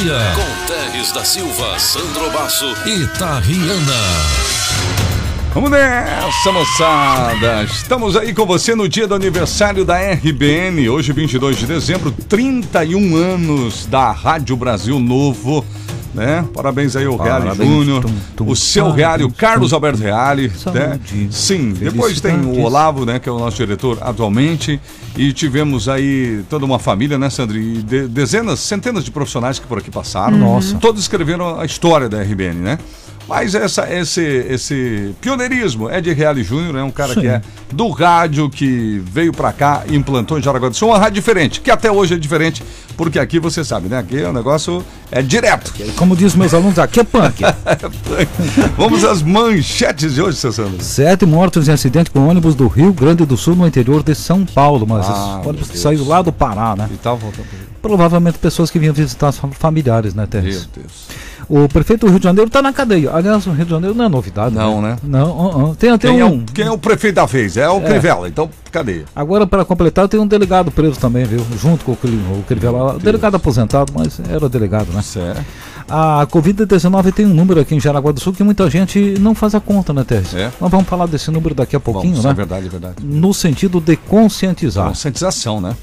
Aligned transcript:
dia. 0.00 0.18
Com 0.34 0.66
Teres 0.66 1.12
da 1.12 1.24
Silva, 1.24 1.78
Sandro 1.78 2.30
Basso 2.32 2.66
e 2.84 3.06
Tariana. 3.16 3.92
Vamos 5.52 5.70
nessa, 5.70 6.50
moçada! 6.50 7.62
Estamos 7.62 8.16
aí 8.16 8.34
com 8.34 8.44
você 8.44 8.74
no 8.74 8.88
dia 8.88 9.06
do 9.06 9.14
aniversário 9.14 9.84
da 9.84 9.96
RBN, 9.96 10.88
hoje 10.88 11.12
22 11.12 11.58
de 11.58 11.66
dezembro, 11.66 12.10
31 12.10 13.14
anos 13.14 13.86
da 13.86 14.10
Rádio 14.10 14.56
Brasil 14.56 14.98
Novo 14.98 15.64
né? 16.14 16.44
Parabéns 16.54 16.96
aí 16.96 17.04
ao 17.04 17.16
Reale 17.16 17.54
Júnior, 17.54 18.04
o 18.40 18.54
seu 18.56 18.90
Reale, 18.90 19.24
o 19.24 19.30
Carlos 19.30 19.72
Alberto 19.72 20.00
Reale, 20.00 20.50
né? 20.72 21.00
Sim, 21.30 21.72
depois 21.72 22.20
tem 22.20 22.36
o 22.36 22.60
Olavo, 22.62 23.04
né, 23.04 23.18
que 23.18 23.28
é 23.28 23.32
o 23.32 23.38
nosso 23.38 23.56
diretor 23.56 23.98
atualmente, 24.00 24.80
e 25.16 25.32
tivemos 25.32 25.88
aí 25.88 26.42
toda 26.48 26.64
uma 26.64 26.78
família, 26.78 27.18
né, 27.18 27.28
Sandri? 27.30 27.78
E 27.78 27.82
de, 27.82 28.08
dezenas, 28.08 28.60
centenas 28.60 29.04
de 29.04 29.10
profissionais 29.10 29.58
que 29.58 29.66
por 29.66 29.78
aqui 29.78 29.90
passaram. 29.90 30.38
Nossa. 30.38 30.76
Todos 30.76 31.00
escreveram 31.00 31.58
a 31.58 31.64
história 31.64 32.08
da 32.08 32.22
RBN, 32.22 32.60
né? 32.60 32.78
Mas 33.28 33.54
essa, 33.54 33.92
esse, 33.92 34.20
esse 34.22 35.14
pioneirismo 35.20 35.88
é 35.88 36.00
de 36.00 36.12
Reale 36.12 36.44
Júnior, 36.44 36.76
é 36.76 36.82
um 36.82 36.90
cara 36.90 37.14
Sim. 37.14 37.20
que 37.20 37.26
é 37.26 37.40
do 37.72 37.88
rádio, 37.88 38.50
que 38.50 39.02
veio 39.04 39.32
para 39.32 39.52
cá 39.52 39.82
e 39.88 39.96
implantou 39.96 40.38
em 40.38 40.42
Jaraguá 40.42 40.68
do 40.68 40.76
Sul 40.76 40.90
uma 40.90 40.98
rádio 40.98 41.14
diferente, 41.14 41.60
que 41.60 41.70
até 41.70 41.90
hoje 41.90 42.14
é 42.14 42.18
diferente, 42.18 42.62
porque 42.96 43.18
aqui 43.18 43.40
você 43.40 43.64
sabe, 43.64 43.88
né? 43.88 43.98
Aqui 43.98 44.16
o 44.22 44.32
negócio 44.32 44.84
é 45.10 45.22
direto. 45.22 45.72
Como 45.96 46.14
diz 46.14 46.34
meus 46.34 46.52
alunos, 46.52 46.78
aqui 46.78 47.00
é 47.00 47.04
punk. 47.04 47.42
Vamos 48.76 49.04
às 49.04 49.22
manchetes 49.22 50.14
de 50.14 50.22
hoje, 50.22 50.36
Cessandro. 50.36 50.82
Sete 50.82 51.24
mortos 51.24 51.66
em 51.66 51.72
acidente 51.72 52.10
com 52.10 52.28
ônibus 52.28 52.54
do 52.54 52.68
Rio 52.68 52.92
Grande 52.92 53.24
do 53.24 53.36
Sul 53.36 53.56
no 53.56 53.66
interior 53.66 54.02
de 54.02 54.14
São 54.14 54.44
Paulo, 54.44 54.86
mas 54.86 55.06
ah, 55.08 55.40
ônibus 55.44 55.70
que 55.70 55.78
saiu 55.78 56.06
lá 56.06 56.20
do 56.20 56.32
Pará, 56.32 56.76
né? 56.76 56.88
E 56.92 56.96
tal, 56.98 57.16
voltando. 57.16 57.46
Provavelmente 57.80 58.38
pessoas 58.38 58.70
que 58.70 58.78
vinham 58.78 58.94
visitar 58.94 59.32
familiares, 59.32 60.14
né, 60.14 60.26
Terres? 60.26 60.68
Meu 60.74 60.82
Deus. 60.82 61.08
O 61.48 61.68
prefeito 61.68 62.06
do 62.06 62.10
Rio 62.10 62.18
de 62.18 62.24
Janeiro 62.24 62.48
está 62.48 62.62
na 62.62 62.72
cadeia. 62.72 63.10
Aliás, 63.12 63.46
o 63.46 63.52
Rio 63.52 63.64
de 63.64 63.70
Janeiro 63.70 63.94
não 63.94 64.04
é 64.04 64.08
novidade. 64.08 64.54
Não, 64.54 64.80
né? 64.80 64.90
né? 64.90 64.98
Não, 65.02 65.30
uh, 65.30 65.70
uh. 65.70 65.74
Tem, 65.74 65.96
tem 65.98 66.14
quem, 66.14 66.22
um... 66.22 66.26
é 66.26 66.30
o, 66.30 66.44
quem 66.52 66.66
é 66.66 66.70
o 66.70 66.78
prefeito 66.78 67.16
da 67.16 67.26
vez? 67.26 67.56
É 67.56 67.68
o 67.68 67.78
é. 67.78 67.80
Crivella, 67.80 68.28
então 68.28 68.48
cadeia. 68.70 69.04
Agora, 69.14 69.46
para 69.46 69.64
completar, 69.64 70.08
tem 70.08 70.18
um 70.18 70.26
delegado 70.26 70.70
preso 70.70 70.98
também, 70.98 71.24
viu? 71.24 71.44
Junto 71.58 71.84
com 71.84 71.92
o, 71.92 71.94
o 71.94 72.44
Crivella. 72.46 72.98
Delegado 72.98 73.36
aposentado, 73.36 73.92
mas 73.94 74.20
era 74.28 74.48
delegado, 74.48 74.92
né? 74.92 75.02
Certo. 75.02 75.44
A 75.88 76.26
Covid-19 76.30 77.12
tem 77.12 77.26
um 77.26 77.34
número 77.34 77.60
aqui 77.60 77.74
em 77.74 77.80
Jaraguá 77.80 78.10
do 78.10 78.18
Sul 78.18 78.32
que 78.32 78.42
muita 78.42 78.68
gente 78.70 79.16
não 79.20 79.34
faz 79.34 79.54
a 79.54 79.60
conta, 79.60 79.92
né, 79.92 80.02
Tércio? 80.02 80.38
É. 80.38 80.50
Nós 80.60 80.70
vamos 80.70 80.86
falar 80.86 81.06
desse 81.06 81.30
número 81.30 81.54
daqui 81.54 81.76
a 81.76 81.80
pouquinho, 81.80 82.14
vamos, 82.14 82.24
né? 82.24 82.30
É 82.30 82.34
verdade, 82.34 82.66
é 82.66 82.70
verdade. 82.70 82.96
No 83.02 83.34
sentido 83.34 83.80
de 83.80 83.96
conscientizar. 83.96 84.88
Conscientização, 84.88 85.60
né? 85.60 85.76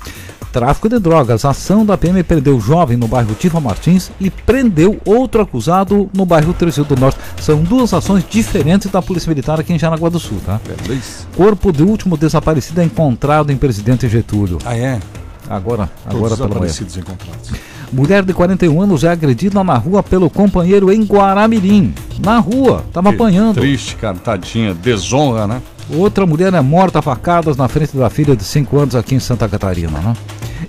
Tráfico 0.51 0.89
de 0.89 0.99
drogas. 0.99 1.45
A 1.45 1.51
ação 1.51 1.85
da 1.85 1.97
PM 1.97 2.21
prendeu 2.23 2.59
jovem 2.59 2.97
no 2.97 3.07
bairro 3.07 3.33
Tiva 3.35 3.59
Martins 3.59 4.11
e 4.19 4.29
prendeu 4.29 4.99
outro 5.05 5.41
acusado 5.41 6.09
no 6.13 6.25
bairro 6.25 6.53
Tresil 6.53 6.83
do 6.83 6.95
Norte. 6.95 7.17
São 7.39 7.63
duas 7.63 7.93
ações 7.93 8.25
diferentes 8.29 8.91
da 8.91 9.01
Polícia 9.01 9.29
Militar 9.29 9.59
aqui 9.59 9.73
em 9.73 9.79
Jaraguá 9.79 10.09
do 10.09 10.19
Sul, 10.19 10.39
tá? 10.45 10.59
Beleza. 10.65 11.25
Corpo 11.35 11.71
do 11.71 11.87
último 11.87 12.17
desaparecido 12.17 12.81
é 12.81 12.83
encontrado 12.83 13.51
em 13.51 13.57
Presidente 13.57 14.09
Getúlio. 14.09 14.57
Ah, 14.65 14.75
é? 14.75 14.99
Agora, 15.49 15.89
agora 16.05 16.35
pela 16.35 16.59
manhã. 16.59 16.71
encontrados. 16.71 17.51
Mulher 17.91 18.23
de 18.23 18.33
41 18.33 18.81
anos 18.81 19.03
é 19.03 19.09
agredida 19.09 19.61
na 19.63 19.77
rua 19.77 20.01
pelo 20.01 20.29
companheiro 20.29 20.91
em 20.91 21.03
Guaramirim. 21.03 21.93
Na 22.19 22.39
rua, 22.39 22.85
tava 22.93 23.09
que 23.09 23.15
apanhando. 23.15 23.59
Triste, 23.59 23.95
cara, 23.97 24.15
tadinha, 24.15 24.73
desonra, 24.73 25.45
né? 25.45 25.61
Outra 25.89 26.25
mulher 26.25 26.53
é 26.53 26.61
morta 26.61 26.99
a 26.99 27.01
facadas 27.01 27.57
na 27.57 27.67
frente 27.67 27.97
da 27.97 28.09
filha 28.09 28.33
de 28.33 28.43
5 28.45 28.79
anos 28.79 28.95
aqui 28.95 29.15
em 29.15 29.19
Santa 29.19 29.49
Catarina, 29.49 29.99
né? 29.99 30.13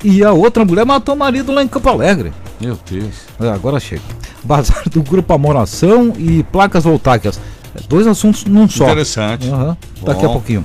E 0.04 0.24
a 0.24 0.32
outra 0.32 0.64
mulher 0.64 0.84
matou 0.84 1.14
o 1.14 1.18
marido 1.18 1.52
lá 1.52 1.62
em 1.62 1.68
Campo 1.68 1.88
Alegre. 1.88 2.32
Meu 2.60 2.78
Deus. 2.88 3.14
É, 3.40 3.48
agora 3.48 3.78
chega. 3.78 4.02
Bazar 4.42 4.88
do 4.88 5.02
Grupo 5.02 5.32
Amoração 5.32 6.12
e 6.18 6.42
placas 6.44 6.84
voltaicas. 6.84 7.40
Dois 7.88 8.06
assuntos 8.06 8.44
num 8.44 8.68
só. 8.68 8.84
Interessante. 8.84 9.48
Uhum. 9.48 9.76
Daqui 10.04 10.24
a 10.24 10.28
pouquinho. 10.28 10.62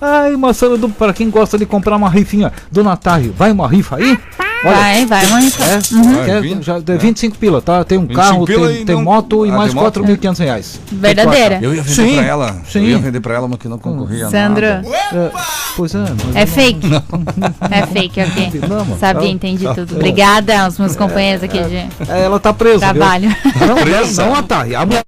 Ai, 0.00 0.36
Marcelo, 0.36 0.88
para 0.90 1.12
quem 1.12 1.28
gosta 1.30 1.58
de 1.58 1.66
comprar 1.66 1.96
uma 1.96 2.08
rifinha 2.08 2.52
do 2.70 2.82
Natal, 2.82 3.20
vai 3.36 3.52
uma 3.52 3.68
rifa 3.68 3.96
aí? 3.96 4.18
Olha, 4.62 5.06
vai, 5.06 5.06
vai, 5.06 5.42
rifa. 5.42 5.64
É, 5.64 5.76
uhum. 5.94 6.24
quer, 6.24 6.62
já, 6.62 6.76
é 6.76 6.98
25 6.98 7.38
pila, 7.38 7.62
tá? 7.62 7.82
Tem 7.82 7.96
um 7.96 8.06
carro, 8.06 8.44
tem, 8.44 8.84
tem 8.84 8.94
não... 8.94 9.02
moto 9.02 9.46
e 9.46 9.50
ah, 9.50 9.56
mais 9.56 9.72
4.500 9.72 10.38
reais. 10.38 10.80
Verdadeira. 10.92 11.58
Eu 11.62 11.74
ia 11.74 11.82
vender 11.82 11.94
sim, 11.94 12.16
pra 12.16 12.26
ela. 12.26 12.56
Sim. 12.66 12.80
Eu 12.80 12.88
ia 12.88 12.98
vender 12.98 13.20
pra 13.20 13.34
ela, 13.34 13.48
mas 13.48 13.58
que 13.58 13.68
não 13.68 13.78
concorria 13.78 14.28
Sandro. 14.28 14.66
É, 14.66 14.84
pois 15.76 15.94
é. 15.94 16.04
É 16.34 16.46
fake. 16.46 16.86
Não. 16.86 17.02
É 17.70 17.86
fake, 17.86 18.20
ok. 18.20 18.60
Não, 18.68 18.98
Sabia, 18.98 19.30
entendi 19.30 19.64
tá, 19.64 19.74
tudo. 19.74 19.96
Obrigada 19.96 20.60
aos 20.62 20.78
meus 20.78 20.94
companheiros 20.94 21.42
aqui 21.42 21.58
de... 21.62 21.76
É, 21.76 22.24
ela 22.24 22.38
tá 22.38 22.52
presa. 22.52 22.80
Trabalho. 22.80 23.28
Viu? 23.28 23.66
Não, 23.66 23.76
presa. 23.76 24.26
Não, 24.26 24.34
não, 24.34 24.42
tá. 24.42 24.60
A 24.62 24.86
mulher 24.86 25.02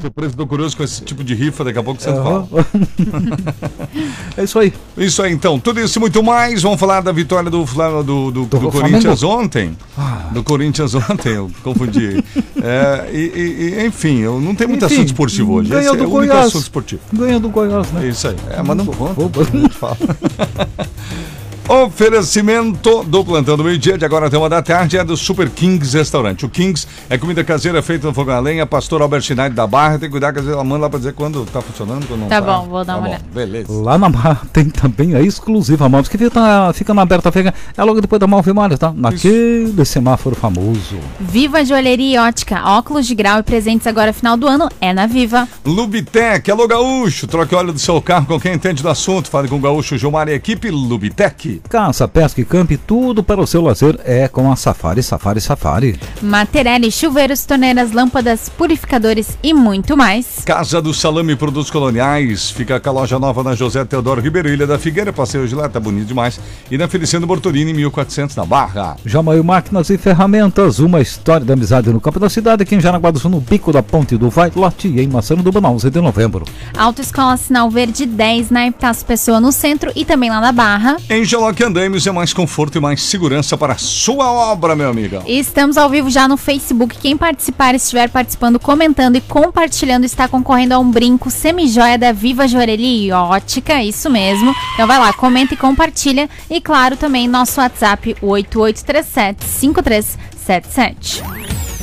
surpresa, 0.00 0.36
tô 0.36 0.46
curioso 0.46 0.76
com 0.76 0.82
esse 0.82 1.02
tipo 1.02 1.22
de 1.24 1.34
rifa, 1.34 1.64
daqui 1.64 1.78
a 1.78 1.82
pouco 1.82 2.00
você 2.00 2.10
uhum. 2.10 2.22
fala. 2.22 2.48
é 4.36 4.44
isso 4.44 4.58
aí. 4.58 4.72
Isso 4.96 5.22
aí, 5.22 5.32
então. 5.32 5.58
Tudo 5.58 5.80
isso 5.80 5.98
e 5.98 6.00
muito 6.00 6.22
mais. 6.22 6.62
Vamos 6.62 6.78
falar 6.78 7.00
da 7.00 7.12
vitória 7.12 7.50
do, 7.50 7.64
do, 7.64 8.30
do, 8.30 8.46
do, 8.46 8.70
Corinthians 8.70 9.22
ontem. 9.22 9.76
Ah. 9.96 10.28
Do 10.32 10.42
Corinthians 10.42 10.94
ontem, 10.94 11.34
eu 11.34 11.50
confundi. 11.62 12.22
é, 12.62 13.10
e, 13.12 13.76
e, 13.78 13.86
enfim, 13.86 14.18
eu 14.18 14.40
não 14.40 14.54
tenho 14.54 14.70
muito 14.70 14.84
enfim, 14.84 14.94
assunto 14.94 15.08
esportivo 15.08 15.52
hoje. 15.54 15.70
Ganhou 15.70 15.94
Esse 15.94 15.96
do 15.96 16.04
é 16.04 16.06
Goiás. 16.06 16.46
assunto 16.46 16.62
esportivo. 16.62 17.02
Ganhou 17.12 17.40
do 17.40 17.48
Goiás, 17.48 17.92
né? 17.92 18.08
Isso 18.08 18.28
aí. 18.28 18.36
É, 18.50 18.62
mas 18.62 18.76
não 18.76 18.86
conta. 18.86 19.40
A 19.40 19.44
gente 19.44 19.74
fala. 19.74 19.96
Oferecimento 21.68 23.02
do 23.02 23.24
plantão 23.24 23.56
do 23.56 23.64
meio-dia 23.64 23.98
de 23.98 24.04
agora 24.04 24.28
até 24.28 24.38
uma 24.38 24.48
da 24.48 24.62
tarde 24.62 24.96
é 24.96 25.02
do 25.02 25.16
Super 25.16 25.50
Kings 25.50 25.96
Restaurante. 25.96 26.46
O 26.46 26.48
Kings 26.48 26.86
é 27.10 27.18
comida 27.18 27.42
caseira 27.42 27.82
feita 27.82 28.06
no 28.06 28.14
fogão 28.14 28.36
a 28.36 28.38
lenha, 28.38 28.64
pastor 28.64 29.02
Albert 29.02 29.22
Schneider 29.22 29.52
da 29.52 29.66
Barra. 29.66 29.98
Tem 29.98 30.08
que 30.08 30.10
cuidar 30.10 30.32
que 30.32 30.38
ela 30.38 30.62
manda 30.62 30.82
lá 30.82 30.88
pra 30.88 31.00
dizer 31.00 31.12
quando 31.14 31.44
tá 31.46 31.60
funcionando, 31.60 32.06
quando 32.06 32.20
não 32.20 32.28
tá. 32.28 32.40
Tá 32.40 32.46
bom, 32.46 32.68
vou 32.68 32.84
dar 32.84 32.92
tá 32.92 32.98
uma 33.00 33.08
olhada. 33.08 33.24
Beleza. 33.34 33.72
Lá 33.72 33.98
na 33.98 34.08
Barra 34.08 34.42
tem 34.52 34.66
também 34.66 35.16
a 35.16 35.20
exclusiva 35.20 35.88
Malves, 35.88 36.08
que 36.08 36.16
fica, 36.16 36.72
fica 36.72 36.94
na 36.94 37.02
aberta 37.02 37.32
feira, 37.32 37.52
é 37.76 37.82
logo 37.82 38.00
depois 38.00 38.20
da 38.20 38.28
Malvemar, 38.28 38.78
tá? 38.78 38.92
Naquele 38.94 39.64
Isso. 39.64 39.84
semáforo 39.86 40.36
famoso. 40.36 40.96
Viva 41.18 41.64
Joalheria 41.64 42.14
e 42.14 42.28
Ótica, 42.28 42.62
óculos 42.64 43.08
de 43.08 43.14
grau 43.16 43.40
e 43.40 43.42
presentes 43.42 43.88
agora 43.88 44.12
final 44.12 44.36
do 44.36 44.46
ano 44.46 44.68
é 44.80 44.92
na 44.92 45.08
Viva. 45.08 45.48
Lubitec, 45.64 46.48
alô 46.48 46.68
Gaúcho, 46.68 47.26
troque 47.26 47.56
óleo 47.56 47.72
do 47.72 47.80
seu 47.80 48.00
carro 48.00 48.26
com 48.26 48.38
quem 48.38 48.54
entende 48.54 48.84
do 48.84 48.88
assunto. 48.88 49.28
Fale 49.28 49.48
com 49.48 49.56
o 49.56 49.60
Gaúcho 49.60 49.98
Gilmar 49.98 50.28
e 50.28 50.32
equipe 50.32 50.70
Lubitec. 50.70 51.55
Caça, 51.68 52.06
pesca 52.06 52.40
e 52.40 52.44
campe, 52.44 52.76
tudo 52.76 53.22
para 53.22 53.40
o 53.40 53.46
seu 53.46 53.62
lazer 53.62 53.98
é 54.04 54.28
com 54.28 54.50
a 54.50 54.56
Safari, 54.56 55.02
Safari, 55.02 55.40
Safari. 55.40 56.00
Materiais, 56.22 56.94
chuveiros, 56.94 57.44
torneiras, 57.44 57.92
lâmpadas, 57.92 58.48
purificadores 58.48 59.38
e 59.42 59.52
muito 59.52 59.96
mais. 59.96 60.42
Casa 60.44 60.80
do 60.80 60.92
Salame 60.92 61.36
Produtos 61.36 61.70
Coloniais, 61.70 62.50
fica 62.50 62.78
com 62.80 62.88
a 62.88 62.92
loja 62.92 63.18
nova 63.18 63.42
na 63.42 63.54
José 63.54 63.84
Teodoro 63.84 64.20
Ribeiro, 64.20 64.48
Ilha 64.48 64.66
da 64.66 64.78
Figueira, 64.78 65.12
passeio 65.12 65.46
de 65.46 65.54
lá, 65.54 65.68
tá 65.68 65.80
bonito 65.80 66.06
demais. 66.06 66.40
E 66.70 66.78
na 66.78 66.88
Feliciano 66.88 67.26
Bortolini, 67.26 67.72
1400 67.72 68.36
na 68.36 68.44
Barra. 68.44 68.96
Jamaio 69.04 69.44
Máquinas 69.44 69.90
e 69.90 69.98
Ferramentas, 69.98 70.78
uma 70.78 71.00
história 71.00 71.44
de 71.44 71.52
amizade 71.52 71.90
no 71.90 72.00
campo 72.00 72.18
da 72.18 72.28
cidade, 72.28 72.62
aqui 72.62 72.74
em 72.74 72.80
Jaraguá 72.80 73.10
do 73.10 73.18
Sul, 73.18 73.30
no 73.30 73.40
Pico 73.40 73.72
da 73.72 73.82
Ponte 73.82 74.16
do 74.16 74.30
Vai, 74.30 74.50
lote 74.54 74.88
em 74.88 75.06
Maçã 75.06 75.34
do 75.34 75.52
Banal, 75.52 75.74
11 75.74 75.90
de 75.90 76.00
novembro. 76.00 76.44
Autoescola 76.76 77.36
Sinal 77.36 77.70
Verde 77.70 78.06
10, 78.06 78.50
na 78.50 78.66
Epitácio 78.66 79.06
Pessoa, 79.06 79.40
no 79.40 79.52
centro 79.52 79.92
e 79.94 80.04
também 80.04 80.30
lá 80.30 80.40
na 80.40 80.52
Barra. 80.52 80.96
Em 81.08 81.24
Geloque 81.46 81.62
Andaimes 81.62 82.04
é 82.04 82.10
mais 82.10 82.32
conforto 82.32 82.76
e 82.76 82.80
mais 82.80 83.00
segurança 83.02 83.56
para 83.56 83.74
a 83.74 83.78
sua 83.78 84.32
obra, 84.32 84.74
meu 84.74 84.90
amigo. 84.90 85.22
Estamos 85.28 85.76
ao 85.76 85.88
vivo 85.88 86.10
já 86.10 86.26
no 86.26 86.36
Facebook. 86.36 86.98
Quem 86.98 87.16
participar, 87.16 87.72
estiver 87.72 88.10
participando, 88.10 88.58
comentando 88.58 89.14
e 89.14 89.20
compartilhando, 89.20 90.04
está 90.04 90.26
concorrendo 90.26 90.74
a 90.74 90.80
um 90.80 90.90
brinco 90.90 91.30
semi-joia 91.30 91.96
da 91.96 92.10
Viva 92.10 92.46
e 92.46 93.12
Ótica, 93.12 93.80
isso 93.80 94.10
mesmo. 94.10 94.52
Então 94.74 94.88
vai 94.88 94.98
lá, 94.98 95.12
comenta 95.12 95.54
e 95.54 95.56
compartilha. 95.56 96.28
E 96.50 96.60
claro, 96.60 96.96
também 96.96 97.28
nosso 97.28 97.60
WhatsApp 97.60 98.16
8837 98.20 99.44
5377. 99.44 101.75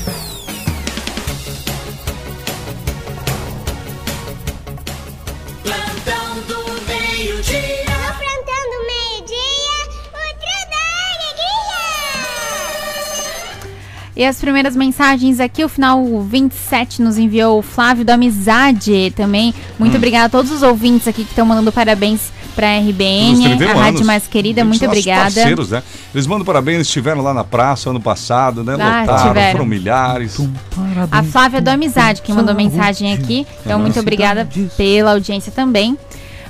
E 14.15 14.23
as 14.23 14.39
primeiras 14.39 14.75
mensagens 14.75 15.39
aqui, 15.39 15.63
o 15.63 15.69
final 15.69 16.03
27 16.21 17.01
nos 17.01 17.17
enviou 17.17 17.59
o 17.59 17.61
Flávio 17.61 18.05
da 18.05 18.13
Amizade 18.13 19.11
também. 19.15 19.53
Muito 19.79 19.93
hum. 19.93 19.97
obrigada 19.97 20.25
a 20.25 20.29
todos 20.29 20.51
os 20.51 20.61
ouvintes 20.61 21.07
aqui 21.07 21.23
que 21.23 21.31
estão 21.31 21.45
mandando 21.45 21.71
parabéns 21.71 22.31
para 22.55 22.67
a 22.67 22.79
RBN, 22.79 23.63
a 23.63 23.73
rádio 23.73 24.05
mais 24.05 24.27
querida. 24.27 24.63
Muito 24.63 24.85
obrigada. 24.85 25.23
Parceiros, 25.23 25.71
né? 25.71 25.81
Eles 26.13 26.27
mandam 26.27 26.45
parabéns, 26.45 26.81
estiveram 26.81 27.21
lá 27.21 27.33
na 27.33 27.43
praça 27.43 27.89
ano 27.89 27.99
passado, 27.99 28.63
né? 28.63 28.75
Ah, 28.79 29.01
Lotaram, 29.01 29.27
tiveram. 29.29 29.51
foram 29.53 29.65
milhares. 29.65 30.37
A 31.11 31.23
Flávia 31.23 31.61
da 31.61 31.73
Amizade 31.73 32.21
que 32.21 32.31
mandou 32.31 32.53
mensagem 32.53 33.13
aqui. 33.13 33.47
Então, 33.65 33.79
muito 33.79 33.99
obrigada 33.99 34.47
pela 34.77 35.11
audiência 35.11 35.51
também. 35.51 35.97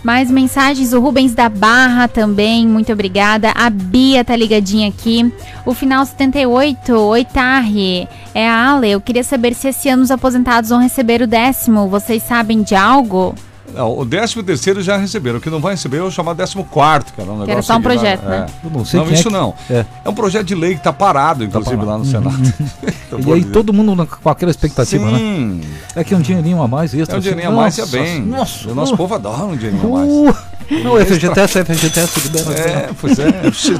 Mais 0.03 0.29
mensagens, 0.29 0.91
o 0.91 0.99
Rubens 0.99 1.33
da 1.33 1.47
Barra 1.47 2.09
também, 2.09 2.67
muito 2.67 2.91
obrigada. 2.91 3.51
A 3.55 3.69
Bia 3.69 4.25
tá 4.25 4.35
ligadinha 4.35 4.89
aqui. 4.89 5.33
O 5.65 5.73
final 5.73 6.05
78, 6.05 6.91
Oitarre, 6.91 8.07
é 8.35 8.47
a 8.47 8.71
Ale. 8.71 8.91
Eu 8.91 8.99
queria 8.99 9.23
saber 9.23 9.53
se 9.53 9.69
esse 9.69 9.87
ano 9.87 10.03
os 10.03 10.11
aposentados 10.11 10.71
vão 10.71 10.79
receber 10.79 11.21
o 11.21 11.27
décimo. 11.27 11.87
Vocês 11.87 12.21
sabem 12.21 12.63
de 12.63 12.75
algo? 12.75 13.33
Não, 13.73 13.97
o 13.99 14.05
décimo 14.05 14.43
terceiro 14.43 14.81
já 14.81 14.97
receberam. 14.97 15.37
O 15.37 15.41
que 15.41 15.49
não 15.49 15.59
vai 15.59 15.73
receber 15.73 15.97
é 15.97 16.01
o 16.01 16.11
chamado 16.11 16.37
décimo 16.37 16.63
quarto, 16.65 17.13
cara. 17.13 17.29
Um 17.31 17.33
Que 17.33 17.39
negócio 17.47 17.51
era 17.53 17.61
só 17.61 17.73
um 17.77 17.81
que 17.81 17.87
lá- 17.87 17.93
projeto, 17.93 18.23
é. 18.25 18.29
né? 18.29 18.45
Eu 18.63 18.69
não 18.69 18.85
sei 18.85 18.99
Não, 18.99 19.07
é 19.07 19.13
isso 19.13 19.23
que- 19.23 19.29
não. 19.33 19.53
É. 19.69 19.85
É 20.05 20.09
um 20.09 20.13
projeto 20.13 20.45
de 20.45 20.55
lei 20.55 20.75
que 20.75 20.81
tá 20.81 20.93
parado, 20.93 21.43
inclusive, 21.43 21.75
parado. 21.77 21.91
lá 21.91 21.97
no 21.97 22.05
Senado. 22.05 22.53
E 23.25 23.31
aí 23.31 23.43
todo 23.43 23.71
mundo 23.71 23.95
na- 23.95 24.07
com 24.07 24.27
aquela 24.27 24.49
expectativa, 24.49 25.05
né? 25.11 25.17
Sim. 25.19 25.61
É 25.95 26.03
que 26.03 26.15
é 26.15 26.17
um 26.17 26.21
dinheirinho 26.21 26.61
a 26.63 26.67
mais 26.67 26.93
extra. 26.95 27.15
É 27.15 27.17
um 27.17 27.19
assim. 27.19 27.29
dinheirinho 27.29 27.49
a 27.55 27.61
mais, 27.61 27.77
é 27.77 27.85
bem. 27.85 28.21
Nossa, 28.23 28.71
o 28.71 28.73
nosso 28.75 28.95
uh, 28.95 28.97
povo 28.97 29.13
adora 29.13 29.43
um 29.45 29.55
dinheirinho 29.55 29.85
a 29.95 29.99
mais. 29.99 30.09
uh, 30.09 30.35
não, 30.83 30.97
FGTS, 31.05 31.63
FGTS, 31.63 32.21
tudo 32.21 32.43
bem. 32.45 32.55
É, 32.63 32.89
pois 32.99 33.19
é. 33.19 33.31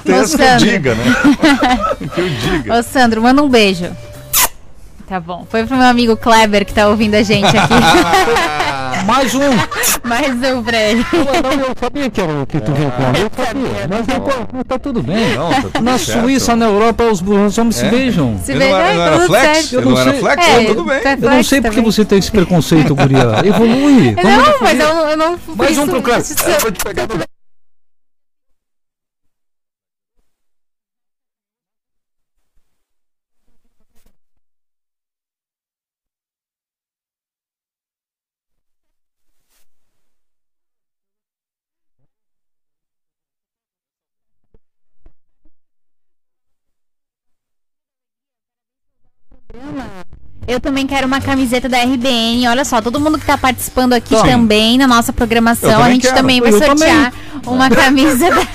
Tem 0.04 0.16
essa 0.16 0.38
que 0.38 0.44
eu 0.44 0.58
diga, 0.58 0.94
né? 0.94 1.04
que 2.14 2.22
eu 2.22 2.30
diga. 2.30 2.78
Ô, 2.78 2.84
Sandro, 2.84 3.24
manda 3.24 3.42
um 3.42 3.50
beijo. 3.50 3.88
Tá 5.08 5.20
bom. 5.20 5.48
Foi 5.50 5.64
pro 5.66 5.76
meu 5.78 5.88
amigo 5.88 6.16
Kleber 6.16 6.64
que 6.66 6.74
tá 6.74 6.88
ouvindo 6.88 7.16
a 7.16 7.24
gente 7.24 7.46
aqui. 7.58 7.74
Mais 9.06 9.36
um. 9.36 9.42
Mais 10.04 10.28
um 10.52 10.64
pra 10.64 10.78
ele. 10.82 11.06
Eu 11.14 11.76
sabia 11.80 12.10
que 12.10 12.22
era 12.22 12.32
o 12.42 12.46
que 12.46 12.60
tu 12.60 12.72
viu 12.74 12.90
com 12.92 13.04
Eu 13.04 13.46
sabia. 13.46 13.88
Mas, 13.90 14.08
não, 14.08 14.48
mas 14.54 14.64
tá 14.68 14.80
tudo 14.80 15.04
bem. 15.04 15.36
Não, 15.36 15.50
tá 15.50 15.62
tudo 15.62 15.82
Na 15.82 15.98
certo. 15.98 16.22
Suíça, 16.22 16.56
na 16.56 16.66
Europa, 16.66 17.04
os, 17.06 17.22
os 17.22 17.58
homens 17.58 17.76
se 17.76 17.86
É? 17.86 17.90
beijam. 17.90 18.40
Se 18.44 18.52
Ele 18.52 18.60
não 18.70 18.78
era, 18.78 18.88
beijar, 18.88 18.96
não 18.96 19.04
tá 19.04 19.08
era 19.08 19.18
tudo 19.18 19.28
flex? 19.28 19.74
Eu 19.74 19.82
não 19.82 19.98
era 20.00 20.14
flex? 20.14 20.48
É, 20.48 20.62
Então, 20.62 20.76
tudo 20.76 20.86
bem. 20.88 21.00
tá 21.02 21.12
Eu 21.22 21.30
não 21.30 21.44
sei 21.44 21.62
porque 21.62 21.76
também. 21.76 21.92
você 21.92 22.06
tem 22.06 22.18
esse 22.20 22.32
preconceito, 22.32 22.96
guria. 22.96 23.20
Evolui. 23.44 24.12
Não, 24.16 24.24
definir. 24.24 24.56
mas 24.62 24.80
eu, 24.80 24.88
eu 24.88 25.18
não. 25.18 25.40
Mais 25.56 25.78
um 25.78 25.88
pro 25.88 26.18
isso- 26.20 26.36
Eu 26.48 26.60
vou 26.62 26.72
te 26.72 26.84
pegar 26.84 27.08
no- 27.08 27.33
Eu 50.54 50.60
também 50.60 50.86
quero 50.86 51.08
uma 51.08 51.20
camiseta 51.20 51.68
da 51.68 51.80
RBN. 51.84 52.48
Olha 52.48 52.64
só, 52.64 52.80
todo 52.80 53.00
mundo 53.00 53.18
que 53.18 53.26
tá 53.26 53.36
participando 53.38 53.94
aqui 53.94 54.16
também 54.22 54.78
na 54.78 54.88
nossa 54.88 55.12
programação, 55.12 55.70
também 55.72 55.86
a 55.86 55.90
gente 55.92 56.02
quero. 56.04 56.16
também 56.16 56.40
vai 56.42 56.52
Eu 56.52 56.60
sortear 56.60 57.12
uma 57.46 57.70
camisa 57.70 58.30
da. 58.30 58.42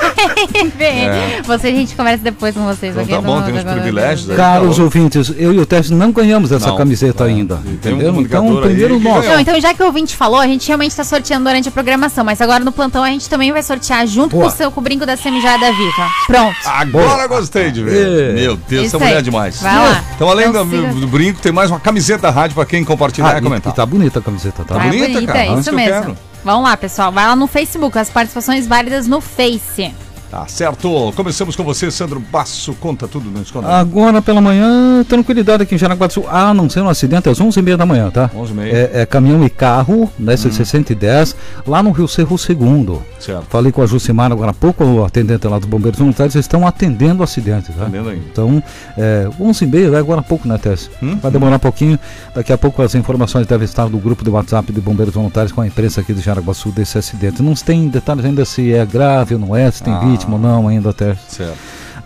É. 0.81 1.43
Você, 1.43 1.69
a 1.69 1.70
gente 1.70 1.94
conversa 1.94 2.23
depois 2.25 2.55
com 2.55 2.64
vocês. 2.64 2.93
Então 2.93 3.02
ok? 3.05 3.14
tá 3.17 3.20
bom, 3.23 3.43
tem 3.43 3.55
uns 3.55 3.64
privilégios 3.64 4.31
aí. 4.31 4.37
Caros 4.37 4.76
Tá 4.76 4.82
ouvintes, 4.82 5.32
eu 5.37 5.52
e 5.52 5.58
o 5.58 5.67
Tess 5.67 5.90
não 5.90 6.11
ganhamos 6.12 6.50
essa 6.52 6.69
Não, 6.69 6.76
camiseta 6.76 7.25
é. 7.25 7.29
ainda. 7.29 7.61
E 7.64 7.76
tem 7.76 7.93
um 7.93 7.96
Entendeu? 7.96 8.20
Então, 8.20 8.56
aí 8.58 8.61
primeiro. 8.62 8.99
Não, 9.00 9.40
então 9.40 9.61
já 9.61 9.73
que 9.75 9.82
o 9.82 9.87
ouvinte 9.87 10.17
falou, 10.17 10.38
a 10.40 10.46
gente 10.46 10.67
realmente 10.67 10.90
está 10.90 11.05
sorteando 11.05 11.44
durante 11.44 11.69
a 11.69 11.73
programação, 11.73 12.25
mas 12.25 12.40
agora 12.40 12.64
no 12.64 12.73
plantão 12.73 13.02
a 13.05 13.08
gente 13.11 13.29
também 13.29 13.52
vai 13.52 13.62
sortear 13.62 14.06
junto 14.06 14.31
Boa. 14.37 14.44
com 14.44 14.49
o 14.49 14.56
seu 14.56 14.70
com 14.70 14.81
o 14.81 14.82
brinco 14.82 15.06
da 15.06 15.17
Semijada 15.17 15.67
Viva. 15.73 16.08
Pronto. 16.26 16.56
Agora 16.67 17.26
gostei 17.26 17.70
de 17.70 17.82
ver. 17.82 18.31
É. 18.31 18.32
Meu 18.34 18.56
Deus, 18.56 18.87
Isso 18.87 18.96
essa 18.96 18.99
mulher 18.99 19.14
é 19.14 19.17
aí. 19.19 19.23
demais. 19.23 19.61
Vai 19.61 19.76
lá. 19.76 20.05
Então, 20.14 20.29
além 20.29 20.49
Então, 20.49 20.67
do, 20.67 20.76
siga- 20.76 20.93
do 20.93 21.06
brinco, 21.06 21.41
tem 21.41 21.52
mais 21.52 21.70
uma 21.70 21.81
camiseta 21.81 22.23
da 22.23 22.31
rádio 22.31 22.55
pra 22.55 22.67
quem 22.67 22.84
compartilhar 22.84 23.34
Ah, 23.34 23.38
e 23.38 23.43
comentar. 23.43 23.73
e 23.73 23.76
tá 23.76 23.87
bonita 23.87 24.19
a 24.19 24.23
camiseta, 24.23 24.64
tá? 24.64 24.75
Tá 24.75 24.81
bonita, 24.81 25.23
cara, 25.26 25.46
isso 25.46 25.61
isso 25.61 25.73
mesmo. 25.75 26.17
Vamos 26.44 26.64
lá, 26.64 26.76
pessoal. 26.76 27.12
Vai 27.12 27.26
lá 27.26 27.37
no 27.37 27.46
Facebook, 27.46 27.99
as 27.99 28.11
participações 28.11 28.67
válidas 28.67 29.06
no 29.06 29.20
Face. 29.20 29.93
Tá 30.30 30.46
certo. 30.46 31.12
Começamos 31.16 31.56
com 31.56 31.64
você, 31.64 31.90
Sandro 31.90 32.20
Basso. 32.20 32.75
Conta 32.75 33.08
tudo 33.08 33.30
no 33.30 33.40
esconde. 33.40 33.66
Agora 33.66 34.20
pela 34.20 34.40
manhã, 34.42 35.02
tranquilidade 35.08 35.62
aqui 35.62 35.75
em 35.75 35.78
Jaraguá 35.78 36.06
do 36.06 36.12
Sul. 36.12 36.26
Ah, 36.30 36.52
não 36.52 36.69
ser 36.69 36.82
um 36.82 36.88
acidente 36.88 37.28
às 37.30 37.40
11h30 37.40 37.76
da 37.76 37.86
manhã, 37.86 38.10
tá? 38.10 38.30
11h30. 38.36 38.66
É, 38.72 38.90
é 39.02 39.06
caminhão 39.06 39.42
e 39.44 39.48
carro, 39.48 40.10
nessa 40.19 40.50
610, 40.50 41.34
lá 41.66 41.82
no 41.82 41.92
Rio 41.92 42.06
Cerro 42.06 42.36
Segundo. 42.36 43.02
Certo. 43.19 43.46
Falei 43.48 43.72
com 43.72 43.80
a 43.82 43.86
Jucimara 43.86 44.34
agora 44.34 44.50
há 44.50 44.54
pouco, 44.54 44.84
o 44.84 45.02
atendente 45.04 45.46
lá 45.48 45.58
dos 45.58 45.66
bombeiros 45.69 45.98
voluntários, 45.98 46.34
eles 46.34 46.44
estão 46.44 46.66
atendendo 46.66 47.22
acidentes, 47.22 47.74
tá? 47.74 47.84
Atendendo 47.84 48.10
aí. 48.10 48.22
Então, 48.31 48.62
é, 48.98 49.28
11h30, 49.40 49.90
vai 49.90 50.00
agora 50.00 50.20
há 50.20 50.24
pouco, 50.24 50.46
né, 50.46 50.58
Tess? 50.58 50.90
Hum? 51.02 51.16
Vai 51.22 51.31
demorar 51.31 51.56
um 51.56 51.60
pouquinho. 51.60 51.98
Daqui 52.34 52.52
a 52.52 52.58
pouco 52.58 52.82
as 52.82 52.94
informações 52.94 53.46
devem 53.46 53.64
estar 53.64 53.88
do 53.88 53.96
grupo 53.98 54.22
de 54.22 54.28
WhatsApp 54.31 54.70
de 54.70 54.81
bombeiros 54.81 55.14
voluntários 55.14 55.52
com 55.52 55.62
a 55.62 55.66
imprensa 55.66 56.02
aqui 56.02 56.12
de 56.12 56.20
Jaraguá 56.20 56.52
Sul 56.52 56.70
desse 56.70 56.98
acidente. 56.98 57.42
Não 57.42 57.54
tem 57.54 57.88
detalhes 57.88 58.26
ainda 58.26 58.44
se 58.44 58.74
é 58.74 58.84
grave 58.84 59.34
ou 59.34 59.40
não 59.40 59.56
é, 59.56 59.70
se 59.70 59.82
tem 59.82 59.92
Ah. 59.94 59.98
vítima 60.00 60.18
ou 60.31 60.38
não 60.38 60.69
ainda, 60.69 60.93
Tess. 60.93 61.19
Certo. 61.29 61.56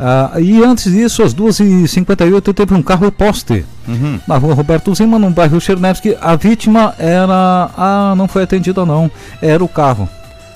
Ah, 0.01 0.33
e 0.41 0.63
antes 0.65 0.91
disso, 0.91 1.23
às 1.23 1.33
2h58, 1.35 2.53
teve 2.53 2.75
um 2.75 2.83
carro 2.83 3.11
poste 3.13 3.65
Uhum. 3.87 4.19
na 4.27 4.37
rua 4.37 4.55
Roberto 4.55 4.93
Zima, 4.95 5.19
no 5.19 5.31
bairro 5.31 5.61
Chernevski. 5.61 6.17
A 6.21 6.35
vítima 6.35 6.95
era. 6.99 7.71
Ah, 7.77 8.15
não 8.17 8.27
foi 8.27 8.43
atendida, 8.45 8.85
não. 8.85 9.11
Era 9.41 9.63
o 9.63 9.69
carro. 9.69 10.09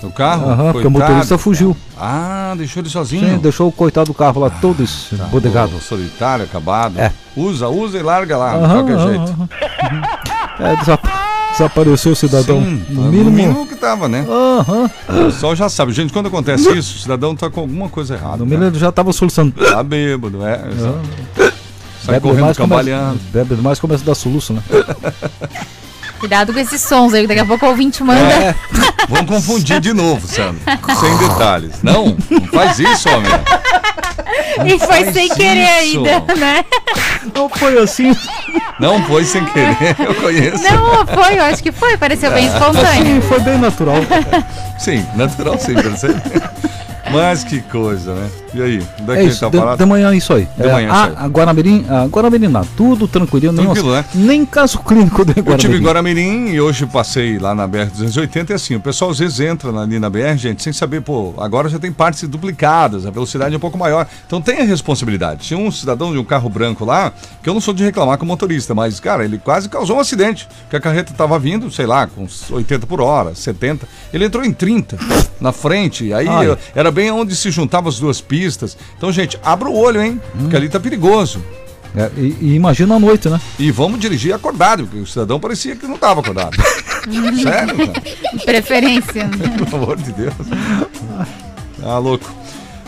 O 0.02 0.10
carro? 0.10 0.50
Aham, 0.50 0.72
porque 0.72 0.86
o 0.86 0.90
motorista 0.90 1.38
fugiu. 1.38 1.76
Ah, 1.98 2.54
deixou 2.56 2.82
ele 2.82 2.88
sozinho. 2.90 3.28
Sim, 3.34 3.38
deixou 3.38 3.68
o 3.68 3.72
coitado 3.72 4.06
do 4.08 4.14
carro 4.14 4.40
lá 4.40 4.50
todo 4.50 4.82
esbodegado. 4.82 5.72
Pô, 5.72 5.80
Solitário, 5.80 6.44
acabado. 6.44 6.98
É. 7.00 7.10
Usa, 7.36 7.68
usa 7.68 7.98
e 7.98 8.02
larga 8.02 8.36
lá, 8.36 8.52
de 8.58 8.72
qualquer 8.72 8.98
jeito. 8.98 9.48
É, 10.58 10.74
desapa- 10.76 11.10
desapareceu 11.56 12.12
o 12.12 12.16
cidadão. 12.16 12.60
Sim, 12.60 12.84
no 12.90 13.02
no 13.04 13.10
mínimo. 13.12 13.30
mínimo 13.30 13.66
que 13.66 13.74
tava, 13.76 14.08
né? 14.08 14.26
Aham. 14.28 14.90
O 15.08 15.24
pessoal 15.26 15.56
já 15.56 15.68
sabe. 15.68 15.92
Gente, 15.92 16.12
quando 16.12 16.26
acontece 16.26 16.70
isso, 16.76 16.96
o 16.96 17.00
cidadão 17.00 17.34
tá 17.34 17.48
com 17.50 17.60
alguma 17.60 17.88
coisa 17.88 18.14
errada. 18.14 18.38
No 18.38 18.44
né? 18.44 18.50
mínimo 18.50 18.64
ele 18.70 18.78
já 18.78 18.90
estava 18.90 19.12
soluçando. 19.12 19.52
Tá 19.52 19.82
bêbado, 19.82 20.46
é. 20.46 20.60
Sai 22.04 22.14
Bebe 22.14 22.20
correndo, 22.20 22.36
demais, 22.36 22.38
começa, 22.38 22.54
cambaleando. 22.56 23.20
bebe 23.32 23.54
demais 23.56 23.80
começa 23.80 24.02
a 24.04 24.06
dar 24.06 24.14
soluço, 24.14 24.52
né? 24.52 24.62
Cuidado 26.20 26.52
com 26.52 26.58
esses 26.58 26.80
sons 26.80 27.12
aí, 27.12 27.22
que 27.22 27.26
daqui 27.28 27.40
a 27.40 27.44
pouco 27.44 27.66
o 27.66 27.68
ouvinte 27.68 28.02
manda. 28.02 28.20
É, 28.20 28.54
vamos 29.08 29.26
confundir 29.26 29.80
de 29.80 29.92
novo, 29.92 30.26
Sandro. 30.26 30.62
Sem 30.98 31.28
detalhes. 31.28 31.82
Não, 31.82 32.16
não 32.30 32.40
faz 32.46 32.78
isso, 32.78 33.06
homem. 33.10 33.30
E 34.64 34.78
foi 34.78 34.86
faz 34.86 35.12
sem 35.12 35.28
querer 35.28 35.82
isso. 35.82 36.04
ainda, 36.04 36.34
né? 36.34 36.64
Não 37.34 37.48
foi 37.48 37.78
assim. 37.78 38.16
Não 38.78 39.02
foi 39.04 39.24
sem 39.24 39.44
querer, 39.46 39.96
eu 39.98 40.14
conheço. 40.14 40.62
Não, 40.62 41.06
foi, 41.06 41.38
eu 41.38 41.44
acho 41.44 41.62
que 41.62 41.72
foi, 41.72 41.96
pareceu 41.96 42.30
bem 42.30 42.46
espontâneo. 42.46 43.04
Sim, 43.04 43.20
foi 43.22 43.40
bem 43.40 43.58
natural. 43.58 43.96
Sim, 44.78 45.06
natural 45.14 45.58
sim, 45.58 45.74
percebe? 45.74 46.20
Mas 47.12 47.44
que 47.44 47.60
coisa, 47.60 48.14
né? 48.14 48.28
E 48.54 48.62
aí, 48.62 48.82
daqui 49.00 49.20
É 49.20 49.24
isso, 49.24 49.40
tá 49.40 49.48
de, 49.48 49.58
parado? 49.58 49.76
de 49.78 49.84
manhã 49.88 50.12
é 50.12 50.16
isso 50.16 50.32
aí. 50.32 50.48
De 50.56 50.66
É, 50.66 50.72
manhã 50.72 50.88
é 50.88 50.90
ah, 50.90 51.08
isso 51.08 51.18
aí. 51.18 51.24
a 51.24 51.28
Guaramirim, 51.28 51.86
a 51.88 52.04
Guaramirim, 52.06 52.48
não, 52.48 52.64
tudo 52.76 53.06
tranquilo, 53.06 53.52
nem, 53.52 53.64
Tranquilo, 53.64 53.92
né? 53.92 54.04
nem 54.14 54.44
caso 54.46 54.78
clínico 54.80 55.24
de 55.24 55.32
Eu 55.38 55.56
tive 55.56 55.76
em 55.76 55.80
Guaramirim. 55.82 55.84
Guaramirim 55.84 56.48
e 56.54 56.60
hoje 56.60 56.84
passei 56.86 57.38
lá 57.38 57.54
na 57.54 57.68
BR-280 57.68 58.50
e 58.50 58.52
assim, 58.54 58.74
o 58.74 58.80
pessoal 58.80 59.10
às 59.10 59.18
vezes 59.18 59.38
entra 59.40 59.70
ali 59.78 59.98
na 59.98 60.10
BR, 60.10 60.36
gente, 60.36 60.62
sem 60.62 60.72
saber, 60.72 61.00
pô, 61.02 61.34
agora 61.38 61.68
já 61.68 61.78
tem 61.78 61.92
partes 61.92 62.26
duplicadas, 62.28 63.06
a 63.06 63.10
velocidade 63.10 63.54
é 63.54 63.56
um 63.56 63.60
pouco 63.60 63.78
maior. 63.78 64.06
Então 64.26 64.40
tem 64.40 64.60
a 64.60 64.64
responsabilidade. 64.64 65.46
Tinha 65.46 65.58
um 65.58 65.70
cidadão 65.70 66.12
de 66.12 66.18
um 66.18 66.24
carro 66.24 66.48
branco 66.48 66.84
lá, 66.84 67.12
que 67.42 67.48
eu 67.48 67.54
não 67.54 67.60
sou 67.60 67.72
de 67.72 67.84
reclamar 67.84 68.18
com 68.18 68.24
o 68.24 68.28
motorista, 68.28 68.74
mas, 68.74 68.98
cara, 68.98 69.24
ele 69.24 69.38
quase 69.38 69.68
causou 69.68 69.96
um 69.96 70.00
acidente, 70.00 70.48
porque 70.62 70.76
a 70.76 70.80
carreta 70.80 71.12
tava 71.14 71.38
vindo, 71.38 71.70
sei 71.70 71.86
lá, 71.86 72.06
com 72.06 72.22
uns 72.24 72.50
80 72.50 72.86
por 72.86 73.00
hora, 73.00 73.34
70. 73.34 73.86
Ele 74.12 74.24
entrou 74.24 74.44
em 74.44 74.52
30 74.52 74.96
na 75.40 75.52
frente, 75.52 76.12
aí 76.12 76.26
eu- 76.44 76.58
era 76.74 76.90
bem 76.90 77.05
onde 77.10 77.34
se 77.36 77.50
juntavam 77.50 77.88
as 77.88 77.98
duas 77.98 78.20
pistas. 78.20 78.76
Então, 78.96 79.12
gente, 79.12 79.38
abra 79.44 79.68
o 79.68 79.76
olho, 79.76 80.02
hein? 80.02 80.20
Porque 80.38 80.56
ali 80.56 80.68
tá 80.68 80.80
perigoso. 80.80 81.42
É, 81.96 82.10
e, 82.16 82.36
e 82.40 82.54
imagina 82.54 82.94
a 82.96 82.98
noite, 82.98 83.28
né? 83.28 83.40
E 83.58 83.70
vamos 83.70 83.98
dirigir 83.98 84.34
acordado, 84.34 84.84
porque 84.84 84.98
o 84.98 85.06
cidadão 85.06 85.40
parecia 85.40 85.74
que 85.74 85.86
não 85.86 85.94
estava 85.94 86.20
acordado. 86.20 86.56
Sério, 87.42 87.76
cara? 87.76 88.02
Preferência. 88.44 89.28
Pelo 89.70 89.82
amor 89.82 89.96
de 89.96 90.12
Deus. 90.12 90.34
Ah, 91.82 91.98
louco. 91.98 92.30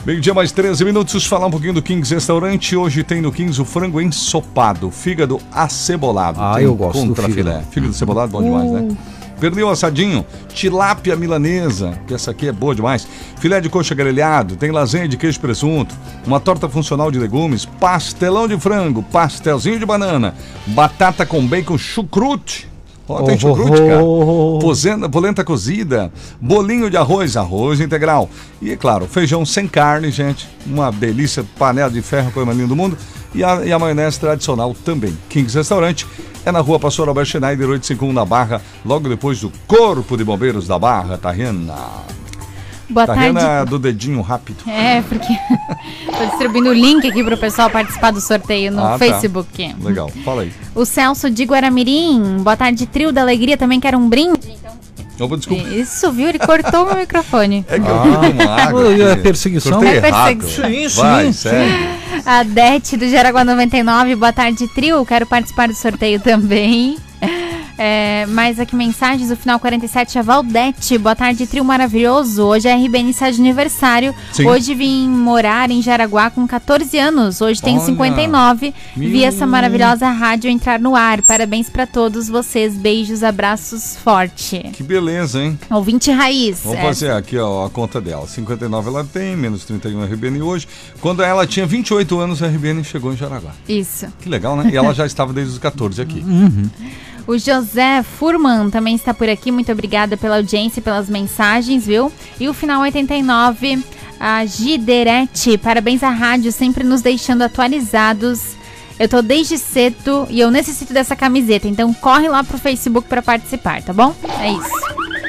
Meio-dia 0.05 0.33
mais 0.33 0.53
13 0.53 0.85
minutos, 0.85 1.27
falar 1.27 1.47
um 1.47 1.51
pouquinho 1.51 1.75
do 1.75 1.83
Kings 1.83 2.15
Restaurante. 2.15 2.77
Hoje 2.77 3.03
tem 3.03 3.21
no 3.21 3.33
Kings 3.33 3.61
o 3.61 3.65
frango 3.65 4.01
ensopado, 4.01 4.91
fígado 4.91 5.39
acebolado. 5.53 6.41
Ah, 6.41 6.55
Tem 6.57 6.65
eu 6.65 6.75
gosto 6.75 7.01
do 7.01 7.09
contra 7.09 7.29
filé. 7.29 7.63
Fígado 7.71 7.93
cebolado, 7.93 8.33
bom 8.33 8.43
demais, 8.43 8.71
né? 8.71 8.97
Pernil 9.41 9.69
assadinho, 9.71 10.27
tilápia 10.53 11.15
milanesa, 11.17 11.99
que 12.07 12.15
essa 12.15 12.33
aqui 12.33 12.49
é 12.49 12.53
boa 12.53 12.75
demais. 12.75 13.07
Filé 13.41 13.61
de 13.61 13.69
coxa 13.69 13.95
grelhado, 13.95 14.57
tem 14.57 14.71
lasanha 14.71 15.09
de 15.09 15.17
queijo 15.17 15.39
e 15.39 15.41
presunto, 15.41 15.95
uma 16.27 16.41
torta 16.41 16.69
funcional 16.69 17.11
de 17.11 17.19
legumes, 17.19 17.65
pastelão 17.65 18.49
de 18.49 18.59
frango, 18.59 19.03
pastelzinho 19.03 19.79
de 19.79 19.87
banana, 19.87 20.35
batata 20.67 21.25
com 21.25 21.47
bacon 21.47 21.79
chucrute. 21.79 22.69
Ó, 23.09 23.23
tem 23.23 23.37
Oh, 23.37 23.39
chucrute, 23.39 23.81
oh, 23.81 23.87
cara. 23.89 24.05
oh, 24.05 24.59
oh. 24.63 25.09
Polenta 25.09 25.43
cozida, 25.43 26.13
bolinho 26.41 26.91
de 26.91 26.97
arroz, 26.97 27.37
arroz 27.37 27.81
integral. 27.81 28.29
E, 28.61 28.73
é 28.73 28.77
claro, 28.77 29.07
feijão 29.07 29.47
sem 29.47 29.67
carne, 29.67 30.11
gente. 30.11 30.47
Uma 30.67 30.91
delícia, 30.93 31.43
panela 31.59 31.91
de 31.91 32.03
ferro, 32.03 32.31
coisa 32.33 32.45
mais 32.45 32.59
linda 32.59 32.69
do 32.69 32.77
mundo. 32.77 32.99
E 33.35 33.43
a, 33.43 33.65
e 33.65 33.73
a 33.73 33.79
maionese 33.79 34.21
tradicional 34.21 34.75
também. 34.85 35.17
Kings 35.31 35.57
Restaurante 35.57 36.07
É 36.49 36.53
na 36.53 36.61
rua 36.61 36.81
Pastor 36.81 37.11
Albert 37.11 37.27
Schneider, 37.27 37.69
851 37.69 38.11
na 38.11 38.25
Barra, 38.25 38.63
logo 38.83 39.07
depois 39.07 39.39
do 39.39 39.53
Corpo 39.67 40.17
de 40.17 40.25
Bombeiros 40.25 40.67
da 40.67 40.79
Barra, 40.79 41.19
Tarrena. 41.19 41.75
Boa 42.89 43.07
Tarrena 43.07 43.39
tarde. 43.39 43.71
do 43.71 43.79
dedinho 43.79 44.23
rápido. 44.23 44.57
É, 44.67 45.03
porque 45.03 45.27
tô 46.17 46.25
distribuindo 46.25 46.71
o 46.71 46.73
link 46.73 47.07
aqui 47.07 47.23
pro 47.23 47.37
pessoal 47.37 47.69
participar 47.69 48.13
do 48.13 48.21
sorteio 48.23 48.73
no 48.73 48.83
Ah, 48.83 48.93
tá. 48.93 48.99
Facebook. 48.99 49.75
Legal, 49.83 50.09
fala 50.25 50.41
aí. 50.41 50.53
O 50.75 50.87
Celso 50.87 51.29
de 51.29 51.45
Guaramirim, 51.45 52.39
boa 52.39 52.57
tarde, 52.57 52.87
trio 52.87 53.13
da 53.13 53.21
alegria, 53.21 53.59
também 53.59 53.79
quer 53.79 53.95
um 53.95 54.09
brinde. 54.09 54.57
Opa, 55.21 55.37
desculpa. 55.37 55.69
Isso, 55.69 56.13
viu? 56.13 56.29
Ele 56.29 56.39
cortou 56.39 56.87
meu 56.87 56.97
microfone. 56.97 57.65
É 57.69 57.79
que 57.79 57.89
eu 57.89 58.03
vi 58.03 58.09
uma 58.09 59.11
é 59.11 59.17
perseguição. 59.17 59.73
Cortei 59.73 59.99
É 59.99 60.01
perseguição. 60.01 60.65
Sim, 60.69 60.89
sim, 60.89 61.01
Vai, 61.01 61.27
sim. 61.27 61.33
segue. 61.33 61.99
A 62.25 62.43
Dete 62.43 62.97
do 62.97 63.09
Jaraguá 63.09 63.45
99, 63.45 64.15
boa 64.17 64.33
tarde, 64.33 64.67
trio. 64.69 65.05
Quero 65.05 65.27
participar 65.27 65.69
do 65.69 65.75
sorteio 65.75 66.21
também. 66.21 66.97
É, 67.81 68.27
mais 68.27 68.59
aqui 68.59 68.75
mensagens, 68.75 69.31
o 69.31 69.37
final 69.37 69.61
47 69.61 70.19
é 70.19 70.23
Valdete. 70.23 70.99
Boa 70.99 71.15
tarde, 71.15 71.47
trio 71.47 71.65
maravilhoso. 71.65 72.43
Hoje 72.43 72.67
é 72.67 72.75
RBN 72.75 73.11
está 73.11 73.31
de 73.31 73.41
aniversário. 73.41 74.13
Sim. 74.33 74.47
Hoje 74.47 74.75
vim 74.75 75.09
morar 75.09 75.71
em 75.71 75.81
Jaraguá 75.81 76.29
com 76.29 76.45
14 76.45 76.99
anos. 76.99 77.41
Hoje 77.41 77.63
tenho 77.63 77.77
Olha. 77.79 77.87
59. 77.87 78.75
Vi 78.97 79.07
Meu. 79.19 79.29
essa 79.29 79.47
maravilhosa 79.47 80.09
rádio 80.11 80.51
entrar 80.51 80.81
no 80.81 80.97
ar. 80.97 81.23
Parabéns 81.23 81.71
pra 81.71 81.87
todos 81.87 82.29
vocês. 82.29 82.75
Beijos, 82.75 83.23
abraços 83.23 83.97
forte. 84.03 84.59
Que 84.73 84.83
beleza, 84.83 85.41
hein? 85.41 85.57
Ouvinte 85.71 86.11
raiz. 86.11 86.61
Vamos 86.65 86.79
É, 86.81 86.83
fazer 86.83 87.11
aqui 87.13 87.39
ó, 87.39 87.65
a 87.67 87.71
conta 87.71 88.01
dela. 88.01 88.27
59 88.27 88.89
ela 88.89 89.05
tem, 89.05 89.37
menos 89.37 89.65
31 89.65 90.05
RBN 90.05 90.43
hoje. 90.43 90.67
Quando 91.01 91.23
ela 91.23 91.47
tinha 91.47 91.65
28 91.65 92.19
anos, 92.19 92.43
a 92.43 92.49
RBN 92.49 92.83
chegou 92.83 93.13
em 93.13 93.17
Jaraguá. 93.17 93.53
Isso. 93.69 94.09
Que 94.21 94.29
legal, 94.29 94.57
né? 94.57 94.69
E 94.73 94.77
ela 94.77 94.93
já 94.93 95.07
estava 95.07 95.33
desde 95.33 95.53
os 95.53 95.59
14 95.61 96.03
aqui. 96.03 96.25
O 97.29 97.37
José 97.37 98.03
Furman 98.03 98.71
também 98.71 98.95
está 98.95 99.13
por 99.13 99.29
aqui. 99.29 99.53
Muito 99.53 99.71
obrigada 99.71 100.17
pela 100.17 100.37
audiência 100.37 100.81
e 100.81 100.83
pelas 100.83 101.11
mensagens, 101.11 101.85
viu? 101.85 102.11
E 102.41 102.49
o 102.49 102.55
final 102.55 102.81
89, 102.81 103.85
a 104.19 104.47
Giderete. 104.47 105.59
Parabéns 105.59 106.03
à 106.03 106.09
rádio, 106.09 106.51
sempre 106.51 106.83
nos 106.83 107.03
deixando 107.03 107.43
atualizados. 107.43 108.57
Eu 108.99 109.11
tô 109.11 109.21
desde 109.21 109.59
cedo 109.59 110.27
e 110.31 110.41
eu 110.41 110.51
necessito 110.51 110.95
dessa 110.95 111.15
camiseta, 111.15 111.69
então 111.69 111.93
corre 111.93 112.29
lá 112.29 112.43
pro 112.43 112.57
Facebook 112.57 113.07
para 113.07 113.21
participar, 113.21 113.83
tá 113.83 113.93
bom? 113.93 114.15
É 114.41 114.51
isso. 114.51 115.28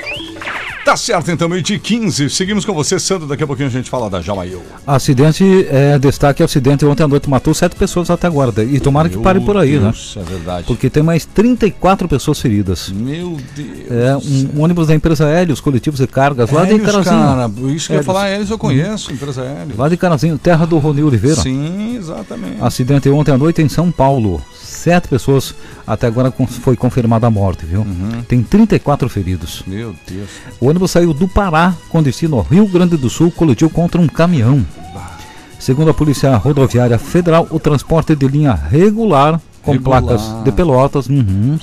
Tá 0.89 0.97
certo, 0.97 1.29
então, 1.29 1.47
meio 1.47 1.61
de 1.61 1.77
15. 1.77 2.31
Seguimos 2.31 2.65
com 2.65 2.73
você, 2.73 2.99
Sandro. 2.99 3.27
Daqui 3.27 3.43
a 3.43 3.45
pouquinho 3.45 3.67
a 3.67 3.71
gente 3.71 3.87
fala 3.87 4.09
da 4.09 4.21
Jamail. 4.21 4.63
Acidente, 4.87 5.67
é, 5.69 5.99
destaque 5.99 6.41
acidente 6.41 6.83
ontem 6.83 7.03
à 7.03 7.07
noite 7.07 7.29
matou 7.29 7.53
sete 7.53 7.75
pessoas 7.75 8.09
até 8.09 8.25
agora. 8.25 8.63
E 8.63 8.79
tomara 8.79 9.07
que 9.07 9.15
pare 9.19 9.39
por 9.39 9.55
aí, 9.55 9.73
né? 9.73 9.91
Deus, 9.91 10.17
É 10.17 10.23
verdade. 10.23 10.65
Porque 10.65 10.89
tem 10.89 11.03
mais 11.03 11.25
34 11.27 12.07
pessoas 12.07 12.39
feridas. 12.39 12.89
Meu 12.89 13.37
Deus. 13.55 13.91
É 13.91 14.17
um, 14.17 14.57
um 14.57 14.63
ônibus 14.63 14.87
da 14.87 14.95
empresa 14.95 15.25
Hélios, 15.25 15.61
coletivos 15.61 15.99
e 15.99 16.07
cargas, 16.07 16.49
lá 16.49 16.65
de 16.65 16.71
Hélios, 16.71 16.87
Carazinho. 16.87 17.21
cara, 17.21 17.51
isso 17.71 17.85
que 17.85 17.93
eu 17.93 17.97
ia 17.97 18.03
falar, 18.03 18.27
Hélios 18.29 18.49
eu 18.49 18.57
conheço, 18.57 19.13
empresa 19.13 19.43
Hélios. 19.43 19.77
Lá 19.77 19.89
de 19.89 19.95
Carazinho, 19.95 20.39
terra 20.39 20.65
do 20.65 20.79
Rony 20.79 21.03
Oliveira. 21.03 21.39
Sim, 21.39 21.97
exatamente. 21.97 22.57
Acidente 22.59 23.07
ontem 23.09 23.31
à 23.31 23.37
noite 23.37 23.61
em 23.61 23.69
São 23.69 23.91
Paulo. 23.91 24.41
Sete 24.79 25.09
pessoas, 25.09 25.53
até 25.85 26.07
agora 26.07 26.31
foi 26.47 26.77
confirmada 26.77 27.27
a 27.27 27.29
morte, 27.29 27.65
viu? 27.65 27.81
Uhum. 27.81 28.23
Tem 28.25 28.41
34 28.41 29.09
feridos. 29.09 29.61
Meu 29.67 29.93
Deus. 30.07 30.29
O 30.57 30.69
ônibus 30.69 30.91
saiu 30.91 31.13
do 31.13 31.27
Pará 31.27 31.75
com 31.89 32.01
destino 32.01 32.37
ao 32.37 32.43
Rio 32.43 32.65
Grande 32.65 32.95
do 32.95 33.09
Sul, 33.09 33.29
colidiu 33.29 33.69
contra 33.69 33.99
um 33.99 34.07
caminhão. 34.07 34.65
Segundo 35.59 35.91
a 35.91 35.93
Polícia 35.93 36.33
Rodoviária 36.37 36.97
Federal, 36.97 37.45
o 37.51 37.59
transporte 37.59 38.15
de 38.15 38.25
linha 38.25 38.53
regular 38.53 39.41
com 39.61 39.73
Regular. 39.73 40.01
placas 40.01 40.43
de 40.45 40.51
Pelotas 40.53 41.09
uhum, 41.09 41.59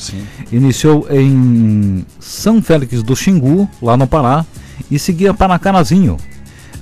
iniciou 0.53 1.07
em 1.11 2.05
São 2.21 2.61
Félix 2.61 3.03
do 3.03 3.17
Xingu, 3.17 3.67
lá 3.81 3.97
no 3.97 4.07
Pará, 4.07 4.45
e 4.91 4.99
seguia 4.99 5.33
para 5.33 5.59
Canazinho. 5.59 6.19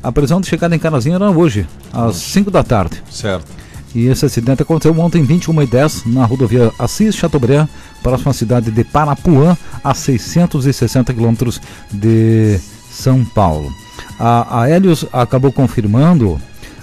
A 0.03 0.11
previsão 0.11 0.41
de 0.41 0.49
chegada 0.49 0.75
em 0.75 0.81
Canazinho 0.81 1.15
era 1.15 1.31
hoje, 1.31 1.65
às 1.93 2.17
5 2.17 2.51
da 2.51 2.65
tarde. 2.65 3.01
Certo. 3.09 3.64
E 3.95 4.07
esse 4.07 4.27
acidente 4.27 4.63
aconteceu 4.63 4.99
ontem, 4.99 5.23
21 5.23 5.63
e 5.63 5.67
10, 5.67 6.07
na 6.07 6.25
rodovia 6.25 6.73
Assis 6.79 7.15
Chateaubriand, 7.15 7.69
próxima 8.03 8.33
à 8.33 8.35
cidade 8.35 8.71
de 8.71 8.83
Parapuã, 8.83 9.57
a 9.83 9.95
660 9.95 11.15
quilômetros 11.15 11.61
de 11.93 12.59
São 12.91 13.25
Paulo. 13.25 13.73
A, 14.19 14.63
a 14.63 14.71
Helios 14.71 15.07
acabou 15.13 15.53
confirmando, 15.53 16.41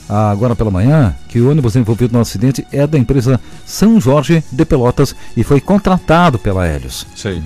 ah, 0.07 0.31
agora 0.31 0.55
pela 0.55 0.71
manhã, 0.71 1.13
que 1.27 1.41
o 1.41 1.51
ônibus 1.51 1.75
envolvido 1.75 2.13
no 2.13 2.21
acidente 2.21 2.65
é 2.71 2.87
da 2.87 2.97
empresa 2.97 3.39
São 3.65 3.99
Jorge 3.99 4.43
de 4.49 4.63
Pelotas 4.63 5.13
e 5.35 5.43
foi 5.43 5.59
contratado 5.59 6.39
pela 6.39 6.67
Helios. 6.67 7.05
Sei. 7.15 7.43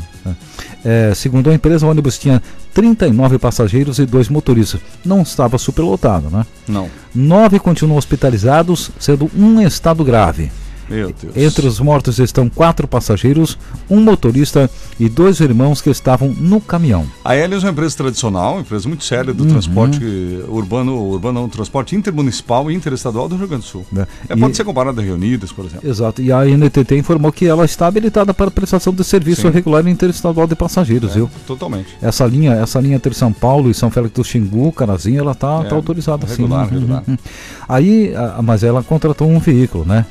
É, 0.87 1.13
segundo 1.15 1.49
a 1.49 1.53
empresa, 1.53 1.83
o 1.83 1.89
ônibus 1.89 2.19
tinha 2.19 2.39
39 2.71 3.39
passageiros 3.39 3.97
e 3.97 4.05
dois 4.05 4.29
motoristas. 4.29 4.79
Não 5.03 5.23
estava 5.23 5.57
superlotado, 5.57 6.29
né? 6.29 6.45
Não. 6.67 6.87
Nove 7.13 7.57
continuam 7.57 7.97
hospitalizados, 7.97 8.91
sendo 8.99 9.29
um 9.35 9.59
em 9.59 9.65
estado 9.65 10.03
grave. 10.03 10.51
Meu 10.89 11.11
Deus. 11.19 11.35
Entre 11.35 11.65
os 11.67 11.79
mortos 11.79 12.19
estão 12.19 12.47
quatro 12.49 12.87
passageiros, 12.87 13.57
um 13.89 13.99
motorista 14.01 14.69
e 14.99 15.09
dois 15.09 15.39
irmãos 15.39 15.81
que 15.81 15.89
estavam 15.89 16.29
no 16.29 16.61
caminhão. 16.61 17.05
A 17.23 17.35
Helios 17.35 17.63
é 17.63 17.67
uma 17.67 17.71
empresa 17.73 17.97
tradicional, 17.97 18.53
uma 18.53 18.61
empresa 18.61 18.87
muito 18.87 19.03
séria 19.03 19.31
Uhum. 19.31 19.37
do 19.37 19.45
transporte 19.45 19.99
urbano, 20.47 20.95
urbano 21.09 21.41
não, 21.41 21.49
transporte 21.49 21.95
intermunicipal 21.95 22.69
e 22.69 22.75
interestadual 22.75 23.27
do 23.27 23.35
Rio 23.35 23.47
Grande 23.47 23.63
do 23.63 23.67
Sul. 23.67 23.85
É, 24.29 24.33
E- 24.33 24.37
pode 24.39 24.55
ser 24.55 24.63
comparada 24.63 25.01
a 25.01 25.03
Reunidas, 25.03 25.51
por 25.51 25.65
exemplo. 25.65 25.89
Exato. 25.89 26.21
E 26.21 26.31
a 26.31 26.45
NTT 26.47 26.97
informou 26.97 27.31
que 27.31 27.45
ela 27.47 27.65
está 27.65 27.87
habilitada 27.87 28.33
para 28.33 28.51
prestação 28.51 28.93
de 28.93 29.03
serviço 29.03 29.41
Sim. 29.41 29.49
regular 29.49 29.87
interestadual 29.87 30.45
de 30.47 30.55
passageiros, 30.55 31.15
viu? 31.15 31.29
Totalmente. 31.47 31.87
Essa 32.01 32.25
linha, 32.25 32.53
essa 32.53 32.79
linha 32.79 32.95
entre 32.95 33.13
São 33.13 33.33
Paulo 33.33 33.69
e 33.69 33.73
São 33.73 33.89
Félix 33.89 34.13
do 34.13 34.23
Xingu, 34.23 34.71
Carazinho, 34.71 35.19
ela 35.19 35.31
está 35.31 35.63
É, 35.69 35.73
autorizada 35.73 36.27
sim. 36.27 36.43
regular, 36.43 36.67
Uhum, 36.67 36.79
regular. 36.79 37.03
uhum. 37.07 37.17
Aí, 37.67 38.13
mas 38.43 38.63
ela 38.63 38.83
contratou 38.83 39.27
um 39.27 39.39
veículo, 39.39 39.85
né? 39.85 40.05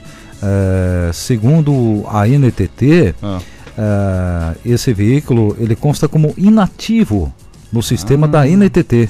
É, 0.47 1.11
segundo 1.13 2.05
a 2.09 2.27
NTT, 2.29 3.15
Ah, 3.23 3.39
é, 3.77 4.55
esse 4.73 4.93
veículo 4.93 5.57
ele 5.59 5.75
consta 5.75 6.07
como 6.09 6.35
inativo 6.37 7.33
no 7.73 7.83
sistema 7.83 8.27
Ah. 8.27 8.31
da 8.31 8.47
NTT 8.49 9.09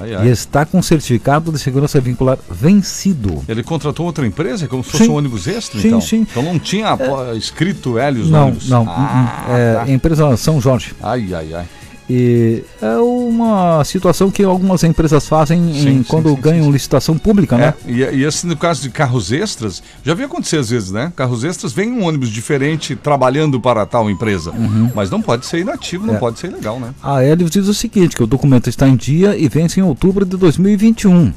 ai, 0.00 0.10
e 0.12 0.14
ai. 0.14 0.28
está 0.28 0.64
com 0.64 0.80
certificado 0.80 1.50
de 1.52 1.58
segurança 1.58 2.00
vincular 2.00 2.38
vencido. 2.50 3.42
Ele 3.48 3.62
contratou 3.62 4.06
outra 4.06 4.26
empresa, 4.26 4.66
como 4.68 4.82
se 4.84 4.90
fosse 4.92 5.04
Sim. 5.04 5.10
um 5.10 5.14
ônibus 5.16 5.46
extra, 5.48 5.80
Sim, 5.80 5.88
então? 5.88 6.00
sim. 6.00 6.20
Então 6.30 6.42
não 6.42 6.58
tinha 6.58 6.96
pô, 6.96 7.32
escrito 7.34 7.98
Helios 7.98 8.26
no 8.26 8.32
Não, 8.38 8.46
ônibus? 8.46 8.68
não, 8.70 8.84
Ah, 8.88 9.44
uh-uh. 9.48 9.56
é 9.56 9.74
tá. 9.86 9.90
empresa 9.92 10.36
São 10.36 10.60
Jorge. 10.60 10.94
Ai, 11.02 11.34
ai, 11.34 11.52
ai. 11.52 11.66
E 12.12 12.64
é 12.82 12.96
uma 12.96 13.84
situação 13.84 14.32
que 14.32 14.42
algumas 14.42 14.82
empresas 14.82 15.28
fazem 15.28 15.70
em- 15.70 15.74
Sim, 15.74 15.80
sim, 15.98 16.02
quando 16.08 16.30
sim, 16.30 16.40
ganham 16.40 16.58
sim, 16.62 16.66
sim. 16.66 16.72
licitação 16.72 17.16
pública, 17.16 17.56
né? 17.56 17.72
É, 17.86 17.90
e, 17.90 17.98
e 18.16 18.24
esse 18.24 18.48
no 18.48 18.56
caso 18.56 18.82
de 18.82 18.90
carros 18.90 19.30
extras, 19.30 19.80
já 20.02 20.12
vi 20.12 20.24
acontecer 20.24 20.56
às 20.56 20.70
vezes, 20.70 20.90
né? 20.90 21.12
Carros 21.14 21.44
extras 21.44 21.72
vem 21.72 21.92
um 21.92 22.04
ônibus 22.04 22.28
diferente 22.30 22.96
trabalhando 22.96 23.60
para 23.60 23.86
tal 23.86 24.10
empresa. 24.10 24.52
Mas 24.92 25.08
não 25.08 25.22
pode 25.22 25.46
ser 25.46 25.60
inativo, 25.60 26.02
não 26.04 26.14
Uhum. 26.14 26.16
É. 26.16 26.20
pode 26.20 26.38
ser 26.40 26.48
ilegal, 26.50 26.80
né? 26.80 26.92
A 27.00 27.22
Helios 27.24 27.50
diz 27.52 27.68
o 27.68 27.74
seguinte, 27.74 28.16
que 28.16 28.22
o 28.24 28.26
documento 28.26 28.68
está 28.68 28.88
em 28.88 28.96
dia 28.96 29.36
e 29.36 29.48
vence 29.48 29.78
em 29.78 29.82
outubro 29.84 30.24
de 30.24 30.36
2021, 30.36 31.32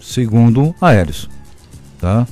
segundo 0.00 0.74
a 0.80 0.94
Helios. 0.94 1.28
Tá? 2.00 2.26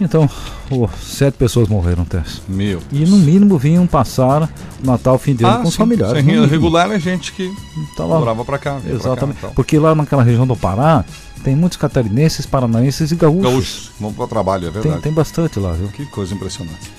Então, 0.00 0.28
oh, 0.70 0.88
sete 1.00 1.34
pessoas 1.34 1.68
morreram, 1.68 2.04
Tess. 2.04 2.40
Meu. 2.48 2.80
E 2.92 3.04
no 3.04 3.16
mínimo 3.18 3.58
vinham 3.58 3.86
passar 3.86 4.48
Natal, 4.82 5.18
fim 5.18 5.34
de 5.34 5.44
ano 5.44 5.62
com 5.62 5.68
os 5.68 5.76
familiares. 5.76 6.16
sim, 6.18 6.22
no 6.22 6.32
mínimo. 6.32 6.46
regular 6.46 6.90
é 6.92 6.98
gente 7.00 7.32
que 7.32 7.52
Tá 7.96 8.04
lá. 8.04 8.18
morava 8.18 8.44
pra 8.44 8.58
cá. 8.58 8.72
vinha 8.78 8.82
pra 8.82 8.90
cá, 8.92 9.08
Exatamente. 9.10 9.38
então. 9.38 9.50
Porque 9.54 9.78
lá 9.78 9.94
naquela 9.94 10.22
região 10.22 10.46
do 10.46 10.54
Pará 10.56 11.04
tem 11.42 11.54
muitos 11.56 11.76
catarinenses, 11.78 12.46
paranaenses 12.46 13.10
e 13.10 13.16
gaúchos. 13.16 13.42
Gaúchos, 13.42 13.90
vão 14.00 14.12
para 14.12 14.24
o 14.24 14.28
trabalho, 14.28 14.68
é 14.68 14.70
Tem, 14.70 14.82
verdade. 14.82 15.02
tem 15.02 15.12
bastante 15.12 15.58
lá, 15.58 15.72
viu? 15.72 15.88
Que 15.88 16.04
coisa 16.06 16.34
impressionante. 16.34 16.90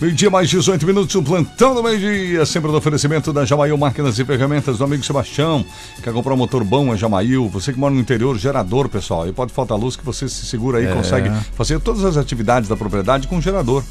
Meio-dia, 0.00 0.30
mais 0.30 0.48
18 0.48 0.86
minutos, 0.86 1.12
o 1.16 1.22
plantão 1.24 1.74
do 1.74 1.82
meio-dia, 1.82 2.46
sempre 2.46 2.70
no 2.70 2.76
oferecimento 2.76 3.32
da 3.32 3.44
Jamail 3.44 3.76
Máquinas 3.76 4.16
e 4.16 4.24
Ferramentas 4.24 4.78
do 4.78 4.84
amigo 4.84 5.02
Sebastião. 5.04 5.64
Quer 6.00 6.12
comprar 6.12 6.34
um 6.34 6.36
motor 6.36 6.62
bom, 6.62 6.94
é 6.94 6.96
Jamail. 6.96 7.48
Você 7.48 7.72
que 7.72 7.78
mora 7.80 7.92
no 7.92 7.98
interior, 8.00 8.38
gerador, 8.38 8.88
pessoal. 8.88 9.26
E 9.26 9.32
pode 9.32 9.52
faltar 9.52 9.76
luz 9.76 9.96
que 9.96 10.04
você 10.04 10.28
se 10.28 10.46
segura 10.46 10.78
aí, 10.78 10.86
É. 10.86 10.94
consegue 10.94 11.28
fazer 11.56 11.80
todas 11.80 12.04
as 12.04 12.16
atividades 12.16 12.68
da 12.68 12.76
propriedade 12.76 13.26
com 13.26 13.40
gerador. 13.40 13.82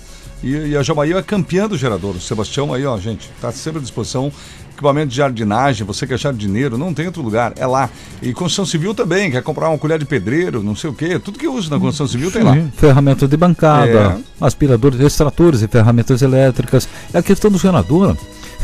E, 0.44 0.52
e 0.70 0.78
a 0.78 0.84
Jamail 0.84 1.18
é 1.18 1.22
campeã 1.24 1.68
do 1.68 1.78
gerador. 1.78 2.16
O 2.16 2.22
Sebastião 2.22 2.74
aí, 2.74 2.86
ó, 2.86 2.98
gente, 2.98 3.30
tá 3.42 3.52
sempre 3.52 3.80
à 3.80 3.82
disposição. 3.82 4.32
Equipamento 4.74 5.08
de 5.08 5.16
jardinagem, 5.16 5.88
você 5.88 6.06
quer 6.06 6.20
jardineiro, 6.20 6.78
não 6.78 6.94
tem 6.94 7.08
outro 7.08 7.24
lugar, 7.24 7.52
é 7.56 7.66
lá. 7.66 7.90
E 8.22 8.32
construção 8.32 8.64
civil 8.64 8.94
também, 8.94 9.32
quer 9.32 9.42
comprar 9.42 9.70
uma 9.70 9.78
colher 9.80 9.98
de 9.98 10.06
pedreiro, 10.06 10.62
não 10.62 10.76
sei 10.76 10.92
o 10.92 10.94
quê. 10.94 11.18
Tudo 11.18 11.40
que 11.40 11.48
usa 11.48 11.72
na 11.72 11.80
construção 11.80 12.08
civil 12.08 12.32
tem 12.32 12.44
lá. 12.44 12.56
Ferramentas 12.78 13.28
de 13.28 13.36
bancada, 13.36 13.90
É. 13.90 14.18
aspiradores, 14.46 15.00
extratores 15.00 15.64
e 15.64 15.68
ferramentas 15.68 16.22
elétricas. 16.22 16.88
E 17.12 17.18
a 17.18 17.24
questão 17.24 17.50
do 17.50 17.58
gerador, 17.58 18.16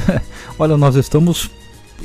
olha, 0.60 0.77
nós 0.77 0.96
estamos 0.96 1.50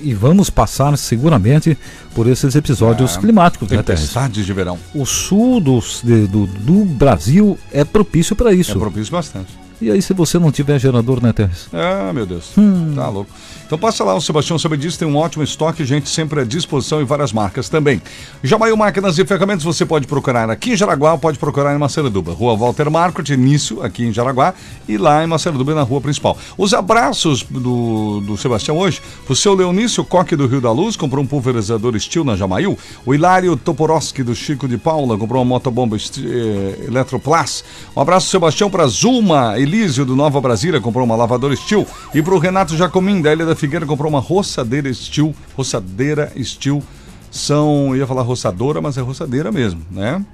e 0.02 0.14
vamos 0.14 0.50
passar 0.50 0.96
seguramente 0.98 1.76
por 2.14 2.26
esses 2.26 2.54
episódios 2.54 3.16
É, 3.16 3.20
climáticos, 3.20 3.68
né? 3.70 3.76
Tempestades 3.78 4.44
de 4.46 4.52
verão. 4.52 4.78
O 4.94 5.04
sul 5.06 5.60
de- 6.04 6.26
do, 6.26 6.46
do 6.46 6.84
Brasil 6.84 7.58
é 7.72 7.84
propício 7.84 8.34
para 8.36 8.50
É 8.52 8.54
isso. 8.54 8.78
propício 8.78 9.12
bastante. 9.12 9.48
E 9.80 9.90
aí, 9.90 10.02
se 10.02 10.12
você 10.12 10.38
não 10.38 10.50
tiver 10.50 10.78
gerador, 10.78 11.22
né, 11.22 11.32
Terres? 11.32 11.68
Ah, 11.72 12.12
meu 12.12 12.26
Deus. 12.26 12.56
Hum. 12.58 12.94
Tá 12.94 13.08
louco. 13.08 13.30
Então 13.68 13.78
passa 13.78 14.02
lá, 14.02 14.14
o 14.14 14.20
Sebastião 14.20 14.58
sabe 14.58 14.78
disso, 14.78 14.98
tem 14.98 15.06
um 15.06 15.14
ótimo 15.14 15.44
estoque, 15.44 15.84
gente 15.84 16.08
sempre 16.08 16.40
à 16.40 16.44
disposição 16.44 17.02
e 17.02 17.04
várias 17.04 17.34
marcas 17.34 17.68
também. 17.68 18.00
Jamaio 18.42 18.74
Máquinas 18.78 19.18
e 19.18 19.26
Ferramentas 19.26 19.62
você 19.62 19.84
pode 19.84 20.06
procurar 20.06 20.48
aqui 20.48 20.72
em 20.72 20.76
Jaraguá 20.76 21.18
pode 21.18 21.38
procurar 21.38 21.74
em 21.74 21.78
Macedoba. 21.78 22.32
Rua 22.32 22.56
Walter 22.56 22.90
Marcot, 22.90 23.30
início 23.30 23.82
aqui 23.82 24.06
em 24.06 24.12
Jaraguá 24.12 24.54
e 24.88 24.96
lá 24.96 25.22
em 25.22 25.26
Macedoba 25.26 25.74
na 25.74 25.82
rua 25.82 26.00
principal. 26.00 26.38
Os 26.56 26.72
abraços 26.72 27.42
do, 27.42 28.22
do 28.22 28.38
Sebastião 28.38 28.78
hoje, 28.78 29.02
o 29.28 29.36
seu 29.36 29.52
Leonício 29.52 30.02
Coque 30.02 30.34
do 30.34 30.46
Rio 30.46 30.62
da 30.62 30.72
Luz, 30.72 30.96
comprou 30.96 31.22
um 31.22 31.26
pulverizador 31.26 31.98
Steel 32.00 32.24
na 32.24 32.36
Jamail. 32.36 32.78
O 33.04 33.14
Hilário 33.14 33.54
Toporoski 33.54 34.22
do 34.22 34.34
Chico 34.34 34.66
de 34.66 34.78
Paula, 34.78 35.18
comprou 35.18 35.42
uma 35.42 35.56
motobomba 35.56 35.94
eh, 35.98 36.86
Eletroplas. 36.86 37.62
Um 37.94 38.00
abraço, 38.00 38.30
Sebastião, 38.30 38.70
para 38.70 38.86
Zulma 38.86 39.58
Elísio 39.68 40.06
do 40.06 40.16
Nova 40.16 40.40
Brasília, 40.40 40.80
comprou 40.80 41.04
uma 41.04 41.14
lavadora 41.14 41.54
Steel. 41.54 41.86
E 42.14 42.22
para 42.22 42.34
o 42.34 42.38
Renato 42.38 42.74
Jacomim, 42.74 43.20
da 43.20 43.30
Ilha 43.30 43.44
da 43.44 43.54
Figueira, 43.54 43.84
comprou 43.84 44.10
uma 44.10 44.18
roçadeira 44.18 44.92
Steel. 44.92 45.34
Roçadeira 45.54 46.32
Steel. 46.42 46.82
São, 47.30 47.94
ia 47.94 48.06
falar 48.06 48.22
roçadora, 48.22 48.80
mas 48.80 48.96
é 48.96 49.02
roçadeira 49.02 49.52
mesmo, 49.52 49.82
né? 49.90 50.24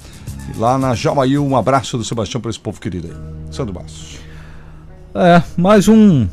E 0.54 0.56
lá 0.56 0.78
na 0.78 0.94
Jamail, 0.94 1.44
um 1.44 1.56
abraço 1.56 1.98
do 1.98 2.04
Sebastião 2.04 2.40
para 2.40 2.50
esse 2.50 2.60
povo 2.60 2.80
querido 2.80 3.08
aí. 3.08 3.52
Sandro 3.52 3.74
Bastos. 3.74 4.20
É, 5.12 5.42
mais 5.56 5.88
um. 5.88 6.28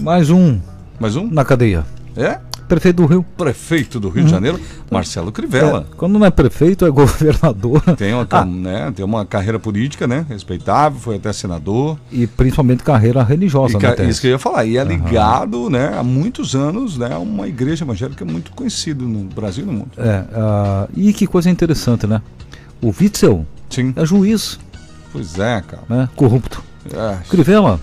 Mais 0.00 0.30
um 0.30 0.58
Mais 0.98 1.16
um? 1.16 1.28
na 1.30 1.44
cadeia. 1.44 1.84
É? 2.16 2.40
Prefeito 2.70 2.96
do 2.96 3.06
Rio. 3.06 3.26
Prefeito 3.36 3.98
do 4.00 4.08
Rio 4.08 4.24
de 4.24 4.30
Janeiro, 4.30 4.60
Marcelo 4.90 5.32
Crivella. 5.32 5.86
É, 5.90 5.94
quando 5.96 6.18
não 6.18 6.24
é 6.24 6.30
prefeito, 6.30 6.86
é 6.86 6.90
governador. 6.90 7.82
Tem 7.96 8.14
uma, 8.14 8.26
Ah, 8.30 8.44
né, 8.44 8.92
tem 8.94 9.04
uma 9.04 9.26
carreira 9.26 9.58
política, 9.58 10.06
né? 10.06 10.24
Respeitável, 10.28 10.98
foi 11.00 11.16
até 11.16 11.32
senador. 11.32 11.98
e 12.12 12.26
principalmente 12.26 12.82
carreira 12.84 13.22
religiosa, 13.24 13.76
E 13.76 13.82
né, 13.82 13.92
Terres? 13.92 14.12
isso 14.12 14.20
que 14.20 14.28
eu 14.28 14.32
ia 14.32 14.38
falar. 14.38 14.64
E 14.64 14.76
é 14.78 14.84
ligado, 14.84 15.68
né, 15.68 15.92
há 15.98 16.02
muitos 16.02 16.54
anos, 16.54 16.96
né, 16.96 17.12
a 17.12 17.18
uma 17.18 17.48
igreja 17.48 17.84
evangélica 17.84 18.24
muito 18.24 18.52
conhecida 18.52 19.04
no 19.04 19.24
Brasil 19.24 19.64
e 19.64 19.66
no 19.66 19.72
mundo. 19.72 19.90
É, 19.98 20.24
ah, 20.32 20.88
e 20.96 21.12
que 21.12 21.26
coisa 21.26 21.50
interessante, 21.50 22.06
né? 22.06 22.22
O 22.80 22.94
Witzel 22.98 23.44
Sim. 23.68 23.92
é 23.96 24.06
juiz, 24.06 24.58
Pois 25.12 25.38
é, 25.40 25.60
cara. 25.60 25.82
né? 25.88 26.08
Corrupto. 26.14 26.62
É. 26.94 27.16
Crivella, 27.28 27.80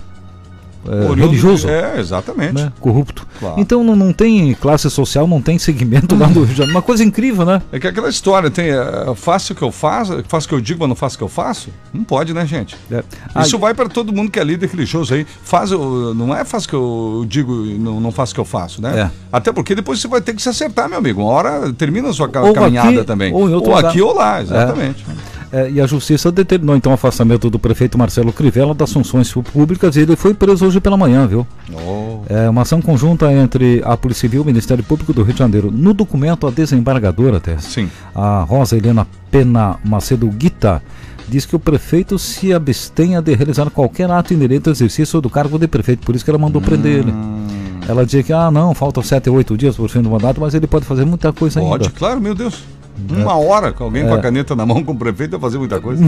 é, 0.90 1.14
religioso, 1.14 1.68
É, 1.68 1.98
exatamente. 2.00 2.54
né? 2.54 2.72
Corrupto. 2.80 3.26
Claro. 3.38 3.60
Então 3.60 3.82
não, 3.84 3.94
não 3.96 4.12
tem 4.12 4.54
classe 4.54 4.88
social, 4.90 5.26
não 5.26 5.40
tem 5.42 5.58
segmento 5.58 6.16
lá 6.16 6.26
do 6.26 6.40
Rio 6.44 6.46
de 6.48 6.54
Janeiro. 6.54 6.76
Uma 6.76 6.82
coisa 6.82 7.04
incrível, 7.04 7.44
né? 7.44 7.62
É 7.72 7.78
que 7.78 7.86
aquela 7.86 8.08
história 8.08 8.50
tem, 8.50 8.66
é, 8.70 9.12
faço 9.16 9.52
o 9.52 9.56
que 9.56 9.62
eu 9.62 9.70
faço, 9.72 10.22
faço 10.28 10.46
o 10.46 10.48
que 10.48 10.54
eu 10.54 10.60
digo, 10.60 10.80
mas 10.80 10.88
não 10.88 10.96
faço 10.96 11.14
o 11.16 11.18
que 11.18 11.24
eu 11.24 11.28
faço? 11.28 11.68
Não 11.92 12.04
pode, 12.04 12.32
né, 12.34 12.46
gente? 12.46 12.76
É. 12.90 13.02
Isso 13.42 13.56
Ah, 13.56 13.58
vai 13.58 13.74
para 13.74 13.88
todo 13.88 14.12
mundo 14.12 14.30
que 14.30 14.38
é 14.38 14.44
líder 14.44 14.68
religioso 14.70 15.14
aí. 15.14 15.26
Faz, 15.42 15.72
o- 15.72 16.14
não 16.14 16.34
é 16.34 16.44
faz 16.44 16.64
o 16.64 16.68
que 16.68 16.74
eu 16.74 17.24
digo 17.28 17.64
e 17.66 17.78
não, 17.78 18.00
não 18.00 18.10
faço 18.12 18.32
o 18.32 18.34
que 18.34 18.40
eu 18.40 18.44
faço, 18.44 18.80
né? 18.82 19.00
É. 19.00 19.10
Até 19.32 19.52
porque 19.52 19.74
depois 19.74 20.00
você 20.00 20.08
vai 20.08 20.20
ter 20.20 20.34
que 20.34 20.42
se 20.42 20.48
acertar, 20.48 20.88
meu 20.88 20.98
amigo. 20.98 21.20
Uma 21.22 21.30
hora 21.32 21.72
termina 21.72 22.08
a 22.08 22.12
sua 22.12 22.26
Ou 22.42 22.52
caminhada 22.52 22.88
aqui, 22.90 23.04
também. 23.04 23.32
ou 23.32 23.46
lugar. 23.46 23.86
aqui 23.86 24.00
ou 24.00 24.14
lá, 24.14 24.40
exatamente. 24.42 25.04
É, 25.50 25.70
e 25.70 25.80
a 25.80 25.86
justiça 25.86 26.30
determinou 26.30 26.76
então 26.76 26.92
o 26.92 26.94
afastamento 26.94 27.48
do 27.48 27.58
prefeito 27.58 27.96
Marcelo 27.96 28.30
Crivella 28.34 28.74
das 28.74 28.92
funções 28.92 29.32
públicas 29.32 29.96
e 29.96 30.00
ele 30.00 30.14
foi 30.14 30.34
preso 30.34 30.66
hoje 30.66 30.77
pela 30.80 30.96
manhã, 30.96 31.26
viu? 31.26 31.46
Oh. 31.72 32.20
É 32.28 32.48
uma 32.48 32.62
ação 32.62 32.80
conjunta 32.80 33.32
entre 33.32 33.82
a 33.84 33.96
Polícia 33.96 34.22
Civil 34.22 34.40
e 34.40 34.42
o 34.42 34.46
Ministério 34.46 34.82
Público 34.84 35.12
do 35.12 35.22
Rio 35.22 35.32
de 35.32 35.38
Janeiro. 35.38 35.70
No 35.70 35.92
documento, 35.94 36.46
a 36.46 36.50
desembargadora, 36.50 37.40
Tess, 37.40 37.64
Sim. 37.64 37.90
a 38.14 38.42
Rosa 38.42 38.76
Helena 38.76 39.06
Pena 39.30 39.76
Macedo 39.84 40.26
Guita, 40.28 40.82
diz 41.28 41.44
que 41.44 41.54
o 41.54 41.58
prefeito 41.58 42.18
se 42.18 42.52
abstenha 42.54 43.20
de 43.20 43.34
realizar 43.34 43.68
qualquer 43.70 44.10
ato 44.10 44.32
inerente 44.32 44.68
ao 44.68 44.72
exercício 44.72 45.20
do 45.20 45.28
cargo 45.28 45.58
de 45.58 45.68
prefeito, 45.68 46.04
por 46.06 46.14
isso 46.16 46.24
que 46.24 46.30
ela 46.30 46.38
mandou 46.38 46.60
prender 46.62 47.00
ele. 47.00 47.12
Hum, 47.12 47.46
Ela 47.86 48.04
dizia 48.04 48.22
que, 48.22 48.32
ah, 48.32 48.50
não, 48.50 48.74
faltam 48.74 49.02
sete, 49.02 49.28
oito 49.28 49.56
dias 49.56 49.76
por 49.76 49.88
fim 49.90 50.00
do 50.02 50.10
mandato, 50.10 50.40
mas 50.40 50.54
ele 50.54 50.66
pode 50.66 50.84
fazer 50.86 51.04
muita 51.04 51.32
coisa 51.32 51.60
Pode, 51.60 51.84
ainda. 51.84 51.98
claro, 51.98 52.20
meu 52.20 52.34
Deus. 52.34 52.64
Uma 53.10 53.36
hora 53.36 53.72
com 53.72 53.84
alguém 53.84 54.04
com 54.06 54.12
a 54.12 54.18
caneta 54.18 54.56
na 54.56 54.66
mão 54.66 54.82
com 54.82 54.90
o 54.92 54.96
prefeito 54.96 55.32
vai 55.32 55.40
fazer 55.40 55.58
muita 55.58 55.80
coisa. 55.80 56.04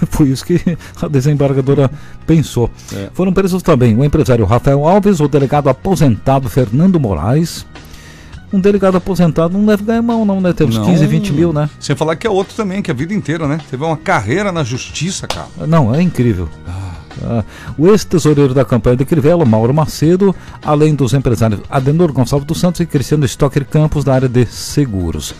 Foi 0.10 0.28
isso 0.28 0.44
que 0.44 0.60
a 1.00 1.08
desembargadora 1.08 1.90
pensou. 2.26 2.70
É. 2.94 3.10
Foram 3.12 3.32
presos 3.32 3.62
também 3.62 3.96
o 3.96 4.04
empresário 4.04 4.44
Rafael 4.44 4.86
Alves, 4.86 5.20
o 5.20 5.28
delegado 5.28 5.68
aposentado 5.68 6.48
Fernando 6.48 6.98
Moraes. 6.98 7.66
Um 8.52 8.58
delegado 8.58 8.96
aposentado 8.96 9.56
não 9.56 9.64
deve 9.64 9.84
ganhar 9.84 10.02
mão, 10.02 10.24
não, 10.24 10.40
né? 10.40 10.52
Tem 10.52 10.66
uns 10.66 10.76
Não. 10.76 10.84
15, 10.84 11.06
20 11.06 11.32
mil, 11.32 11.52
né? 11.52 11.70
Sem 11.78 11.94
falar 11.94 12.16
que 12.16 12.26
é 12.26 12.30
outro 12.30 12.56
também, 12.56 12.82
que 12.82 12.90
é 12.90 12.94
a 12.94 12.96
vida 12.96 13.14
inteira, 13.14 13.46
né? 13.46 13.60
Teve 13.70 13.84
uma 13.84 13.96
carreira 13.96 14.50
na 14.50 14.64
justiça, 14.64 15.28
cara. 15.28 15.46
Não, 15.68 15.94
é 15.94 16.02
incrível. 16.02 16.48
Ah, 17.22 17.44
o 17.78 17.88
ex-tesoureiro 17.88 18.52
da 18.52 18.64
campanha 18.64 18.96
de 18.96 19.04
Crivella, 19.04 19.44
Mauro 19.44 19.72
Macedo, 19.72 20.34
além 20.64 20.94
dos 20.94 21.14
empresários 21.14 21.60
Adenor 21.70 22.12
Gonçalves 22.12 22.46
dos 22.46 22.58
Santos 22.58 22.80
e 22.80 22.86
Cristiano 22.86 23.24
Stocker 23.24 23.64
Campos, 23.64 24.02
da 24.02 24.14
área 24.14 24.28
de 24.28 24.44
seguros. 24.46 25.34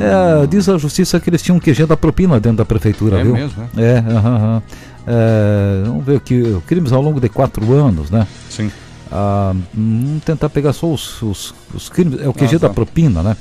É, 0.00 0.46
diz 0.46 0.68
a 0.68 0.78
justiça 0.78 1.18
que 1.20 1.28
eles 1.30 1.42
tinham 1.42 1.56
um 1.56 1.60
QG 1.60 1.86
da 1.86 1.96
propina 1.96 2.38
dentro 2.40 2.58
da 2.58 2.64
prefeitura, 2.64 3.20
É 3.20 3.24
viu? 3.24 3.32
mesmo, 3.34 3.68
É, 3.76 3.98
aham, 3.98 4.36
aham. 4.36 4.62
É, 5.06 5.82
vamos 5.84 6.04
ver 6.04 6.16
aqui, 6.16 6.56
crimes 6.66 6.92
ao 6.92 7.02
longo 7.02 7.20
de 7.20 7.28
quatro 7.28 7.72
anos, 7.72 8.10
né? 8.10 8.26
Sim. 8.48 8.70
Ah, 9.14 9.54
vamos 9.74 10.22
tentar 10.24 10.48
pegar 10.48 10.72
só 10.72 10.90
os, 10.90 11.20
os, 11.20 11.54
os 11.74 11.88
crimes. 11.90 12.18
É 12.22 12.26
o 12.28 12.32
QG 12.32 12.56
Ah, 12.56 12.58
tá. 12.60 12.68
da 12.68 12.72
propina, 12.72 13.22
né? 13.22 13.36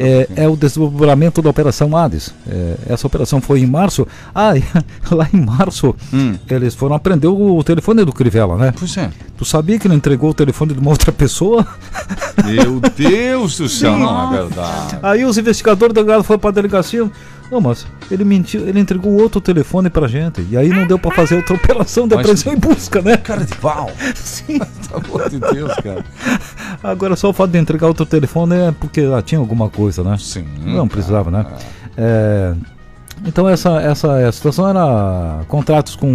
É, 0.00 0.44
é 0.44 0.48
o 0.48 0.56
desdobramento 0.56 1.42
da 1.42 1.50
Operação 1.50 1.94
Hades. 1.94 2.32
É, 2.48 2.76
essa 2.88 3.06
operação 3.06 3.38
foi 3.38 3.60
em 3.60 3.66
março. 3.66 4.06
Ah, 4.34 4.52
lá 5.12 5.28
em 5.34 5.44
março, 5.44 5.94
Hum. 6.14 6.36
eles 6.48 6.74
foram 6.74 6.94
aprender 6.94 7.26
o 7.28 7.62
telefone 7.62 8.02
do 8.02 8.12
Crivella, 8.14 8.56
né? 8.56 8.72
Pois 8.78 8.96
é. 8.96 9.10
Tu 9.40 9.44
sabia 9.46 9.78
que 9.78 9.86
ele 9.86 9.94
entregou 9.94 10.28
o 10.28 10.34
telefone 10.34 10.74
de 10.74 10.80
uma 10.80 10.90
outra 10.90 11.10
pessoa? 11.10 11.66
Meu 12.44 12.78
Deus 12.78 13.56
do 13.56 13.70
céu, 13.70 13.96
não 13.96 14.34
é 14.34 14.36
verdade. 14.36 14.98
Aí 15.02 15.24
os 15.24 15.38
investigadores 15.38 15.94
do 15.94 16.04
delegado 16.04 16.22
foram 16.22 16.38
pra 16.38 16.50
delegacia. 16.50 17.10
Não, 17.50 17.58
mas 17.58 17.86
ele 18.10 18.22
mentiu, 18.22 18.68
ele 18.68 18.78
entregou 18.78 19.18
outro 19.18 19.40
telefone 19.40 19.88
pra 19.88 20.06
gente. 20.06 20.46
E 20.50 20.58
aí 20.58 20.68
não 20.68 20.86
deu 20.86 20.98
pra 20.98 21.10
fazer 21.12 21.36
outra 21.36 21.54
operação 21.54 22.06
de 22.06 22.14
Mas- 22.16 22.20
apreensão 22.26 22.52
e 22.52 22.56
busca, 22.56 23.00
né? 23.00 23.16
Cara 23.16 23.42
de 23.46 23.54
pau. 23.56 23.90
Sim. 24.14 24.58
Pelo 24.58 25.06
amor 25.06 25.30
de 25.30 25.38
Deus, 25.38 25.72
cara. 25.76 26.04
Agora 26.84 27.16
só 27.16 27.30
o 27.30 27.32
fato 27.32 27.50
de 27.50 27.58
entregar 27.58 27.86
outro 27.86 28.04
telefone 28.04 28.54
é 28.54 28.72
porque 28.72 29.00
ah, 29.00 29.22
tinha 29.22 29.38
alguma 29.38 29.70
coisa, 29.70 30.04
né? 30.04 30.18
Sim. 30.20 30.44
Não 30.66 30.86
precisava, 30.86 31.30
né? 31.30 31.46
É, 31.96 32.52
então 33.26 33.48
essa, 33.48 33.80
essa 33.80 34.30
situação 34.32 34.68
era 34.68 35.42
contratos 35.48 35.94
com 35.96 36.08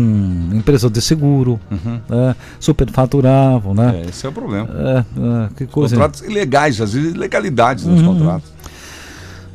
empresas 0.53 0.89
de 0.91 1.01
seguro, 1.01 1.59
Uhum. 1.71 1.99
né? 2.09 2.35
superfaturavam, 2.59 3.73
né? 3.73 4.01
É, 4.05 4.09
esse 4.09 4.25
é 4.25 4.29
o 4.29 4.31
problema. 4.31 4.67
É, 4.73 4.97
é, 4.99 5.49
que 5.55 5.65
coisa. 5.67 5.95
Contratos 5.95 6.21
ilegais, 6.21 6.79
às 6.81 6.93
vezes 6.93 7.13
ilegalidades 7.13 7.85
nos 7.85 8.01
Uhum. 8.01 8.07
contratos. 8.17 8.55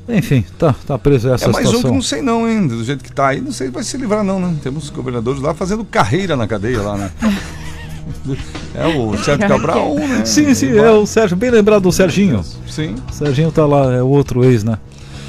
Enfim, 0.08 0.44
tá, 0.58 0.74
tá 0.86 0.98
preso 0.98 1.28
essa 1.32 1.44
É 1.44 1.52
mais 1.52 1.66
um 1.66 1.70
que 1.70 1.76
situação. 1.76 1.94
não 1.94 2.02
sei 2.02 2.20
não, 2.22 2.48
hein? 2.48 2.66
Do 2.66 2.82
jeito 2.82 3.04
que 3.04 3.12
tá 3.12 3.28
aí, 3.28 3.40
não 3.40 3.52
sei 3.52 3.68
se 3.68 3.72
vai 3.72 3.82
se 3.84 3.96
livrar 3.96 4.24
não, 4.24 4.40
né? 4.40 4.54
Temos 4.62 4.90
governadores 4.90 5.40
lá 5.40 5.54
fazendo 5.54 5.84
carreira 5.84 6.36
na 6.36 6.46
cadeia 6.48 6.80
lá, 6.82 6.96
né? 6.96 7.10
É 8.74 8.86
o 8.88 9.16
Sérgio 9.18 9.46
Cabral, 9.48 9.94
né? 9.94 10.24
Sim, 10.24 10.52
sim, 10.52 10.76
é 10.76 10.90
o 10.90 11.06
Sérgio, 11.06 11.36
bem 11.36 11.50
lembrado 11.50 11.82
do 11.82 11.92
Serginho. 11.92 12.42
Sim. 12.68 12.96
O 13.08 13.12
Serginho 13.14 13.52
tá 13.52 13.64
lá, 13.64 13.92
é 13.92 14.02
o 14.02 14.08
outro 14.08 14.44
ex, 14.44 14.64
né? 14.64 14.78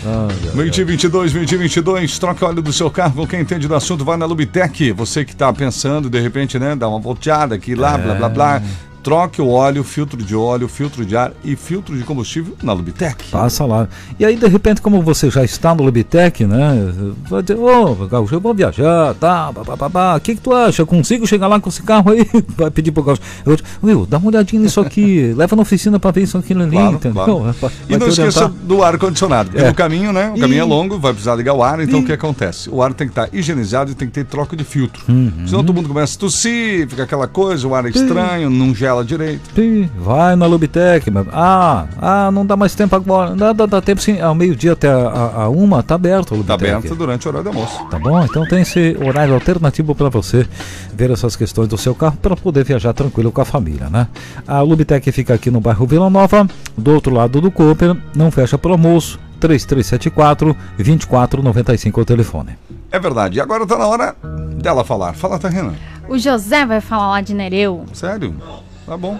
Ah, 0.05 0.27
já- 0.43 0.51
2022, 0.51 1.31
2022, 1.33 2.17
troca 2.17 2.45
óleo 2.45 2.61
do 2.61 2.73
seu 2.73 2.89
carro 2.89 3.27
quem 3.27 3.41
entende 3.41 3.67
do 3.67 3.75
assunto, 3.75 4.03
vai 4.03 4.17
na 4.17 4.25
Lubitec. 4.25 4.91
Você 4.93 5.23
que 5.23 5.35
tá 5.35 5.51
pensando, 5.53 6.09
de 6.09 6.19
repente, 6.19 6.57
né, 6.57 6.75
dá 6.75 6.87
uma 6.87 6.99
volteada 6.99 7.55
aqui, 7.55 7.75
lá, 7.75 7.97
blá, 7.97 8.15
blá, 8.15 8.29
blá. 8.29 8.61
Troque 9.03 9.41
o 9.41 9.47
óleo, 9.49 9.83
filtro 9.83 10.21
de 10.21 10.35
óleo, 10.35 10.67
filtro 10.67 11.03
de 11.03 11.17
ar 11.17 11.31
e 11.43 11.55
filtro 11.55 11.97
de 11.97 12.03
combustível 12.03 12.55
na 12.61 12.71
Lubitec. 12.71 13.29
Passa 13.31 13.65
lá. 13.65 13.87
E 14.19 14.23
aí, 14.25 14.35
de 14.35 14.47
repente, 14.47 14.79
como 14.81 15.01
você 15.01 15.29
já 15.31 15.43
está 15.43 15.73
no 15.73 15.81
Lubitec, 15.83 16.45
né? 16.45 16.93
Vai 17.27 17.41
dizer, 17.41 17.57
ô, 17.57 17.95
Gaúcho, 18.07 18.35
eu 18.35 18.39
vou 18.39 18.53
viajar, 18.53 19.15
tá, 19.15 19.51
babá, 19.51 20.15
o 20.15 20.19
que 20.21 20.35
que 20.35 20.41
tu 20.41 20.53
acha? 20.53 20.85
Consigo 20.85 21.25
chegar 21.25 21.47
lá 21.47 21.59
com 21.59 21.69
esse 21.69 21.81
carro 21.81 22.11
aí? 22.11 22.27
Vai 22.55 22.69
pedir 22.69 22.91
pro 22.91 23.01
Gaúcho. 23.03 23.21
Eu, 23.45 23.57
Will, 23.83 24.05
dá 24.05 24.17
uma 24.19 24.27
olhadinha 24.27 24.61
nisso 24.61 24.79
aqui, 24.79 25.33
leva 25.35 25.55
na 25.55 25.63
oficina 25.63 25.99
pra 25.99 26.11
ver 26.11 26.21
isso 26.21 26.37
aqui 26.37 26.53
ali, 26.53 26.69
Claro, 26.69 26.93
entendeu? 26.95 27.13
claro. 27.23 27.39
Vai- 27.39 27.53
vai 27.53 27.71
E 27.89 27.97
não 27.97 28.07
esqueça 28.07 28.47
do 28.49 28.83
ar-condicionado. 28.83 29.57
É. 29.57 29.67
No 29.67 29.73
caminho, 29.73 30.13
né? 30.13 30.31
O 30.35 30.39
caminho 30.39 30.61
é 30.61 30.63
longo, 30.63 30.99
vai 30.99 31.11
precisar 31.11 31.33
ligar 31.35 31.53
o 31.55 31.63
ar, 31.63 31.79
então 31.79 31.99
Ih. 31.99 32.03
o 32.03 32.05
que 32.05 32.13
acontece? 32.13 32.69
O 32.69 32.81
ar 32.83 32.93
tem 32.93 33.07
que 33.07 33.11
estar 33.11 33.29
higienizado 33.33 33.91
e 33.91 33.95
tem 33.95 34.07
que 34.07 34.13
ter 34.13 34.25
troca 34.25 34.55
de 34.55 34.63
filtro. 34.63 35.01
Uhum. 35.09 35.31
Senão 35.47 35.63
todo 35.63 35.73
mundo 35.73 35.87
começa 35.87 36.15
a 36.15 36.19
tossir, 36.19 36.87
fica 36.87 37.03
aquela 37.03 37.27
coisa, 37.27 37.67
o 37.67 37.73
ar 37.73 37.85
é 37.85 37.89
estranho, 37.89 38.49
não 38.49 38.75
direito. 39.03 39.59
Ih, 39.59 39.89
Vai 39.97 40.35
na 40.35 40.45
Lubitec, 40.45 41.09
meu. 41.09 41.25
Ah, 41.31 41.85
ah, 42.01 42.31
não 42.31 42.45
dá 42.45 42.57
mais 42.57 42.75
tempo 42.75 42.95
agora. 42.95 43.33
Dá, 43.35 43.53
dá, 43.53 43.65
dá 43.65 43.81
tempo 43.81 44.01
sim. 44.01 44.19
Ao 44.19 44.35
meio-dia 44.35 44.73
até 44.73 44.89
a, 44.89 44.95
a, 45.07 45.43
a 45.43 45.49
uma, 45.49 45.81
tá 45.81 45.95
aberto 45.95 46.35
o 46.35 46.43
Tá 46.43 46.53
Lubitec. 46.55 46.75
aberto 46.75 46.95
durante 46.95 47.27
o 47.27 47.29
horário 47.29 47.51
do 47.51 47.55
almoço. 47.57 47.85
Tá 47.89 47.97
bom? 47.97 48.21
Então 48.23 48.45
tem 48.47 48.61
esse 48.61 48.97
horário 49.01 49.33
alternativo 49.33 49.95
para 49.95 50.09
você 50.09 50.45
ver 50.93 51.09
essas 51.11 51.35
questões 51.35 51.67
do 51.67 51.77
seu 51.77 51.95
carro 51.95 52.17
para 52.21 52.35
poder 52.35 52.63
viajar 52.65 52.93
tranquilo 52.93 53.31
com 53.31 53.41
a 53.41 53.45
família, 53.45 53.89
né? 53.89 54.07
A 54.47 54.61
Lubitec 54.61 55.09
fica 55.11 55.33
aqui 55.33 55.49
no 55.49 55.61
bairro 55.61 55.85
Vila 55.87 56.09
Nova, 56.09 56.47
do 56.77 56.91
outro 56.93 57.13
lado 57.13 57.39
do 57.39 57.49
Cooper, 57.51 57.95
não 58.15 58.29
fecha 58.31 58.57
para 58.57 58.71
almoço, 58.71 59.19
3374 59.39 60.55
2495 60.77 61.99
é 61.99 62.03
o 62.03 62.05
telefone. 62.05 62.57
É 62.91 62.99
verdade. 62.99 63.37
E 63.37 63.41
agora 63.41 63.65
tá 63.65 63.77
na 63.77 63.87
hora 63.87 64.15
dela 64.61 64.83
falar. 64.83 65.13
Fala, 65.13 65.39
Tarrena. 65.39 65.73
O 66.09 66.17
José 66.17 66.65
vai 66.65 66.81
falar 66.81 67.09
lá 67.09 67.21
de 67.21 67.33
Nereu. 67.33 67.85
Sério? 67.93 68.35
Tá 68.85 68.97
bom. 68.97 69.17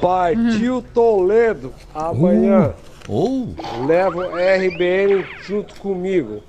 Partiu 0.00 0.82
Toledo 0.94 1.72
amanhã. 1.94 2.74
Ou. 3.08 3.54
Levo 3.86 4.22
RBN 4.22 5.24
junto 5.42 5.74
comigo. 5.76 6.42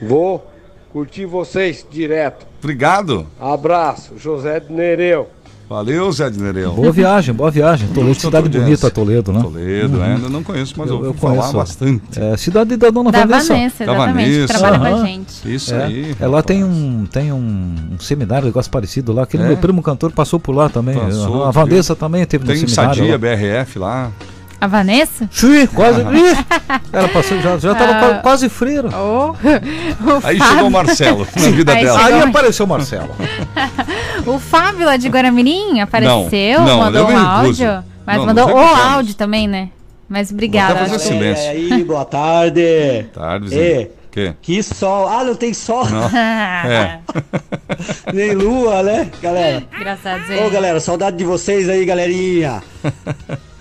Vou 0.00 0.44
curtir 0.92 1.26
vocês 1.26 1.86
direto. 1.90 2.46
Obrigado. 2.58 3.26
Abraço, 3.40 4.18
José 4.18 4.60
de 4.60 4.72
Nereu. 4.72 5.28
Valeu, 5.68 6.12
Zé 6.12 6.28
de 6.28 6.38
Nereu. 6.38 6.72
Boa 6.72 6.92
viagem, 6.92 7.34
boa 7.34 7.50
viagem. 7.50 7.88
Toledo, 7.88 8.14
cidade 8.20 8.48
bonita, 8.48 8.90
Toledo, 8.90 9.32
né? 9.32 9.40
Toledo, 9.40 10.02
é, 10.02 10.12
ainda 10.14 10.28
não 10.28 10.42
conheço, 10.42 10.74
mas 10.76 10.88
eu, 10.88 10.96
Eu- 10.96 10.98
ouvi 10.98 11.08
eu 11.10 11.14
falar 11.14 11.36
conheço. 11.36 11.56
bastante. 11.56 12.02
É, 12.20 12.36
cidade 12.36 12.76
da 12.76 12.90
dona 12.90 13.10
Da 13.10 13.20
Vanessa. 13.24 13.54
Vanessa, 13.54 13.86
Da 13.86 13.92
exatamente. 13.94 14.24
que 14.30 14.32
Vanessa. 14.46 14.58
Trabalha 14.58 14.78
com 14.78 15.02
a 15.02 15.06
gente. 15.06 15.54
Isso 15.54 15.74
É, 15.74 15.84
aí. 15.84 16.16
ela 16.20 16.36
rapaz. 16.38 16.44
tem 16.46 16.62
um, 16.64 17.06
tem 17.10 17.32
um, 17.32 17.74
um 17.92 17.98
seminário, 17.98 18.44
um 18.44 18.48
negócio 18.48 18.70
parecido 18.70 19.12
lá. 19.14 19.22
Aquele 19.22 19.44
É? 19.44 19.46
meu 19.48 19.56
primo 19.56 19.82
cantor 19.82 20.12
passou 20.12 20.38
por 20.38 20.54
lá 20.54 20.68
também. 20.68 20.94
Passou, 20.98 21.44
a 21.44 21.50
Vanessa 21.50 21.96
também 21.96 22.26
teve 22.26 22.44
Tem 22.44 22.60
no 22.60 22.68
seminário. 22.68 22.94
Sadia, 22.98 23.12
lá. 23.12 23.18
BRF 23.18 23.78
lá. 23.78 24.10
A 24.62 24.66
Vanessa? 24.68 25.28
Sim, 25.32 25.66
quase. 25.66 26.00
Ih, 26.02 26.36
ela 26.92 27.08
passou, 27.08 27.40
já, 27.40 27.58
já 27.58 27.74
tava 27.74 27.92
Ah. 27.92 27.98
qua- 27.98 28.14
quase 28.18 28.48
freira. 28.48 28.90
Oh. 28.96 29.34
Aí 30.22 30.38
Fábio- 30.38 30.46
chegou 30.54 30.68
o 30.68 30.70
Marcelo 30.70 31.26
na 31.36 31.50
vida 31.50 31.72
Aí 31.72 31.84
dela. 31.84 31.98
chegou- 31.98 32.14
Aí 32.22 32.28
apareceu 32.28 32.64
o 32.66 32.68
Marcelo. 32.68 33.10
O 34.24 34.38
Fábio 34.38 34.86
lá 34.86 34.96
de 34.96 35.08
Guaramirim 35.08 35.80
apareceu, 35.80 36.60
Não, 36.60 36.66
não, 36.66 36.78
mandou 36.78 37.10
um 37.10 37.18
áudio. 37.18 37.82
Mas 38.06 38.16
Não, 38.18 38.26
mandou 38.26 38.46
nós 38.48 38.54
o 38.54 38.82
áudio 38.94 39.14
também, 39.16 39.48
né? 39.48 39.68
Mas 40.08 40.30
obrigada. 40.30 40.74
Vou 40.74 40.82
até 40.82 40.90
fazer 40.92 41.04
silêncio. 41.08 41.44
É, 41.44 41.48
aí, 41.50 41.82
boa 41.82 42.04
tarde. 42.04 43.06
Tarde, 43.12 43.48
vizinho. 43.48 43.62
Ê. 43.62 43.90
Que? 44.12 44.34
Que 44.40 44.62
sol. 44.62 45.08
Ah, 45.08 45.24
não 45.24 45.34
tem 45.34 45.52
sol, 45.52 45.84
É. 46.64 46.98
nem 48.12 48.32
lua, 48.32 48.82
né, 48.84 49.10
galera? 49.20 49.64
Engraçado, 49.76 50.24
Zé. 50.26 50.46
Ô, 50.46 50.50
galera, 50.50 50.78
saudade 50.78 51.16
de 51.16 51.24
vocês 51.24 51.68
aí, 51.68 51.84
galerinha. 51.84 52.62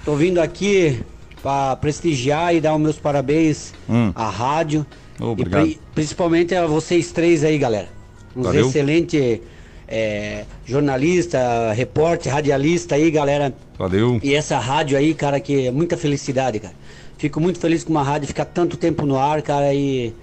Tô 0.04 0.16
vindo 0.16 0.40
aqui 0.40 1.00
pra 1.42 1.76
prestigiar 1.76 2.56
e 2.56 2.62
dar 2.62 2.76
os 2.76 2.82
meus 2.82 2.98
parabéns 2.98 3.74
Hum. 3.90 4.12
à 4.16 4.30
rádio. 4.30 4.86
E 5.20 5.24
obrigado. 5.24 5.62
pri- 5.64 5.80
principalmente 5.94 6.56
a 6.56 6.66
vocês 6.66 7.12
três 7.12 7.44
aí, 7.44 7.58
galera. 7.58 7.90
Uns 8.36 8.46
Valeu. 8.46 8.68
excelentes 8.68 9.40
é, 9.88 10.46
jornalista, 10.66 11.74
repórter, 11.74 12.32
radialista 12.34 12.96
aí, 12.96 13.12
galera. 13.12 13.54
Valeu. 13.78 14.20
E 14.24 14.34
essa 14.34 14.58
rádio 14.58 14.98
aí, 14.98 15.14
cara, 15.14 15.40
que 15.40 15.68
é 15.68 15.72
muita 15.72 15.98
felicidade, 15.98 16.60
cara. 16.60 16.74
Fico 17.18 17.40
muito 17.42 17.60
feliz 17.60 17.84
com 17.84 17.92
uma 17.92 18.02
rádio 18.04 18.28
ficar 18.28 18.46
tanto 18.46 18.78
tempo 18.78 19.06
no 19.06 19.18
ar, 19.20 19.42
cara, 19.42 19.74
e, 19.74 20.14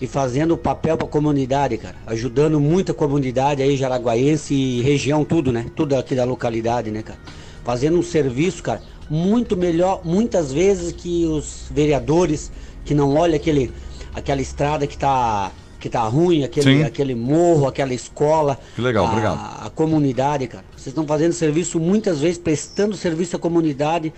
e 0.00 0.06
fazendo 0.06 0.54
o 0.54 0.56
papel 0.56 0.96
pra 0.96 1.06
comunidade, 1.06 1.76
cara. 1.76 1.96
Ajudando 2.06 2.58
muito 2.60 2.92
a 2.92 2.94
comunidade 2.94 3.60
aí, 3.60 3.76
jaraguaense 3.76 4.54
e 4.54 4.80
região, 4.82 5.24
tudo, 5.24 5.52
né? 5.52 5.66
Tudo 5.76 5.96
aqui 5.96 6.14
da 6.14 6.24
localidade, 6.24 6.90
né, 6.90 7.02
cara? 7.02 7.18
Fazendo 7.64 7.98
um 7.98 8.02
serviço, 8.02 8.62
cara, 8.62 8.82
muito 9.08 9.56
melhor, 9.56 10.00
muitas 10.04 10.52
vezes, 10.52 10.92
que 10.92 11.26
os 11.26 11.66
vereadores 11.70 12.50
que 12.84 12.94
não 12.94 13.14
olham 13.16 13.36
aquele, 13.36 13.70
aquela 14.14 14.40
estrada 14.40 14.86
que 14.86 14.96
tá, 14.98 15.52
que 15.78 15.88
tá 15.88 16.02
ruim, 16.02 16.42
aquele, 16.44 16.78
Sim. 16.78 16.82
aquele 16.84 17.14
morro, 17.14 17.66
aquela 17.66 17.94
escola. 17.94 18.58
Que 18.74 18.80
legal, 18.80 19.06
a- 19.06 19.08
obrigado. 19.10 19.66
a 19.66 19.70
comunidade, 19.70 20.46
cara. 20.48 20.64
Vocês 20.72 20.88
estão 20.88 21.06
fazendo 21.06 21.32
serviço 21.32 21.78
muitas 21.78 22.20
vezes, 22.20 22.38
prestando 22.38 22.96
serviço 22.96 23.36
à 23.36 23.38
comunidade, 23.38 24.12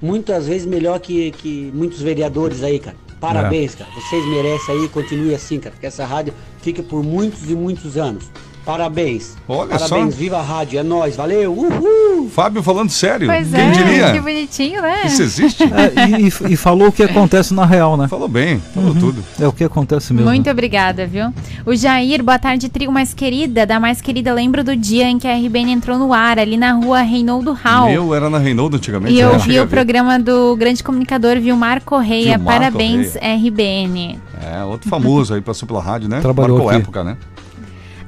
muitas 0.00 0.46
vezes 0.46 0.66
melhor 0.66 0.98
que, 1.00 1.30
que 1.32 1.70
muitos 1.74 2.00
vereadores 2.00 2.62
aí, 2.62 2.78
cara. 2.78 2.96
Parabéns, 3.20 3.74
É. 3.74 3.78
cara. 3.78 3.90
Vocês 3.94 4.24
merecem 4.26 4.74
aí, 4.74 4.88
continue 4.88 5.34
assim, 5.34 5.58
cara. 5.58 5.74
Que 5.78 5.86
essa 5.86 6.04
rádio 6.04 6.32
fique 6.62 6.82
por 6.82 7.02
muitos 7.02 7.50
e 7.50 7.54
muitos 7.54 7.96
anos. 7.96 8.30
Parabéns. 8.66 9.36
Olha 9.48 9.78
Parabéns, 9.78 10.12
só. 10.12 10.20
viva 10.20 10.38
a 10.38 10.42
rádio. 10.42 10.80
É 10.80 10.82
nóis, 10.82 11.14
valeu. 11.14 11.52
Uhul! 11.52 12.28
Fábio 12.28 12.64
falando 12.64 12.90
sério. 12.90 13.28
Pois 13.28 13.48
Quem 13.48 13.60
é, 13.60 13.70
diria? 13.70 14.12
que 14.12 14.20
bonitinho, 14.20 14.82
né? 14.82 15.02
Isso 15.06 15.22
existe? 15.22 15.62
É, 15.62 16.18
e, 16.20 16.52
e- 16.52 16.56
falou 16.56 16.88
o 16.88 16.92
que 16.92 17.04
acontece 17.04 17.54
na 17.54 17.64
real, 17.64 17.96
né? 17.96 18.08
Falou 18.08 18.26
bem, 18.26 18.60
falou 18.74 18.92
tudo. 18.92 19.22
É 19.40 19.46
o 19.46 19.52
que 19.52 19.62
acontece 19.62 20.12
mesmo. 20.12 20.28
Muito 20.28 20.50
obrigada, 20.50 21.06
viu? 21.06 21.32
O 21.64 21.76
Jair, 21.76 22.24
boa 22.24 22.40
tarde, 22.40 22.68
trio 22.68 22.90
mais 22.90 23.14
querida. 23.14 23.64
Da 23.64 23.78
mais 23.78 24.00
querida, 24.00 24.34
lembro 24.34 24.64
do 24.64 24.74
dia 24.74 25.08
em 25.08 25.16
que 25.16 25.28
a 25.28 25.36
RBN 25.36 25.70
entrou 25.70 25.96
no 25.96 26.12
ar, 26.12 26.36
ali 26.36 26.56
na 26.56 26.72
rua 26.72 27.02
Reinaldo 27.02 27.52
Hall. 27.52 27.88
Meu 27.88 28.12
era 28.16 28.28
na 28.28 28.38
Reinaldo 28.38 28.78
antigamente. 28.78 29.14
E 29.14 29.18
né? 29.18 29.22
eu 29.22 29.38
Cheguei 29.38 29.58
vi 29.58 29.60
o 29.60 29.68
programa 29.68 30.18
do 30.18 30.56
grande 30.56 30.82
comunicador 30.82 31.38
Vilmar 31.38 31.82
Correia. 31.84 32.36
Vilmar 32.36 32.58
Parabéns, 32.58 33.14
RBN. 33.14 34.18
É, 34.42 34.64
outro 34.64 34.90
famoso 34.90 35.34
aí, 35.34 35.40
passou 35.40 35.68
pela 35.68 35.80
rádio, 35.80 36.08
né? 36.08 36.20
Trabalhou 36.20 36.56
Marcou 36.58 36.70
aqui. 36.70 36.80
época, 36.82 37.04
né? 37.04 37.16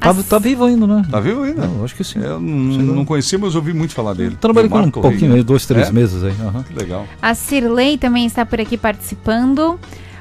Tá, 0.01 0.11
As- 0.11 0.25
tá 0.27 0.39
vivo 0.39 0.65
ainda, 0.65 0.87
né? 0.87 1.03
Tá 1.11 1.19
vivo 1.21 1.43
ainda? 1.43 1.65
Eu 1.65 1.85
acho 1.85 1.95
que 1.95 2.05
sim. 2.05 2.21
Eu 2.21 2.39
não, 2.41 2.95
não 2.97 3.05
conhecia, 3.05 3.39
mas 3.39 3.55
ouvi 3.55 3.73
muito 3.73 3.95
falar 3.95 4.15
dele. 4.15 4.37
Trabalhei 4.41 4.71
com 4.71 4.79
um 4.79 4.91
pouquinho 4.91 5.35
aí, 5.35 5.43
dois, 5.43 5.67
três 5.67 5.89
É? 5.89 5.93
meses 5.93 6.23
aí. 6.23 6.35
aham. 6.41 6.63
Que 6.63 6.75
legal. 6.75 7.05
A 7.21 7.35
Cirlei 7.35 7.99
também 7.99 8.25
está 8.27 8.47
por 8.47 8.61
aqui 8.61 8.77
participando. 8.77 9.79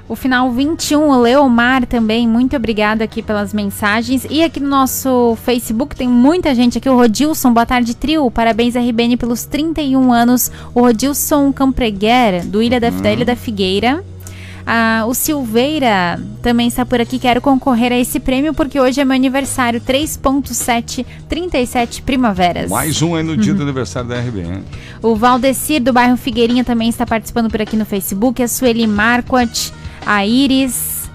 O 0.10 0.16
final 0.16 0.50
21, 0.54 1.02
o 1.10 1.22
Leomar 1.22 1.86
também, 1.86 2.26
muito 2.26 2.56
obrigado 2.56 3.02
aqui 3.02 3.22
pelas 3.22 3.54
mensagens. 3.54 4.26
E 4.30 4.42
aqui 4.42 4.58
no 4.58 4.70
nosso 4.70 5.38
Facebook 5.44 5.98
tem 5.98 6.08
muita 6.08 6.56
gente 6.56 6.78
aqui. 6.78 6.88
O 6.90 6.96
Rodilson, 6.96 7.52
boa 7.54 7.66
tarde, 7.66 7.94
trio. 7.94 8.32
Parabéns, 8.32 8.74
RBN, 8.76 9.18
pelos 9.18 9.44
31 9.44 10.14
anos. 10.14 10.50
O 10.74 10.80
Rodilson 10.80 11.52
Campreguer, 11.52 12.46
do 12.48 12.62
Ilha 12.62 12.80
da, 12.80 12.90
da 12.90 13.12
Ilha 13.12 13.26
da 13.26 13.36
Figueira. 13.36 14.02
Ah, 14.70 15.06
o 15.08 15.14
Silveira 15.14 16.20
também 16.42 16.68
está 16.68 16.86
por 16.86 17.00
aqui. 17.00 17.18
Quero 17.18 17.40
concorrer 17.40 17.94
a 17.94 17.98
esse 17.98 18.20
prêmio 18.20 18.54
porque 18.54 18.78
hoje 18.78 19.00
é 19.00 19.06
meu 19.06 19.16
aniversário 19.16 19.80
3.7, 19.80 21.06
37 21.30 22.02
primaveras. 22.02 22.70
Mais 22.70 23.02
um 23.02 23.16
aí 23.16 23.24
no 23.24 23.32
Uhum. 23.32 23.38
dia 23.38 23.54
do 23.54 23.64
aniversário 23.64 24.10
da 24.10 24.20
RBN. 24.20 24.64
O 25.02 25.16
Valdecir 25.16 25.82
do 25.82 25.94
bairro 25.94 26.18
Figueirinha 26.18 26.66
também 26.66 26.90
está 26.90 27.06
participando 27.06 27.50
por 27.50 27.62
aqui 27.62 27.78
no 27.78 27.86
Facebook. 27.86 28.44
A 28.44 28.48
Sueli 28.50 28.86
Marquardt, 28.86 29.72
a 30.06 30.26
Iris. 30.26 31.10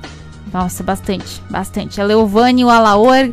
Nossa, 0.50 0.82
bastante, 0.82 1.42
bastante. 1.50 2.00
A 2.00 2.04
Leovane, 2.04 2.64
o 2.64 2.70
Alaor 2.70 3.30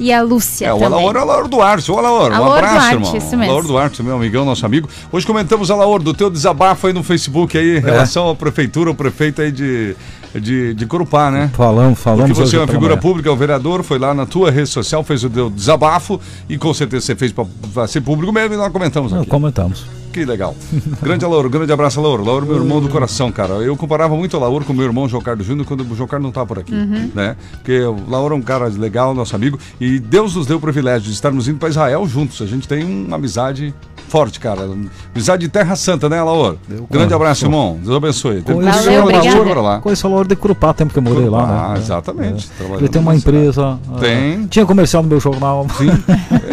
e 0.00 0.12
a 0.12 0.22
Lúcia. 0.22 0.66
É, 0.66 0.72
o 0.72 0.78
também. 0.78 0.98
Alaor 0.98 1.16
é 1.16 1.18
o 1.18 1.22
Alaor 1.22 1.48
Duarte. 1.48 1.90
Ô, 1.92 1.98
Alaor, 1.98 2.30
um 2.30 2.34
Alaor 2.34 2.56
abraço, 2.58 2.74
Duarte, 2.74 2.94
irmão. 2.94 3.16
isso 3.16 3.36
mesmo. 3.36 3.44
Alaor 3.52 3.66
Duarte, 3.66 4.02
meu 4.02 4.16
amigão, 4.16 4.44
nosso 4.44 4.64
amigo. 4.66 4.88
Hoje 5.10 5.26
comentamos, 5.26 5.70
Alaor, 5.70 6.02
do 6.02 6.14
teu 6.14 6.30
desabafo 6.30 6.86
aí 6.86 6.92
no 6.92 7.02
Facebook 7.02 7.56
aí, 7.58 7.76
É. 7.76 7.78
em 7.78 7.80
relação 7.82 8.28
à 8.30 8.34
prefeitura, 8.34 8.90
o 8.90 8.94
prefeito 8.94 9.40
aí 9.42 9.50
de, 9.50 9.96
de, 10.34 10.74
de 10.74 10.86
Corupá, 10.86 11.30
né? 11.30 11.50
Falamos, 11.54 11.98
falamos. 11.98 12.30
Porque 12.36 12.48
você 12.48 12.56
é 12.56 12.60
uma 12.60 12.66
figura 12.66 12.90
manhã. 12.90 13.00
pública, 13.00 13.28
é 13.28 13.32
o 13.32 13.36
vereador, 13.36 13.82
foi 13.82 13.98
lá 13.98 14.14
na 14.14 14.26
tua 14.26 14.50
rede 14.50 14.68
social, 14.68 15.02
fez 15.02 15.24
o 15.24 15.30
teu 15.30 15.50
desabafo 15.50 16.20
e 16.48 16.56
com 16.58 16.72
certeza 16.72 17.06
você 17.06 17.16
fez 17.16 17.32
para 17.32 17.86
ser 17.88 18.00
público 18.02 18.32
mesmo 18.32 18.54
e 18.54 18.56
nós 18.56 18.72
comentamos 18.72 19.12
Não, 19.12 19.20
aqui. 19.22 19.30
comentamos. 19.30 19.84
Que 20.12 20.24
legal. 20.24 20.56
grande 21.02 21.24
Alaor, 21.24 21.48
grande 21.48 21.72
abraço, 21.72 22.00
Alaor. 22.00 22.20
Alaor, 22.20 22.44
meu 22.46 22.56
irmão 22.56 22.80
do 22.80 22.88
coração, 22.88 23.30
cara. 23.30 23.54
Eu 23.54 23.76
comparava 23.76 24.16
muito 24.16 24.34
o 24.34 24.36
Alaor 24.36 24.64
com 24.64 24.72
meu 24.72 24.84
irmão 24.84 25.08
João 25.08 25.22
Carlos 25.22 25.46
Júnior 25.46 25.66
quando 25.66 25.82
o 25.82 25.94
João 25.94 26.08
Carlos 26.08 26.24
não 26.24 26.32
tá 26.32 26.44
por 26.44 26.58
aqui, 26.58 26.72
né? 27.14 27.36
Porque 27.52 27.80
o 27.80 28.08
Laor 28.08 28.32
é 28.32 28.34
um 28.34 28.42
cara 28.42 28.66
legal, 28.68 29.14
nosso 29.14 29.36
amigo, 29.36 29.58
e 29.80 29.98
Deus 29.98 30.34
nos 30.34 30.46
deu 30.46 30.56
o 30.56 30.60
privilégio 30.60 31.08
de 31.08 31.14
estarmos 31.14 31.46
indo 31.48 31.58
para 31.58 31.68
Israel 31.68 32.06
juntos. 32.06 32.40
A 32.42 32.46
gente 32.46 32.66
tem 32.66 32.84
uma 32.84 33.16
amizade 33.16 33.74
forte, 34.08 34.40
cara. 34.40 34.68
Amizade 35.14 35.42
de 35.42 35.48
Terra 35.48 35.76
Santa, 35.76 36.08
né, 36.08 36.22
Laor? 36.22 36.56
Grande 36.90 37.14
abraço, 37.14 37.44
irmão. 37.44 37.78
Deus 37.82 37.96
abençoe. 37.96 38.42
Teve 38.42 38.58
que 38.58 38.64
Valeu, 38.64 38.80
ir 38.80 38.84
pra 38.84 38.92
lá, 38.94 39.02
obrigada. 39.02 39.30
chegou 39.30 39.52
pra 39.52 39.60
lá. 39.60 39.78
Conheço 39.80 40.06
a 40.06 40.10
Laura 40.10 40.28
de 40.28 40.36
Curupá, 40.36 40.74
tempo 40.74 40.92
que 40.92 40.98
eu 40.98 41.02
morei 41.02 41.28
lá, 41.28 41.42
Ah, 41.42 41.72
né? 41.74 41.78
exatamente. 41.78 42.50
É. 42.82 42.88
tem 42.88 43.00
uma 43.02 43.14
empresa. 43.14 43.78
Tem. 44.00 44.46
Tinha 44.46 44.66
comercial 44.66 45.02
no 45.02 45.08
meu 45.08 45.20
jornal. 45.20 45.66
Sim, 45.76 45.88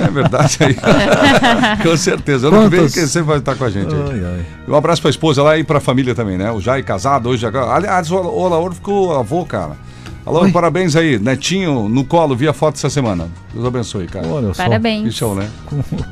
é 0.04 0.12
verdade 0.12 0.58
aí. 0.62 0.76
com 1.84 1.98
certeza. 1.98 2.48
Ano 2.48 2.64
que 2.64 2.70
vem 2.70 2.80
Quantas- 2.82 2.94
quem 2.94 3.08
sempre 3.08 3.28
vai 3.30 3.38
estar 3.40 3.56
com 3.56 3.64
a 3.64 3.70
gente. 3.70 3.94
Ai, 3.94 4.22
ai. 4.24 4.46
Um 4.68 4.76
abraço 4.76 5.02
pra 5.02 5.10
esposa 5.10 5.42
lá 5.44 5.58
e 5.58 5.64
pra 5.64 5.80
família 5.80 6.14
também, 6.16 6.38
né? 6.38 6.52
O 6.52 6.60
Jai 6.60 6.84
casado 6.84 7.30
hoje. 7.30 7.46
agora- 7.46 7.74
Aliás, 7.74 8.12
o 8.12 8.16
o 8.16 8.48
Lauro 8.48 8.74
ficou 8.74 9.18
avô, 9.18 9.46
cara. 9.46 9.74
Alô, 10.26 10.42
Oi. 10.42 10.52
parabéns 10.52 10.96
aí. 10.96 11.20
Netinho 11.20 11.88
no 11.88 12.04
colo, 12.04 12.36
vi 12.36 12.48
a 12.48 12.54
foto 12.54 12.76
essa 12.76 12.90
semana. 12.90 13.30
Deus 13.54 13.64
abençoe, 13.66 14.08
cara. 14.08 14.28
Olha 14.28 14.48
só. 14.48 14.64
Que 14.64 14.70
Parabéns. 14.70 15.14
show, 15.14 15.36
né? 15.36 15.48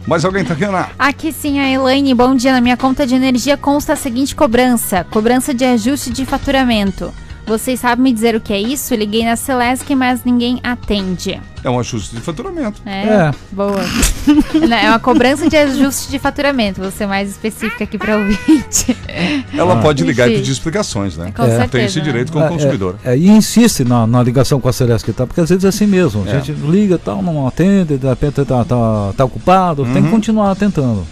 Mais 0.06 0.23
alguém 0.23 0.45
tá 0.45 0.54
aqui, 0.54 0.63
Ana? 0.65 0.89
Aqui 0.99 1.32
sim, 1.32 1.60
a 1.60 1.67
Elaine, 1.69 2.13
bom 2.13 2.36
dia. 2.36 2.52
Na 2.54 2.62
minha 2.62 2.78
conta 2.78 3.08
de 3.08 3.15
energia 3.15 3.58
consta 3.58 3.93
a 3.93 3.95
seguinte 3.95 4.36
cobrança: 4.36 5.04
cobrança 5.10 5.52
de 5.52 5.65
ajuste 5.65 6.12
de 6.12 6.26
faturamento. 6.26 7.12
Vocês 7.46 7.80
sabem 7.82 8.04
me 8.04 8.14
dizer 8.14 8.36
o 8.36 8.42
que 8.42 8.54
é 8.54 8.60
isso? 8.62 8.96
Liguei 8.96 9.26
na 9.26 9.36
Celesc, 9.36 9.94
mas 9.96 10.24
ninguém 10.24 10.60
atende. 10.64 11.42
É 11.62 11.70
um 11.70 11.78
ajuste 11.80 12.16
de 12.16 12.22
faturamento. 12.22 12.82
É, 12.86 13.04
É. 13.06 13.32
boa. 13.52 13.82
Não, 14.68 14.78
é 14.78 14.90
uma 14.90 15.00
cobrança 15.00 15.50
de 15.50 15.56
ajuste 15.58 16.10
de 16.10 16.20
faturamento. 16.20 16.82
Vou 16.82 16.90
ser 16.92 17.06
mais 17.06 17.30
específica 17.30 17.84
aqui 17.84 17.98
para 17.98 18.18
ouvinte. 18.18 18.96
Ela 19.58 19.82
pode 19.82 20.04
ligar 20.04 20.28
e 20.28 20.32
Enfim. 20.32 20.40
pedir 20.40 20.52
explicações, 20.54 21.18
né? 21.18 21.32
Com 21.36 21.44
É. 21.44 21.48
certeza. 21.48 21.68
Tem 21.70 21.86
esse 21.86 22.00
né? 22.00 22.04
direito 22.06 22.32
como 22.32 22.46
É, 22.46 22.50
consumidor. 22.50 22.96
é, 23.04 23.14
é, 23.14 23.18
e 23.18 23.28
insiste 23.30 23.84
na, 23.84 24.08
na 24.08 24.24
ligação 24.24 24.60
com 24.62 24.70
a 24.70 24.74
Celeste, 24.74 25.12
tá? 25.14 25.28
Porque 25.28 25.42
às 25.42 25.50
vezes 25.50 25.64
é 25.66 25.68
assim 25.68 25.86
mesmo. 25.86 26.24
A 26.26 26.30
É. 26.30 26.42
gente 26.42 26.54
liga 26.54 26.98
tal, 26.98 27.22
não 27.22 27.46
atende, 27.48 27.98
de 27.98 28.08
repente 28.08 28.44
tá, 28.46 28.64
tá, 28.66 29.14
tá 29.16 29.26
ocupado, 29.26 29.84
Uhum. 29.84 29.94
tem 29.94 30.04
que 30.04 30.10
continuar 30.10 30.56
tentando. 30.56 31.06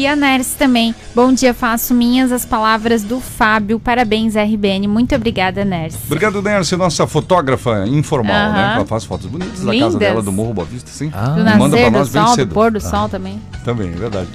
E 0.00 0.06
a 0.06 0.16
Nerce 0.16 0.56
também. 0.56 0.94
Bom 1.14 1.30
dia, 1.30 1.52
faço 1.52 1.92
minhas 1.92 2.32
as 2.32 2.42
palavras 2.46 3.02
do 3.02 3.20
Fábio. 3.20 3.78
Parabéns, 3.78 4.34
RBN. 4.34 4.88
Muito 4.88 5.14
obrigada, 5.14 5.62
Nerce. 5.62 5.98
Obrigado, 6.06 6.40
Nerce, 6.40 6.74
nossa 6.74 7.06
fotógrafa 7.06 7.86
informal, 7.86 8.50
né? 8.50 8.72
Ela 8.76 8.86
faz 8.86 9.04
fotos 9.04 9.26
bonitas 9.26 9.60
da 9.60 9.66
casa 9.66 9.72
Lindas. 9.74 9.96
dela, 9.96 10.22
do 10.22 10.32
Morro 10.32 10.54
Boa 10.54 10.66
Vista, 10.66 10.90
sim. 10.90 11.10
Ah. 11.12 11.28
Do 11.28 11.58
Manda 11.58 11.76
pra 11.76 11.90
nós 11.90 12.08
do 12.08 12.12
bem 12.14 12.22
sol, 12.22 12.30
do 12.30 12.36
cedo. 12.36 12.54
pôr 12.54 12.70
do 12.70 12.80
sol 12.80 13.10
também. 13.10 13.38
Também, 13.62 13.88
é 13.88 13.94
verdade. 13.94 14.28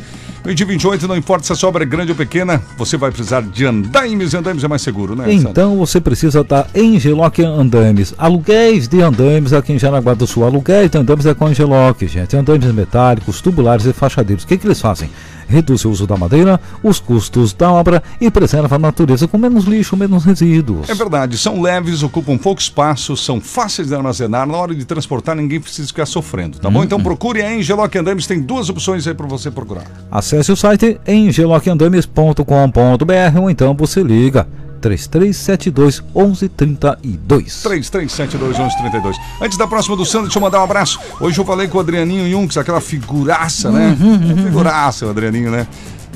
Meio 0.46 0.56
dia 0.56 0.68
28, 0.68 1.08
não 1.08 1.18
importa 1.18 1.44
se 1.44 1.52
a 1.52 1.56
sua 1.56 1.70
obra 1.70 1.82
é 1.82 1.88
grande 1.88 2.12
ou 2.12 2.16
pequena, 2.16 2.62
você 2.78 2.96
vai 2.96 3.10
precisar 3.10 3.42
de 3.42 3.66
andaimes 3.66 4.34
e 4.34 4.38
andaimes 4.38 4.64
é 4.64 4.68
mais 4.68 4.84
seguro, 4.84 5.16
né? 5.16 5.34
Então 5.34 5.78
você 5.78 6.00
precisa 6.00 6.44
da 6.44 6.68
Engeloc 6.76 7.40
Andames. 7.40 8.14
Aluguéis 8.20 8.88
de 8.88 9.02
andames 9.02 9.52
aqui 9.52 9.74
em 9.74 9.80
Jaraguá 9.80 10.14
do 10.14 10.28
Sul. 10.28 10.46
Aluguéis 10.46 10.92
de 10.92 11.00
andames 11.00 11.26
é 11.26 11.34
com 11.34 11.50
Engeloc, 11.50 12.00
gente. 12.04 12.38
Andames 12.38 12.72
metálicos, 12.72 13.42
tubulares 13.42 13.88
e 13.88 13.94
fachadeiros. 13.94 14.44
O 14.44 14.48
que, 14.48 14.60
que 14.60 14.68
eles 14.68 14.80
fazem? 14.80 15.10
Reduz 15.48 15.86
o 15.86 15.90
uso 15.90 16.08
da 16.08 16.18
madeira, 16.18 16.60
os 16.84 17.00
custos 17.00 17.54
da 17.54 17.72
obra 17.72 18.02
e 18.20 18.30
preserva 18.32 18.76
a 18.76 18.80
natureza 18.80 19.28
com 19.28 19.38
menos 19.38 19.66
lixo, 19.66 19.96
menos 19.96 20.24
resíduos. 20.24 20.90
É 20.90 20.94
verdade, 20.94 21.38
são 21.38 21.62
leves, 21.62 22.04
ocupam 22.04 22.38
pouco 22.38 22.62
espaço, 22.62 23.16
são 23.16 23.40
fáceis 23.40 23.90
de 23.90 23.96
armazenar. 23.96 24.48
Na 24.48 24.58
hora 24.58 24.74
de 24.74 24.86
transportar, 24.86 25.36
ninguém 25.36 25.60
precisa 25.60 25.88
ficar 25.88 26.06
sofrendo, 26.06 26.60
tá 26.60 26.70
bom? 26.70 26.84
Então 26.84 27.02
procure 27.02 27.42
a 27.42 27.56
Engeloc 27.56 27.96
Andames, 27.96 28.28
tem 28.28 28.42
duas 28.42 28.70
opções 28.70 29.08
aí 29.08 29.14
para 29.14 29.28
você 29.28 29.52
procurar. 29.52 29.84
Acesse 30.12 30.52
o 30.52 30.56
site 30.56 31.00
engelocyandames.com.br 31.08 33.40
ou 33.42 33.50
então 33.50 33.74
você 33.74 34.04
liga 34.04 34.48
3372 34.86 36.04
1132. 36.14 37.64
33721132. 37.64 39.16
Antes 39.42 39.58
da 39.58 39.66
próxima 39.66 39.96
do 39.96 40.06
Sandro, 40.06 40.28
deixa 40.28 40.38
eu 40.38 40.42
mandar 40.44 40.60
um 40.60 40.64
abraço. 40.64 41.00
Hoje 41.20 41.40
eu 41.40 41.46
falei 41.46 41.68
com 41.68 41.80
o 41.80 41.82
Adrianinho 41.82 42.30
Junks, 42.30 42.56
aquela 42.56 42.80
figuraça, 42.80 43.72
né? 43.72 43.98
Figuraça 44.46 45.08
o 45.08 45.10
Adrianinho, 45.10 45.50
né? 45.50 45.66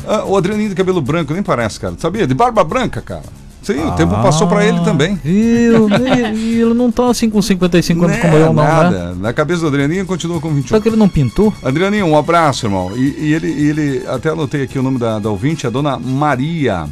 Ah, 0.08 0.24
o 0.26 0.38
Adrianinho 0.38 0.70
de 0.70 0.76
cabelo 0.76 1.02
branco, 1.02 1.34
nem 1.34 1.42
parece, 1.42 1.80
cara. 1.80 1.96
Sabia? 1.98 2.28
De 2.28 2.36
barba 2.36 2.64
branca, 2.64 3.02
cara. 3.02 3.24
Sim, 3.64 3.84
o 3.86 3.92
tempo 3.92 4.14
passou 4.22 4.48
pra 4.48 4.64
ele 4.66 4.80
também. 4.82 5.16
Viu? 5.24 5.90
E 6.34 6.62
ele 6.62 6.74
não 6.74 6.92
tá 6.92 7.08
assim 7.10 7.30
com 7.30 7.42
55 7.42 8.06
anos 8.06 8.18
como 8.18 8.36
eu, 8.36 8.54
não, 8.54 8.64
né? 8.64 8.64
nada. 8.64 9.16
Na 9.16 9.34
cabeça 9.34 9.62
do 9.62 9.68
Adrianinho 9.68 10.06
continua 10.06 10.40
com 10.40 10.54
21. 10.54 10.68
Só 10.68 10.80
que 10.80 10.88
ele 10.88 10.96
não 10.96 11.10
pintou? 11.10 11.54
Adrianinho, 11.64 12.06
um 12.06 12.18
abraço, 12.18 12.68
irmão. 12.68 12.96
E, 12.96 13.16
e 13.20 13.34
ele, 13.34 13.48
ele, 13.48 14.08
até 14.08 14.30
anotei 14.30 14.64
aqui 14.64 14.80
o 14.80 14.84
nome 14.84 14.98
da, 14.98 15.20
da 15.20 15.30
ouvinte, 15.30 15.68
a 15.68 15.70
dona 15.70 16.00
Maria, 16.00 16.88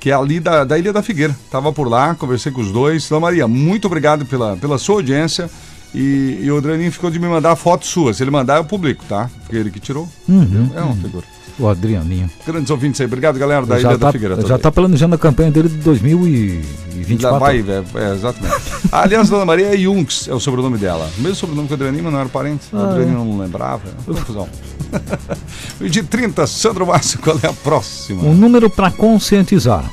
que 0.00 0.10
é 0.10 0.14
ali 0.14 0.40
da, 0.40 0.64
da 0.64 0.78
Ilha 0.78 0.92
da 0.92 1.02
Figueira. 1.02 1.36
Tava 1.50 1.72
por 1.72 1.86
lá, 1.86 2.14
conversei 2.14 2.50
com 2.50 2.62
os 2.62 2.72
dois. 2.72 3.08
Dona 3.08 3.20
Maria, 3.20 3.46
muito 3.46 3.84
obrigado 3.86 4.24
pela, 4.24 4.56
pela 4.56 4.78
sua 4.78 4.96
audiência. 4.96 5.48
E, 5.94 6.38
e 6.42 6.50
o 6.50 6.56
Adrianinho 6.56 6.90
ficou 6.90 7.10
de 7.10 7.18
me 7.18 7.26
mandar 7.26 7.54
fotos 7.54 7.88
suas. 7.88 8.16
Se 8.16 8.22
ele 8.22 8.30
mandar, 8.30 8.56
eu 8.56 8.64
publico, 8.64 9.04
tá? 9.06 9.28
Porque 9.42 9.56
ele 9.56 9.70
que 9.70 9.78
tirou. 9.78 10.08
Uhum. 10.28 10.70
É 10.74 10.80
uma 10.80 10.96
figura. 10.96 11.26
O 11.60 11.68
Adrianinho. 11.68 12.30
Grandes 12.46 12.70
ouvintes 12.70 13.00
aí. 13.00 13.06
Obrigado, 13.06 13.38
galera 13.38 13.66
da 13.66 13.78
já 13.78 13.90
Ilha 13.90 13.98
tá, 13.98 14.06
da 14.06 14.12
Figueira. 14.12 14.36
já 14.36 14.42
também. 14.42 14.58
tá 14.58 14.72
planejando 14.72 15.14
a 15.14 15.18
campanha 15.18 15.50
dele 15.50 15.68
de 15.68 15.76
2024. 15.76 17.18
Já 17.20 17.38
vai, 17.38 17.58
é, 17.60 17.84
é, 17.94 18.14
exatamente. 18.14 18.54
Aliás, 18.90 19.28
Dona 19.28 19.44
Maria 19.44 19.74
é 19.74 19.76
Junks, 19.76 20.28
é 20.28 20.34
o 20.34 20.40
sobrenome 20.40 20.78
dela. 20.78 21.08
O 21.18 21.20
mesmo 21.20 21.36
sobrenome 21.36 21.68
que 21.68 21.74
o 21.74 21.76
Adrianinho, 21.76 22.04
mas 22.04 22.12
não 22.12 22.20
era 22.20 22.28
parente. 22.28 22.64
O 22.72 22.78
Ah, 22.78 22.90
Adrianinho 22.90 23.18
não 23.24 23.38
lembrava. 23.38 23.82
é 23.88 24.12
Confusão. 24.12 24.48
de 25.80 26.02
30, 26.02 26.46
Sandro 26.46 26.86
Márcio, 26.86 27.18
qual 27.20 27.38
é 27.42 27.46
a 27.46 27.52
próxima? 27.52 28.22
Um 28.22 28.34
número 28.34 28.68
para 28.70 28.90
conscientizar. 28.90 29.84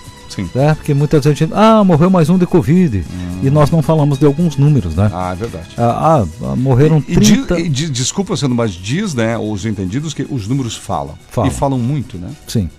Sim. 0.44 0.50
Né? 0.56 0.74
Porque 0.76 0.94
muita 0.94 1.22
gente. 1.22 1.48
Ah, 1.54 1.84
morreu 1.84 2.10
mais 2.10 2.30
um 2.30 2.38
de 2.38 2.46
Covid. 2.46 3.04
E 3.44 3.50
nós 3.50 3.70
não 3.72 3.82
falamos 3.82 4.18
de 4.20 4.26
alguns 4.26 4.56
números, 4.58 4.96
né? 4.96 5.10
Ah, 5.14 5.32
é 5.34 5.36
verdade. 5.36 5.68
Ah, 5.78 6.24
ah, 6.42 6.56
morreram 6.56 7.04
E, 7.08 7.16
di- 7.20 7.38
30. 7.46 7.60
e 7.60 7.70
di- 7.70 7.90
desculpa 7.90 8.36
sendo, 8.38 8.56
mas 8.56 8.72
diz, 8.72 9.14
né, 9.14 9.38
os 9.38 9.66
entendidos 9.66 10.14
que 10.14 10.26
os 10.30 10.48
números 10.48 10.76
falam. 10.76 11.16
Falam. 11.30 11.50
E 11.50 11.54
falam 11.54 11.78
muito, 11.80 12.18
né? 12.18 12.30
Sim. 12.48 12.70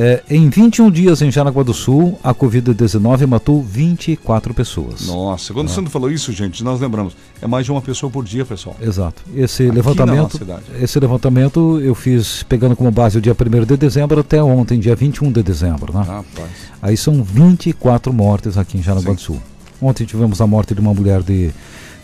É, 0.00 0.22
em 0.30 0.48
21 0.48 0.92
dias 0.92 1.22
em 1.22 1.28
Jaraguá 1.28 1.64
do 1.64 1.74
Sul, 1.74 2.16
a 2.22 2.32
Covid-19 2.32 3.26
matou 3.26 3.60
24 3.60 4.54
pessoas. 4.54 5.08
Nossa, 5.08 5.52
quando 5.52 5.66
o 5.66 5.70
Sandro 5.70 5.90
falou 5.90 6.08
isso, 6.08 6.30
gente, 6.30 6.62
nós 6.62 6.80
lembramos. 6.80 7.16
É 7.42 7.48
mais 7.48 7.64
de 7.64 7.72
uma 7.72 7.82
pessoa 7.82 8.08
por 8.08 8.24
dia, 8.24 8.44
pessoal. 8.44 8.76
Exato. 8.80 9.20
Esse 9.34 9.64
Aqui 9.64 9.74
levantamento, 9.74 10.40
esse 10.80 11.00
levantamento 11.00 11.80
eu 11.80 11.96
fiz 11.96 12.44
pegando 12.44 12.76
como 12.76 12.92
base 12.92 13.18
o 13.18 13.20
dia 13.20 13.34
1 13.34 13.64
de 13.64 13.76
dezembro 13.76 14.20
até 14.20 14.40
ontem, 14.40 14.78
dia 14.78 14.94
21 14.94 15.32
de 15.32 15.42
dezembro, 15.42 15.92
né? 15.92 16.04
Rapaz. 16.06 16.48
Aí 16.80 16.96
são 16.96 17.20
24 17.20 18.12
mortes 18.12 18.56
aqui 18.56 18.78
em 18.78 18.82
Jaraguá 18.82 19.10
Sim. 19.10 19.16
do 19.16 19.20
Sul. 19.20 19.42
Ontem 19.82 20.06
tivemos 20.06 20.40
a 20.40 20.46
morte 20.46 20.76
de 20.76 20.80
uma 20.80 20.94
mulher 20.94 21.24
de 21.24 21.50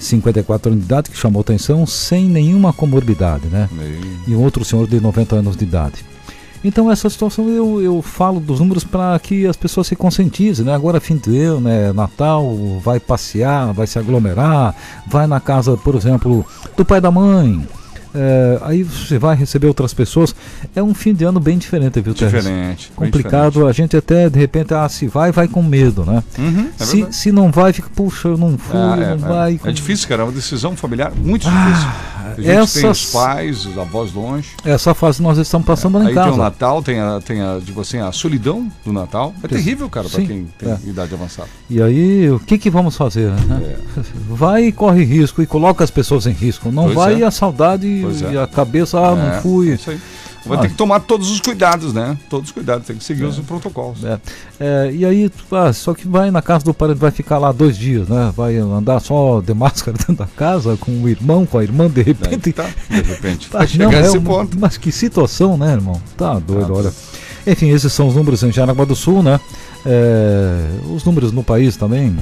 54 0.00 0.72
anos 0.72 0.84
de 0.84 0.86
idade 0.92 1.10
que 1.10 1.16
chamou 1.16 1.42
atenção 1.42 1.86
sem 1.86 2.24
nenhuma 2.24 2.72
comorbidade, 2.72 3.46
né? 3.46 3.68
E 4.26 4.34
um 4.34 4.42
outro 4.42 4.64
senhor 4.64 4.88
de 4.88 4.98
90 4.98 5.36
anos 5.36 5.56
de 5.56 5.62
idade. 5.62 6.13
Então 6.64 6.90
essa 6.90 7.10
situação 7.10 7.48
eu, 7.50 7.82
eu 7.82 8.00
falo 8.00 8.40
dos 8.40 8.58
números 8.58 8.82
para 8.82 9.18
que 9.18 9.46
as 9.46 9.56
pessoas 9.56 9.86
se 9.86 9.94
conscientizem, 9.94 10.64
né? 10.64 10.74
Agora 10.74 10.96
é 10.96 11.00
fim 11.00 11.16
de 11.16 11.38
ano, 11.42 11.60
né? 11.60 11.92
Natal, 11.92 12.56
vai 12.82 12.98
passear, 12.98 13.72
vai 13.74 13.86
se 13.86 13.98
aglomerar, 13.98 14.74
vai 15.06 15.26
na 15.26 15.38
casa, 15.40 15.76
por 15.76 15.94
exemplo, 15.94 16.44
do 16.74 16.84
pai 16.84 17.02
da 17.02 17.10
mãe. 17.10 17.66
É, 18.14 18.58
aí 18.62 18.82
você 18.82 19.18
vai 19.18 19.34
receber 19.36 19.66
outras 19.66 19.92
pessoas. 19.92 20.34
É 20.74 20.82
um 20.82 20.94
fim 20.94 21.12
de 21.12 21.24
ano 21.24 21.40
bem 21.40 21.58
diferente, 21.58 22.00
viu, 22.00 22.14
Terres? 22.14 22.44
Diferente. 22.44 22.92
Complicado, 22.94 23.66
a 23.66 23.72
gente 23.72 23.96
até 23.96 24.28
de 24.30 24.38
repente, 24.38 24.72
ah, 24.72 24.88
se 24.88 25.06
vai, 25.06 25.32
vai 25.32 25.48
com 25.48 25.62
medo, 25.62 26.04
né? 26.04 26.22
diferente. 26.30 26.54
Uhum, 26.58 26.68
é 26.78 26.84
se, 26.84 27.06
se 27.12 27.32
não 27.32 27.50
vai, 27.50 27.72
fica, 27.72 27.88
puxa, 27.94 28.28
eu 28.28 28.36
não 28.38 28.56
fui, 28.56 28.76
Ah, 28.78 28.96
é, 29.00 29.10
não 29.10 29.18
vai. 29.18 29.60
é. 29.64 29.68
É 29.68 29.72
difícil, 29.72 30.08
cara. 30.08 30.22
É 30.22 30.24
uma 30.24 30.32
decisão 30.32 30.76
familiar 30.76 31.12
muito 31.16 31.42
difícil. 31.48 31.88
a 32.24 32.28
gente 32.36 32.44
tem 32.46 32.50
essas- 32.56 33.04
os 33.04 33.12
pais, 33.12 33.66
os 33.66 33.78
avós 33.78 34.12
longe. 34.12 34.48
Essa 34.64 34.94
fase 34.94 35.22
nós 35.22 35.36
estamos 35.38 35.66
passando 35.66 35.98
lá 35.98 36.04
em 36.04 36.08
Aí 36.08 36.14
tem 36.14 36.22
o 36.22 36.26
casa. 36.26 36.36
Natal, 36.38 36.82
tem 36.82 37.00
a, 37.00 37.20
tem 37.20 37.40
a, 37.42 37.60
tipo 37.64 37.80
assim, 37.80 37.98
a 37.98 38.10
solidão 38.12 38.70
do 38.84 38.92
Natal. 38.92 39.34
É 39.42 39.48
terrível, 39.48 39.88
cara, 39.90 40.08
Sim, 40.08 40.26
quem 40.26 40.48
tem 40.58 40.70
é. 40.70 40.78
idade 40.88 41.14
avançada. 41.14 41.48
E 41.68 41.80
aí, 41.82 42.30
o 42.30 42.38
que 42.40 42.58
que 42.58 42.70
vamos 42.70 42.96
fazer? 42.96 43.30
Né? 43.30 43.76
É. 43.98 44.00
Vai 44.28 44.64
e 44.66 44.72
corre 44.72 45.04
risco 45.04 45.42
e 45.42 45.46
coloca 45.46 45.82
as 45.84 45.90
pessoas 45.90 46.26
em 46.26 46.32
risco. 46.32 46.70
Não 46.72 46.84
Pois 46.84 46.94
vai 46.94 47.22
é. 47.22 47.26
a 47.26 47.30
saudade 47.30 48.03
é. 48.10 48.32
e 48.32 48.38
a 48.38 48.46
cabeça, 48.46 48.98
ah, 48.98 49.12
É, 49.12 49.34
não 49.34 49.42
fui. 49.42 49.70
é 49.70 49.74
Isso 49.74 49.90
aí. 49.90 50.00
Vai 50.46 50.58
Ah. 50.58 50.60
ter 50.60 50.68
que 50.68 50.74
tomar 50.74 51.00
todos 51.00 51.30
os 51.30 51.40
cuidados, 51.40 51.94
né? 51.94 52.18
Todos 52.28 52.50
os 52.50 52.52
cuidados, 52.52 52.86
tem 52.86 52.94
que 52.96 53.02
seguir 53.02 53.24
os 53.24 53.38
protocolos. 53.38 54.04
É. 54.04 54.18
É, 54.60 54.92
e 54.92 55.02
aí, 55.06 55.32
ah, 55.50 55.72
só 55.72 55.94
que 55.94 56.06
vai 56.06 56.30
na 56.30 56.42
casa 56.42 56.62
do 56.66 56.74
parente, 56.74 56.98
vai 56.98 57.10
ficar 57.10 57.38
lá 57.38 57.50
dois 57.50 57.78
dias, 57.78 58.08
né? 58.08 58.30
Vai 58.36 58.58
andar 58.58 59.00
só 59.00 59.40
de 59.40 59.54
máscara 59.54 59.96
dentro 59.96 60.14
da 60.16 60.26
casa, 60.26 60.76
com 60.76 60.92
o 61.02 61.08
irmão, 61.08 61.46
com 61.46 61.56
a 61.58 61.62
irmã, 61.62 61.88
de 61.88 62.02
repente. 62.02 62.52
tá, 62.52 62.68
de 62.90 63.00
repente. 63.00 63.48
Tá, 63.52 63.60
não, 63.78 63.90
é 63.90 64.00
esse 64.02 64.18
uma- 64.18 64.26
ponto. 64.30 64.58
Mas 64.60 64.76
que 64.76 64.92
situação, 64.92 65.56
né, 65.56 65.72
irmão? 65.72 65.98
Tá 66.14 66.38
doido, 66.38 66.74
Ah, 66.74 66.78
olha. 66.78 66.92
Enfim, 67.46 67.70
esses 67.70 67.90
são 67.90 68.06
os 68.08 68.14
números 68.14 68.42
em 68.42 68.52
Jaraguá 68.52 68.84
do 68.84 68.94
Sul, 68.94 69.22
né? 69.22 69.40
É, 69.86 70.66
os 70.94 71.04
números 71.04 71.32
no 71.32 71.42
país 71.42 71.74
também. 71.76 72.14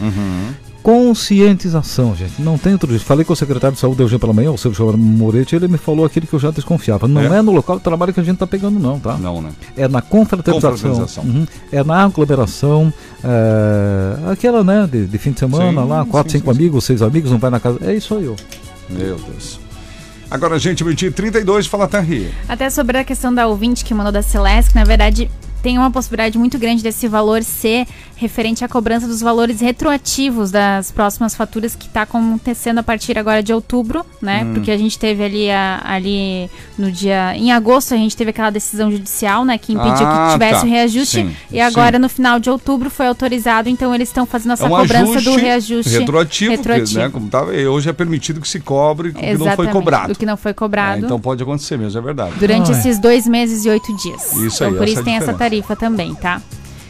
Uhum. 0.00 0.48
Conscientização, 0.82 2.14
gente. 2.16 2.40
Não 2.40 2.56
tem 2.56 2.72
outro 2.72 2.88
jeito. 2.90 3.04
Falei 3.04 3.24
com 3.24 3.32
o 3.32 3.36
secretário 3.36 3.74
de 3.74 3.80
saúde 3.80 4.02
hoje 4.02 4.18
pela 4.18 4.32
manhã, 4.32 4.50
o 4.50 4.58
Sérgio 4.58 4.96
Moretti, 4.96 5.54
ele 5.54 5.68
me 5.68 5.76
falou 5.78 6.04
aquilo 6.04 6.26
que 6.26 6.32
eu 6.34 6.38
já 6.38 6.50
desconfiava. 6.50 7.06
Não 7.06 7.20
é, 7.20 7.38
É? 7.38 7.42
no 7.42 7.52
local 7.52 7.76
de 7.78 7.84
trabalho 7.84 8.12
que 8.12 8.20
a 8.20 8.22
gente 8.22 8.38
tá 8.38 8.46
pegando, 8.46 8.78
não, 8.80 8.98
tá? 8.98 9.16
Não, 9.16 9.40
né? 9.42 9.50
É 9.76 9.86
na 9.88 10.00
confraternização. 10.02 10.70
Confraternização. 10.72 11.24
Uhum. 11.24 11.46
É 11.70 11.84
na 11.84 12.04
aglomeração. 12.04 12.92
é, 13.22 14.30
aquela, 14.32 14.64
né, 14.64 14.88
de, 14.90 15.06
de 15.06 15.18
fim 15.18 15.32
de 15.32 15.40
semana 15.40 15.82
Sim, 15.82 15.88
lá, 15.88 16.04
quatro, 16.04 16.32
sim, 16.32 16.38
cinco 16.38 16.50
sim, 16.52 16.56
sim. 16.58 16.62
amigos, 16.64 16.84
seis 16.84 17.02
amigos, 17.02 17.30
não 17.30 17.38
vai 17.38 17.50
na 17.50 17.60
casa. 17.60 17.78
É 17.82 17.94
isso 17.94 18.14
aí, 18.14 18.26
ó. 18.28 18.34
Meu 18.88 19.16
Deus. 19.16 19.60
Agora, 20.30 20.58
gente, 20.58 20.84
meio-dia 20.84 21.10
32, 21.10 21.66
fala 21.66 21.88
Tarri. 21.88 22.30
Até 22.48 22.70
sobre 22.70 22.98
a 22.98 23.04
questão 23.04 23.34
da 23.34 23.46
ouvinte 23.46 23.84
que 23.84 23.92
mandou 23.92 24.12
da 24.12 24.22
Celeste, 24.22 24.70
que 24.70 24.76
na 24.76 24.84
verdade 24.84 25.30
tem 25.62 25.78
uma 25.78 25.90
possibilidade 25.90 26.38
muito 26.38 26.58
grande 26.58 26.82
desse 26.82 27.06
valor 27.08 27.42
ser 27.42 27.86
referente 28.16 28.62
à 28.64 28.68
cobrança 28.68 29.06
dos 29.06 29.20
valores 29.20 29.60
retroativos 29.60 30.50
das 30.50 30.90
próximas 30.90 31.34
faturas 31.34 31.74
que 31.74 31.86
está 31.86 32.02
acontecendo 32.02 32.78
a 32.78 32.82
partir 32.82 33.18
agora 33.18 33.42
de 33.42 33.52
outubro, 33.52 34.04
né? 34.20 34.44
Hum. 34.44 34.54
Porque 34.54 34.70
a 34.70 34.76
gente 34.76 34.98
teve 34.98 35.22
ali, 35.24 35.50
a- 35.50 35.80
ali 35.84 36.50
no 36.78 36.90
dia. 36.92 37.34
Em 37.36 37.50
agosto 37.50 37.94
a 37.94 37.96
gente 37.96 38.14
teve 38.16 38.30
aquela 38.30 38.50
decisão 38.50 38.90
judicial, 38.90 39.44
né? 39.44 39.56
Que 39.56 39.72
impediu 39.72 40.06
Ah, 40.06 40.26
que 40.28 40.32
tivesse 40.34 40.60
tá. 40.60 40.66
o 40.66 40.70
reajuste. 40.70 41.16
Sim, 41.22 41.36
e 41.50 41.60
agora 41.60 41.96
sim. 41.96 42.02
no 42.02 42.08
final 42.08 42.38
de 42.38 42.50
outubro 42.50 42.90
foi 42.90 43.06
autorizado, 43.06 43.68
então 43.68 43.94
eles 43.94 44.08
estão 44.10 44.26
fazendo 44.26 44.52
essa 44.52 44.64
é 44.64 44.66
um 44.66 44.70
cobrança 44.70 45.20
do 45.22 45.36
reajuste 45.36 45.98
retroativo, 45.98 46.50
retroativo. 46.50 46.86
porque, 46.88 46.98
né, 46.98 47.08
como 47.10 47.28
tava, 47.28 47.52
hoje 47.52 47.88
é 47.88 47.92
permitido 47.92 48.40
que 48.40 48.48
se 48.48 48.60
cobre 48.60 49.08
o 49.10 49.14
que 49.14 49.34
não 49.38 49.50
foi 49.56 49.68
cobrado. 49.68 50.12
do 50.12 50.18
que 50.18 50.26
não 50.26 50.36
foi 50.36 50.52
cobrado. 50.52 51.02
É, 51.02 51.04
então 51.06 51.18
pode 51.18 51.42
acontecer 51.42 51.78
mesmo, 51.78 51.98
é 51.98 52.02
verdade. 52.02 52.34
Durante 52.38 52.70
Ai. 52.70 52.78
esses 52.78 52.98
dois 52.98 53.26
meses 53.26 53.64
e 53.64 53.68
oito 53.70 53.94
dias. 53.96 54.32
Isso 54.34 54.56
então, 54.62 54.68
aí, 54.68 54.74
por 54.74 54.82
essa 54.84 54.92
isso 54.92 55.00
é 55.00 55.04
tem 55.04 55.14
essa 55.14 55.32
diferença. 55.32 55.38
Tarifa 55.50 55.74
também, 55.74 56.14
tá? 56.14 56.40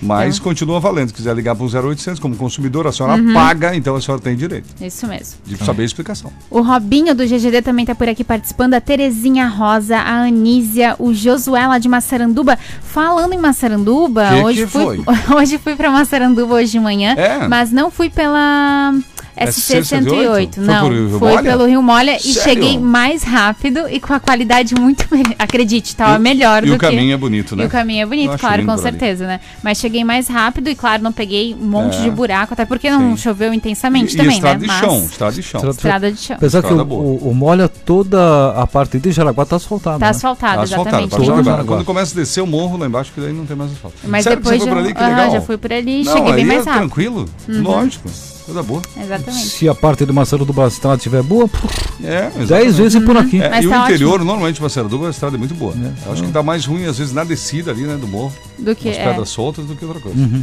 Mas 0.02 0.38
É. 0.38 0.40
continua 0.40 0.80
valendo. 0.80 1.08
Se 1.08 1.14
quiser 1.14 1.34
ligar 1.36 1.54
para 1.54 1.62
o 1.64 1.68
0800 1.68 2.18
como 2.18 2.34
consumidor, 2.34 2.86
a 2.86 2.92
senhora 2.92 3.20
Uhum. 3.20 3.34
paga, 3.34 3.74
então 3.76 3.94
a 3.94 4.00
senhora 4.00 4.20
tem 4.22 4.34
direito 4.34 4.66
Isso 4.80 5.06
mesmo. 5.06 5.38
de 5.44 5.58
saber 5.58 5.82
a 5.82 5.84
explicação. 5.86 6.32
O 6.50 6.62
Robinho 6.62 7.14
do 7.14 7.26
GGD 7.26 7.60
também 7.60 7.84
tá 7.84 7.94
por 7.94 8.08
aqui 8.08 8.24
participando. 8.24 8.72
A 8.74 8.80
Terezinha 8.80 9.46
Rosa, 9.46 9.98
a 9.98 10.22
Anísia, 10.22 10.96
o 10.98 11.12
Josué 11.12 11.66
lá 11.66 11.76
de 11.78 11.86
Massaranduba. 11.88 12.58
Falando 12.82 13.34
em 13.34 13.38
Massaranduba, 13.38 14.26
Que 14.28 14.42
hoje 14.42 14.60
que 14.62 14.66
fui 14.68 15.02
foi? 15.04 15.14
hoje 15.36 15.58
fui 15.58 15.76
para 15.76 15.90
Massaranduba 15.90 16.54
hoje 16.54 16.72
de 16.72 16.80
manhã, 16.80 17.12
É? 17.14 17.46
mas 17.46 17.70
não 17.70 17.90
fui 17.90 18.08
pela 18.08 18.94
SC108. 19.36 20.54
Foi 20.54 20.64
Não, 20.64 20.80
por 20.84 20.92
Rio 20.92 21.18
foi 21.18 21.30
Molha? 21.32 21.42
pelo 21.42 21.66
Rio 21.66 21.82
Molha 21.82 22.16
e 22.16 22.20
Sério? 22.20 22.42
cheguei 22.42 22.78
mais 22.78 23.22
rápido 23.22 23.88
e 23.88 24.00
com 24.00 24.12
a 24.12 24.20
qualidade 24.20 24.74
muito 24.74 25.06
melhor. 25.10 25.34
Acredite, 25.38 25.94
tava 25.96 26.18
melhor 26.18 26.64
e 26.64 26.68
do 26.68 26.74
o 26.74 26.78
que. 26.78 26.86
caminho 26.86 27.12
é 27.14 27.16
bonito, 27.16 27.54
né? 27.56 27.64
E 27.64 27.66
o 27.66 27.70
caminho 27.70 28.02
é 28.02 28.06
bonito, 28.06 28.38
claro, 28.38 28.60
com 28.64 28.66
por 28.66 28.72
ali. 28.72 28.82
certeza, 28.82 29.26
né? 29.26 29.40
Mas 29.62 29.78
cheguei 29.78 30.04
mais 30.04 30.28
rápido 30.28 30.68
e, 30.68 30.74
claro, 30.74 31.02
não 31.02 31.12
peguei 31.12 31.54
um 31.54 31.66
monte 31.66 31.96
É. 31.98 32.02
de 32.02 32.10
buraco, 32.10 32.52
até 32.54 32.64
porque 32.64 32.90
não 32.90 33.10
Sim. 33.10 33.16
choveu 33.16 33.52
intensamente 33.54 34.14
e, 34.14 34.16
também, 34.16 34.32
e 34.32 34.34
estrada 34.34 34.54
né? 34.58 34.60
de 34.62 34.66
Mas 34.66 34.80
chão, 34.80 35.04
estrada 35.04 35.32
de 35.34 35.42
chão. 35.42 35.58
Estrada- 35.58 35.76
estrada 35.76 36.12
de 36.12 36.18
chão. 36.20 36.36
Apesar 36.36 36.62
que 36.62 36.72
o, 36.72 36.82
o, 36.82 37.28
o 37.30 37.34
molha 37.34 37.68
toda 37.68 38.50
a 38.60 38.66
parte 38.66 38.98
de 38.98 39.12
Jaraguá 39.12 39.44
tá 39.44 39.56
asfaltada. 39.56 39.98
Tá 39.98 40.06
né? 40.06 40.10
asfaltado, 40.10 40.62
Asfaltado, 40.62 40.96
exatamente. 41.04 41.10
quando- 41.16 41.44
Jaraguá. 41.44 41.64
Quando 41.76 41.84
começa 41.84 42.12
a 42.14 42.16
descer 42.20 42.40
o 42.42 42.46
morro 42.46 42.76
lá 42.76 42.86
embaixo, 42.86 43.12
que 43.14 43.20
daí 43.20 43.32
não 43.32 43.46
tem 43.46 43.56
mais 43.56 43.72
asfalto. 43.72 43.96
Mas 44.04 44.24
Sério 44.24 44.38
depois 44.38 44.56
você 44.62 44.68
foi 44.68 44.68
já, 44.68 44.74
por 44.74 44.84
ali, 44.84 44.94
que 44.94 45.02
legal. 45.02 45.30
já 45.32 45.40
fui 45.40 45.56
por 45.56 45.72
ali 45.72 46.00
e 46.02 46.04
Não, 46.04 46.12
cheguei 46.12 46.30
aí 46.32 46.36
bem 46.36 46.46
mais 46.46 46.66
é 46.66 46.70
rápido. 46.70 46.80
tranquilo, 46.88 47.24
lógico, 47.48 48.08
coisa 48.52 48.62
boa. 48.62 48.82
Exatamente. 49.00 49.46
Se 49.46 49.68
a 49.68 49.74
parte 49.74 50.04
de 50.04 50.12
Marcelo 50.12 50.44
do 50.44 50.52
Bastrada 50.52 50.96
estiver 50.96 51.22
boa, 51.22 51.48
pff, 51.48 51.68
É, 52.04 52.30
dez 52.46 52.76
vezes 52.78 53.02
por 53.04 53.16
aqui. 53.16 53.40
É, 53.40 53.48
Mas 53.50 53.64
e 53.64 53.68
o 53.68 53.70
tá 53.70 53.84
interior, 53.84 54.10
ótimo. 54.14 54.24
normalmente, 54.26 54.60
Maceiaduba, 54.62 55.06
a 55.06 55.10
estrada 55.10 55.36
é 55.36 55.38
muito 55.38 55.54
boa. 55.54 55.72
É. 55.74 56.06
Eu 56.06 56.12
acho 56.12 56.22
que 56.22 56.30
dá 56.30 56.42
mais 56.42 56.64
ruim, 56.64 56.86
às 56.86 56.98
vezes, 56.98 57.12
na 57.12 57.24
descida 57.24 57.70
ali, 57.70 57.82
né, 57.82 57.96
do 57.96 58.06
morro. 58.08 58.32
Do 58.58 58.74
que 58.74 58.88
As 58.88 58.96
é. 58.96 59.04
pedras 59.04 59.28
soltas 59.28 59.64
do 59.66 59.74
que 59.76 59.84
outra 59.84 60.00
coisa. 60.00 60.18
Uhum. 60.18 60.42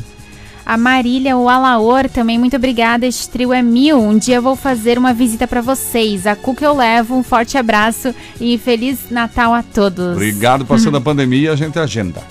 A 0.66 0.76
Marília, 0.78 1.38
o 1.38 1.48
Alaor, 1.48 2.10
também 2.10 2.38
muito 2.38 2.58
obrigada. 2.58 3.06
Este 3.06 3.30
trio 3.30 3.54
é 3.54 3.62
mil. 3.62 3.98
Um 4.02 4.18
dia 4.18 4.36
eu 4.36 4.42
vou 4.42 4.54
fazer 4.56 4.98
uma 4.98 5.14
visita 5.14 5.48
pra 5.48 5.62
vocês. 5.62 6.28
A 6.28 6.36
Cuca 6.36 6.66
eu 6.66 6.76
levo. 6.76 7.16
Um 7.16 7.24
forte 7.24 7.58
abraço 7.58 8.14
e 8.42 8.58
Feliz 8.58 9.10
Natal 9.10 9.54
a 9.54 9.64
todos. 9.64 10.12
Obrigado, 10.18 10.66
passando 10.66 10.98
a 10.98 11.02
pandemia, 11.02 11.54
a 11.54 11.56
gente 11.56 11.80
agenda. 11.80 12.22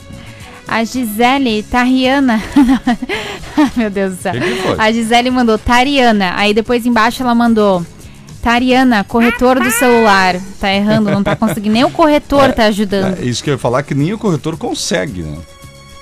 A 0.68 0.84
Gisele 0.84 1.62
Tariana. 1.62 2.42
Meu 3.76 3.88
Deus 3.90 4.16
do 4.16 4.22
céu. 4.22 4.32
Que 4.32 4.40
que? 4.40 4.74
A 4.80 4.92
Gisele 4.92 5.30
mandou 5.30 5.58
Tariana. 5.58 6.32
Aí 6.36 6.52
depois 6.52 6.84
embaixo 6.84 7.22
ela 7.22 7.34
mandou. 7.34 7.84
Tariana, 8.42 9.02
corretor 9.02 9.58
do 9.58 9.70
celular. 9.72 10.36
Tá 10.60 10.72
errando, 10.72 11.10
não 11.10 11.22
tá 11.22 11.34
conseguindo. 11.34 11.72
Nem 11.72 11.84
o 11.84 11.90
corretor 11.90 12.52
tá 12.52 12.66
ajudando. 12.66 13.18
É, 13.20 13.24
isso 13.24 13.42
que 13.42 13.50
eu 13.50 13.54
ia 13.54 13.58
falar 13.58 13.82
que 13.82 13.94
nem 13.94 14.12
o 14.12 14.18
corretor 14.18 14.56
consegue, 14.56 15.22
né? 15.22 15.38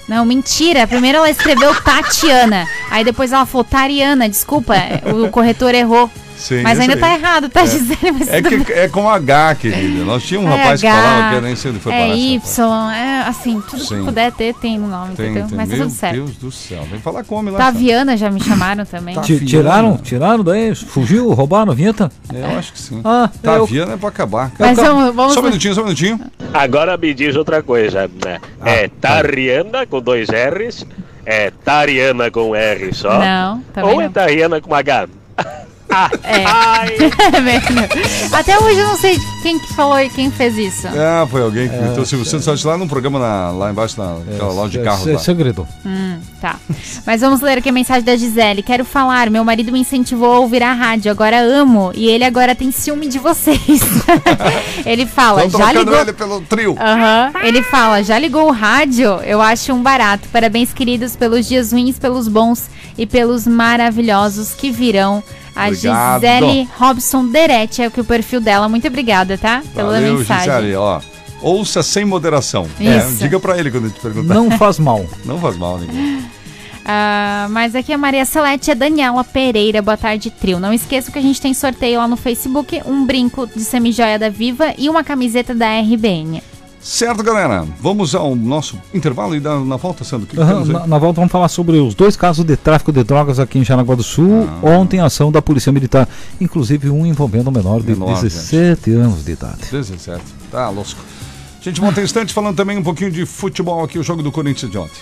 Não, 0.06 0.26
mentira. 0.26 0.86
Primeiro 0.86 1.18
ela 1.18 1.30
escreveu 1.30 1.74
Tatiana. 1.80 2.68
Aí 2.90 3.02
depois 3.02 3.32
ela 3.32 3.46
falou 3.46 3.64
Tariana. 3.64 4.28
Desculpa, 4.28 4.74
o 5.06 5.30
corretor 5.30 5.74
errou. 5.74 6.10
Sim, 6.44 6.62
Mas 6.62 6.78
ainda 6.78 6.92
aí. 6.92 7.00
tá 7.00 7.14
errado, 7.14 7.48
tá, 7.48 7.64
Gisele? 7.64 8.12
Mas 8.18 8.28
É, 8.28 8.42
que, 8.42 8.70
é 8.74 8.86
com 8.86 9.08
H, 9.08 9.54
querida. 9.54 10.04
Nós 10.04 10.22
tínhamos 10.22 10.50
um 10.50 10.54
É 10.54 10.56
rapaz 10.58 10.80
que 10.82 10.86
H, 10.86 10.94
falava 11.02 11.30
que 11.30 11.34
eu 11.36 11.40
nem 11.40 11.56
sei 11.56 11.70
onde 11.70 11.80
foi 11.80 11.92
é 11.94 12.14
Y, 12.14 12.92
é 12.92 13.22
assim, 13.26 13.62
tudo 13.62 13.82
Sim. 13.82 13.98
que 14.00 14.04
puder 14.04 14.30
ter 14.32 14.54
tem 14.56 14.78
no 14.78 14.86
nome, 14.86 15.14
Tem, 15.16 15.30
entendeu? 15.30 15.48
tem. 15.48 15.56
Mas 15.56 15.70
tá 15.70 15.76
Meu 15.76 15.86
tudo 15.86 15.94
certo. 15.96 16.14
Deus 16.16 16.36
do 16.36 16.52
céu. 16.52 16.82
Vem 16.90 17.00
falar 17.00 17.24
com 17.24 17.34
o 17.34 17.38
homem 17.38 17.50
lá. 17.50 17.58
Tá. 17.58 17.64
Taviana 17.72 18.14
já 18.14 18.30
me 18.30 18.42
chamaram 18.42 18.84
também. 18.84 19.18
Ti- 19.22 19.42
Tiraram, 19.46 19.96
tiraram 19.96 20.44
daí, 20.44 20.74
fugiu, 20.74 21.32
roubaram 21.32 21.72
a 21.72 21.74
vinheta? 21.74 22.12
Eu 22.30 22.58
acho 22.58 22.74
que 22.74 22.78
sim. 22.78 23.00
Ah, 23.02 23.30
eu, 23.32 23.40
Taviana 23.60 23.94
é 23.94 23.96
pra 23.96 24.10
acabar. 24.10 24.52
Mas 24.58 24.76
vamos, 24.76 25.14
vamos 25.14 25.32
Só 25.32 25.40
um 25.40 25.44
minutinho, 25.44 25.74
só 25.74 25.80
um 25.80 25.84
minutinho. 25.84 26.20
Agora 26.52 26.98
me 26.98 27.14
diz 27.14 27.36
outra 27.36 27.62
coisa, 27.62 28.10
né? 28.22 28.38
é 28.66 28.88
Tariana 29.00 29.86
com 29.86 29.98
dois 30.02 30.28
R's? 30.28 30.84
É 31.24 31.50
Tariana 31.64 32.30
com 32.30 32.54
R 32.54 32.92
só? 32.92 33.18
Não, 33.18 33.62
também 33.72 33.94
Ou 33.94 34.00
é. 34.02 34.08
Tariana 34.10 34.60
com 34.60 34.74
H? 34.74 35.08
Ah, 35.90 36.10
É. 36.24 36.44
ai, 36.44 36.88
Até 38.32 38.58
hoje 38.58 38.80
eu 38.80 38.88
não 38.88 38.96
sei 38.96 39.16
quem 39.42 39.58
que 39.58 39.72
falou 39.74 39.98
e 40.00 40.08
quem 40.08 40.30
fez 40.30 40.56
isso. 40.56 40.88
Ah, 40.88 41.26
foi 41.30 41.42
alguém 41.42 41.68
que 41.68 41.76
gritou 41.76 42.04
Silvio 42.04 42.24
Santos 42.26 42.44
Santos 42.44 42.64
lá 42.64 42.76
num 42.76 42.88
programa 42.88 43.18
na- 43.18 43.50
lá 43.50 43.70
embaixo, 43.70 43.96
naquela 44.00 44.52
loja 44.52 44.78
de 44.78 44.84
carros 44.84 45.06
é, 45.06 45.12
lá. 45.12 45.18
segredo. 45.18 45.66
Hum, 45.84 46.18
tá. 46.40 46.56
Mas 47.06 47.20
vamos 47.20 47.40
ler 47.40 47.58
aqui 47.58 47.68
a 47.68 47.72
mensagem 47.72 48.02
da 48.02 48.16
Gisele. 48.16 48.62
Quero 48.62 48.84
falar, 48.84 49.30
meu 49.30 49.44
marido 49.44 49.70
me 49.70 49.80
incentivou 49.80 50.32
a 50.34 50.38
ouvir 50.40 50.62
a 50.62 50.72
rádio, 50.72 51.10
agora 51.10 51.38
amo. 51.40 51.92
E 51.94 52.08
ele 52.08 52.24
agora 52.24 52.54
tem 52.54 52.72
ciúme 52.72 53.06
de 53.06 53.18
vocês. 53.18 53.60
ele 54.84 55.06
fala, 55.06 55.48
já 55.48 55.72
ligou. 55.72 55.94
ele 56.00 56.12
pelo 56.12 56.40
trio. 56.42 56.76
Aham. 56.80 57.32
Ele 57.42 57.62
fala, 57.62 58.02
já 58.02 58.18
ligou 58.18 58.48
o 58.48 58.52
rádio? 58.52 59.20
Eu 59.24 59.40
acho 59.40 59.72
um 59.72 59.82
barato. 59.82 60.28
Parabéns, 60.32 60.72
queridos, 60.72 61.14
pelos 61.14 61.46
dias 61.46 61.72
ruins, 61.72 61.98
pelos 61.98 62.26
bons 62.26 62.68
e 62.98 63.06
pelos 63.06 63.46
maravilhosos 63.46 64.52
que 64.54 64.70
virão. 64.70 65.22
A 65.54 65.68
Obrigado. 65.68 66.20
Gisele 66.20 66.68
Robson 66.76 67.26
Derete 67.26 67.82
é 67.82 67.88
o 67.88 67.90
que 67.90 68.00
o 68.00 68.04
perfil 68.04 68.40
dela. 68.40 68.68
Muito 68.68 68.86
obrigada, 68.88 69.38
tá? 69.38 69.62
Pela 69.74 69.92
Valeu, 69.92 70.18
mensagem. 70.18 70.52
Gisele, 70.52 70.74
ó. 70.74 71.00
Ouça 71.40 71.82
sem 71.82 72.04
moderação. 72.04 72.66
É, 72.80 73.00
diga 73.18 73.38
pra 73.38 73.58
ele 73.58 73.70
quando 73.70 73.84
ele 73.84 73.92
te 73.92 74.00
perguntar. 74.00 74.34
Não 74.34 74.50
faz 74.52 74.78
mal. 74.78 75.04
Não 75.24 75.38
faz 75.38 75.56
mal, 75.56 75.78
ninguém. 75.78 76.24
Ah, 76.84 77.46
mas 77.50 77.74
aqui 77.74 77.92
a 77.92 77.98
Maria 77.98 78.24
Celeste 78.24 78.70
é 78.70 78.74
Daniela 78.74 79.24
Pereira. 79.24 79.80
Boa 79.80 79.96
tarde, 79.96 80.30
trio. 80.30 80.60
Não 80.60 80.72
esqueça 80.72 81.10
que 81.10 81.18
a 81.18 81.22
gente 81.22 81.40
tem 81.40 81.54
sorteio 81.54 81.98
lá 81.98 82.08
no 82.08 82.16
Facebook: 82.16 82.82
um 82.84 83.06
brinco 83.06 83.46
de 83.46 83.60
semijoia 83.64 84.18
da 84.18 84.28
Viva 84.28 84.74
e 84.76 84.88
uma 84.90 85.04
camiseta 85.04 85.54
da 85.54 85.66
RBN. 85.80 86.42
Certo, 86.84 87.22
galera. 87.22 87.66
Vamos 87.80 88.14
ao 88.14 88.36
nosso 88.36 88.78
intervalo 88.92 89.34
e 89.34 89.40
na, 89.40 89.58
na 89.60 89.76
volta, 89.76 90.04
Sandro. 90.04 90.26
O 90.26 90.28
que, 90.28 90.36
que 90.36 90.44
temos 90.44 90.68
aí? 90.68 90.74
na, 90.74 90.86
na 90.86 90.98
volta 90.98 91.16
vamos 91.16 91.32
falar 91.32 91.48
sobre 91.48 91.78
os 91.78 91.94
dois 91.94 92.14
casos 92.14 92.44
de 92.44 92.58
tráfico 92.58 92.92
de 92.92 93.02
drogas 93.02 93.40
aqui 93.40 93.58
em 93.58 93.64
Jaraguá 93.64 93.94
do 93.94 94.02
Sul. 94.02 94.46
Ah. 94.62 94.66
Ontem 94.68 95.00
ação 95.00 95.32
da 95.32 95.40
Polícia 95.40 95.72
Militar, 95.72 96.06
inclusive 96.38 96.90
um 96.90 97.06
envolvendo 97.06 97.48
um 97.48 97.52
menor 97.52 97.80
de 97.80 97.92
Menor, 97.92 98.22
17 98.22 98.90
anos 98.92 99.24
de 99.24 99.32
idade. 99.32 99.62
17. 99.70 100.22
Tá, 100.50 100.68
louco. 100.68 100.90
A 101.58 101.64
gente 101.64 101.80
volta 101.80 102.02
em 102.02 102.04
instante 102.04 102.34
falando 102.34 102.54
também 102.54 102.76
um 102.76 102.82
pouquinho 102.82 103.10
de 103.10 103.24
futebol 103.24 103.82
aqui, 103.82 103.98
o 103.98 104.02
jogo 104.02 104.22
do 104.22 104.30
Corinthians 104.30 104.70
de 104.70 104.76
ontem. 104.76 105.00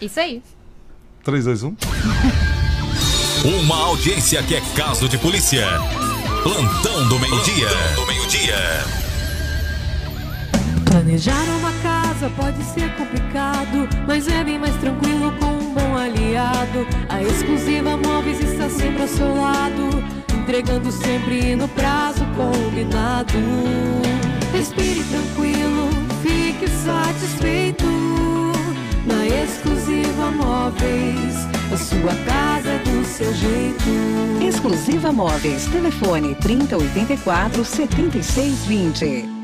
Isso 0.00 0.18
aí. 0.18 0.42
3, 1.22 1.44
2, 1.44 1.62
1. 1.62 1.76
Uma 3.44 3.76
audiência 3.76 4.42
que 4.42 4.54
é 4.54 4.60
caso 4.74 5.08
de 5.08 5.18
polícia. 5.18 5.66
Plantão 6.42 7.08
do 7.08 7.18
meio-dia. 7.18 7.68
do 7.94 8.06
meio-dia. 8.06 8.56
Planejar 10.86 11.44
uma 11.58 11.72
casa 11.82 12.30
pode 12.30 12.62
ser 12.64 12.90
complicado, 12.96 13.88
mas 14.06 14.26
é 14.26 14.42
bem 14.42 14.58
mais 14.58 14.74
tranquilo 14.76 15.32
com 15.38 15.46
um 15.46 15.74
bom 15.74 15.96
aliado. 15.96 16.86
A 17.08 17.22
exclusiva 17.22 17.96
Móveis 17.96 18.40
está 18.40 18.68
sempre 18.68 19.02
ao 19.02 19.08
seu 19.08 19.34
lado, 19.34 20.04
entregando 20.40 20.90
sempre 20.90 21.54
no 21.54 21.68
prazo 21.68 22.24
combinado. 22.34 23.38
Respire 24.52 25.04
tranquilo, 25.04 25.88
fique 26.22 26.68
satisfeito. 26.68 28.29
Na 29.06 29.26
exclusiva 29.26 30.30
Móveis, 30.30 31.34
a 31.72 31.76
sua 31.76 32.14
casa 32.26 32.78
do 32.84 33.04
seu 33.04 33.32
jeito. 33.34 34.46
Exclusiva 34.46 35.12
Móveis. 35.12 35.66
Telefone 35.66 36.34
3084 36.34 37.64
7620. 37.64 39.39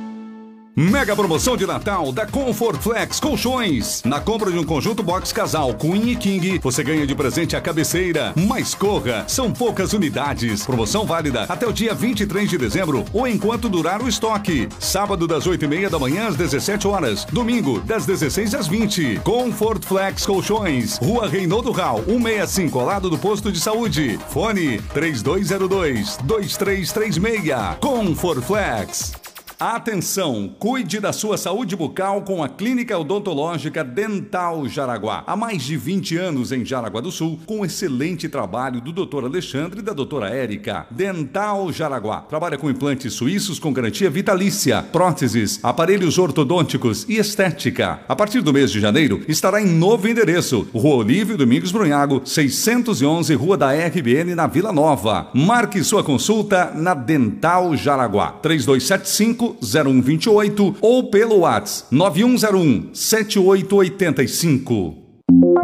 Mega 0.79 1.17
promoção 1.17 1.57
de 1.57 1.67
Natal 1.67 2.13
da 2.13 2.27
Comfort 2.27 2.79
Flex 2.83 3.19
Colchões. 3.19 4.03
Na 4.05 4.21
compra 4.21 4.51
de 4.51 4.59
um 4.59 4.63
conjunto 4.63 5.03
box 5.03 5.33
casal 5.33 5.73
Queen 5.73 6.11
e 6.11 6.17
King, 6.17 6.59
você 6.63 6.85
ganha 6.85 7.07
de 7.07 7.15
presente 7.15 7.57
a 7.57 7.63
cabeceira. 7.63 8.35
Mas 8.37 8.75
corra, 8.75 9.25
são 9.27 9.51
poucas 9.51 9.95
unidades. 9.95 10.67
Promoção 10.67 11.07
válida 11.07 11.45
até 11.45 11.67
o 11.67 11.73
dia 11.73 11.95
23 11.95 12.51
de 12.51 12.59
dezembro 12.59 13.07
ou 13.15 13.27
enquanto 13.27 13.71
durar 13.71 14.03
o 14.03 14.09
estoque. 14.09 14.69
Sábado 14.79 15.27
das 15.27 15.47
8 15.47 15.65
e 15.65 15.69
meia 15.69 15.89
da 15.89 15.99
manhã 15.99 16.29
às 16.29 16.37
17 16.37 16.87
horas. 16.87 17.25
Domingo 17.25 17.81
das 17.81 18.05
16 18.05 18.55
às 18.55 18.69
20. 18.69 19.21
Comfort 19.21 19.83
Flex 19.83 20.27
Colchões. 20.27 20.99
Rua 20.99 21.27
Reinaldo 21.27 21.73
Rau, 21.73 22.05
165 22.05 22.79
ao 22.79 22.85
lado 22.85 23.09
do 23.09 23.17
posto 23.17 23.51
de 23.51 23.61
saúde. 23.61 24.21
Fone 24.29 24.79
3202 24.93 26.19
2336. 26.19 27.79
Comfort 27.81 28.43
Flex. 28.43 29.26
Atenção, 29.59 30.55
cuide 30.59 31.01
da 31.01 31.15
sua 31.15 31.39
saúde 31.39 31.75
bucal 31.75 32.21
com 32.21 32.45
a 32.45 32.49
Clínica 32.49 32.99
Odontológica 32.99 33.83
Dental 33.83 34.69
Jaraguá. 34.69 35.25
Há 35.27 35.35
mais 35.35 35.63
de 35.63 35.79
20 35.79 36.15
anos 36.19 36.53
em 36.53 36.63
Jaraguá 36.63 37.01
do 37.01 37.11
Sul, 37.11 37.41
com 37.47 37.65
excelente 37.65 38.29
trabalho 38.29 38.83
do 38.83 38.93
Dr. 38.93 39.25
Alexandre 39.25 39.79
e 39.79 39.83
da 39.83 39.95
doutora 39.95 40.29
Érica. 40.29 40.87
Dental 40.91 41.73
Jaraguá. 41.73 42.21
Trabalha 42.21 42.59
com 42.59 42.69
implantes 42.69 43.15
suíços 43.15 43.59
com 43.59 43.73
garantia 43.73 44.11
vitalícia, 44.11 44.83
próteses, 44.83 45.59
aparelhos 45.63 46.19
ortodônticos 46.19 47.07
e 47.09 47.17
estética. 47.17 48.01
A 48.07 48.15
partir 48.15 48.43
do 48.43 48.53
mês 48.53 48.71
de 48.71 48.79
janeiro, 48.79 49.23
estará 49.27 49.63
em 49.63 49.67
novo 49.67 50.07
endereço, 50.07 50.69
Rua 50.75 50.97
Olívio 50.97 51.39
Domingos 51.39 51.73
Brunhago, 51.73 52.21
611, 52.27 53.35
Rua 53.35 53.57
da 53.57 53.73
RBN, 53.73 54.35
na 54.35 54.47
Vila 54.47 54.71
Nova. 54.71 55.31
Marque 55.33 55.83
sua 55.83 56.05
consulta 56.05 56.73
na 56.75 56.93
Dental 56.93 57.75
Jaraguá. 57.75 58.33
3275 58.43 59.46
0128 59.63 60.77
ou 60.81 61.11
pelo 61.11 61.41
WhatsApp 61.41 61.95
9101 61.95 62.95
7885. 62.95 64.95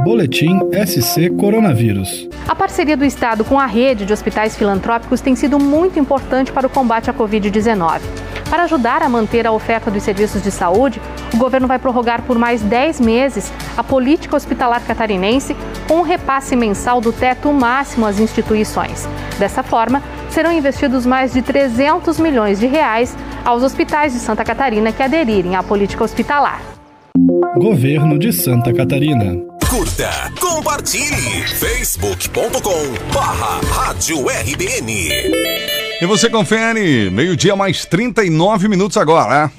Boletim 0.04 0.58
SC 0.84 1.30
Coronavírus. 1.38 2.28
A 2.48 2.54
parceria 2.54 2.96
do 2.96 3.04
Estado 3.04 3.44
com 3.44 3.58
a 3.58 3.66
rede 3.66 4.04
de 4.04 4.12
hospitais 4.12 4.56
filantrópicos 4.56 5.20
tem 5.20 5.36
sido 5.36 5.58
muito 5.58 5.98
importante 5.98 6.50
para 6.50 6.66
o 6.66 6.70
combate 6.70 7.08
à 7.08 7.14
Covid-19. 7.14 8.00
Para 8.50 8.64
ajudar 8.64 9.02
a 9.02 9.08
manter 9.08 9.46
a 9.46 9.52
oferta 9.52 9.90
dos 9.90 10.02
serviços 10.02 10.42
de 10.42 10.50
saúde, 10.50 11.00
o 11.32 11.38
governo 11.38 11.66
vai 11.66 11.78
prorrogar 11.78 12.22
por 12.22 12.36
mais 12.36 12.60
10 12.60 13.00
meses 13.00 13.50
a 13.76 13.82
política 13.82 14.36
hospitalar 14.36 14.84
catarinense 14.84 15.56
com 15.88 16.00
um 16.00 16.02
repasse 16.02 16.54
mensal 16.54 17.00
do 17.00 17.12
teto 17.12 17.50
máximo 17.52 18.04
às 18.04 18.18
instituições. 18.18 19.08
Dessa 19.38 19.62
forma, 19.62 20.02
serão 20.32 20.52
investidos 20.52 21.06
mais 21.06 21.32
de 21.32 21.42
300 21.42 22.18
milhões 22.18 22.58
de 22.58 22.66
reais 22.66 23.16
aos 23.44 23.62
hospitais 23.62 24.12
de 24.12 24.18
Santa 24.18 24.44
Catarina 24.44 24.90
que 24.92 25.02
aderirem 25.02 25.54
à 25.54 25.62
política 25.62 26.02
hospitalar. 26.02 26.60
Governo 27.56 28.18
de 28.18 28.32
Santa 28.32 28.72
Catarina. 28.72 29.36
Curta, 29.68 30.10
compartilhe. 30.40 31.46
facebook.com 31.58 33.12
barra 33.12 33.60
Rádio 33.70 34.26
RBN. 34.26 35.10
E 36.00 36.06
você 36.06 36.28
confere, 36.28 37.10
meio-dia 37.10 37.54
mais 37.54 37.84
39 37.86 38.68
minutos 38.68 38.96
agora. 38.96 39.50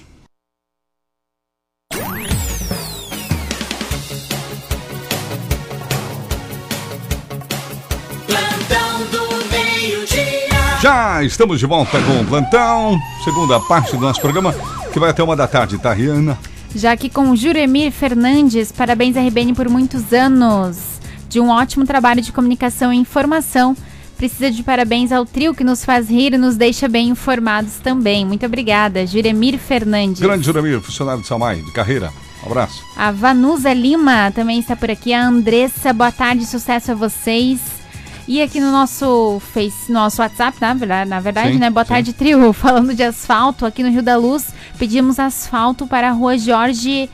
Já 10.84 11.24
estamos 11.24 11.62
de 11.62 11.66
volta 11.66 11.98
com 12.02 12.20
o 12.20 12.26
plantão, 12.26 13.00
segunda 13.24 13.58
parte 13.58 13.96
do 13.96 14.02
nosso 14.02 14.20
programa, 14.20 14.54
que 14.92 15.00
vai 15.00 15.12
até 15.12 15.24
uma 15.24 15.34
da 15.34 15.48
tarde, 15.48 15.78
tá, 15.78 15.94
Rihanna? 15.94 16.38
Já 16.76 16.92
aqui 16.92 17.10
com 17.10 17.34
Juremir 17.38 17.90
Fernandes, 17.90 18.70
parabéns 18.70 19.16
RBN 19.16 19.54
por 19.54 19.70
muitos 19.70 20.12
anos. 20.12 21.00
De 21.30 21.40
um 21.40 21.48
ótimo 21.48 21.86
trabalho 21.86 22.22
de 22.22 22.34
comunicação 22.34 22.92
e 22.92 22.98
informação. 22.98 23.78
Precisa 24.18 24.52
de 24.52 24.62
parabéns 24.62 25.14
ao 25.14 25.26
trio 25.26 25.56
que 25.56 25.64
nos 25.64 25.86
faz 25.86 26.10
rir 26.10 26.34
e 26.34 26.38
nos 26.38 26.58
deixa 26.58 26.90
bem 26.90 27.08
informados 27.08 27.76
também. 27.76 28.26
Muito 28.26 28.46
obrigada, 28.46 29.08
Juremir 29.08 29.58
Fernandes. 29.58 30.20
Grande 30.20 30.46
Juramir, 30.46 30.82
funcionário 30.82 31.22
de 31.22 31.28
Salmai, 31.30 31.62
de 31.62 31.72
carreira. 31.72 32.12
Um 32.44 32.48
abraço. 32.48 32.84
A 32.98 33.10
Vanusa 33.10 33.72
Lima 33.72 34.34
também 34.36 34.60
está 34.60 34.76
por 34.76 34.92
aqui. 34.92 35.14
A 35.14 35.26
Andressa, 35.26 35.94
boa 35.94 36.12
tarde, 36.12 36.46
sucesso 36.46 36.92
a 36.92 36.96
vocês. 36.96 37.83
E 38.28 38.42
aqui 38.42 38.60
no 38.62 38.72
nosso 38.72 39.42
Face, 39.54 39.92
nosso 39.92 40.22
WhatsApp, 40.22 40.58
na 40.62 40.74
verdade, 40.74 41.10
na 41.10 41.20
verdade 41.20 41.54
Sim, 41.54 41.60
né? 41.60 41.70
Boa 41.70 41.84
sim. 41.84 41.90
tarde, 41.90 42.14
trio. 42.14 42.52
Falando 42.54 42.94
de 42.94 43.04
asfalto, 43.04 43.66
aqui 43.66 43.84
no 43.84 43.90
Rio 43.90 44.02
da 44.02 44.16
Luz, 44.16 44.48
pedimos 44.78 45.20
asfalto 45.20 45.86
para 45.86 46.10
a 46.10 46.12
rua 46.12 46.38
Jorge 46.38 47.10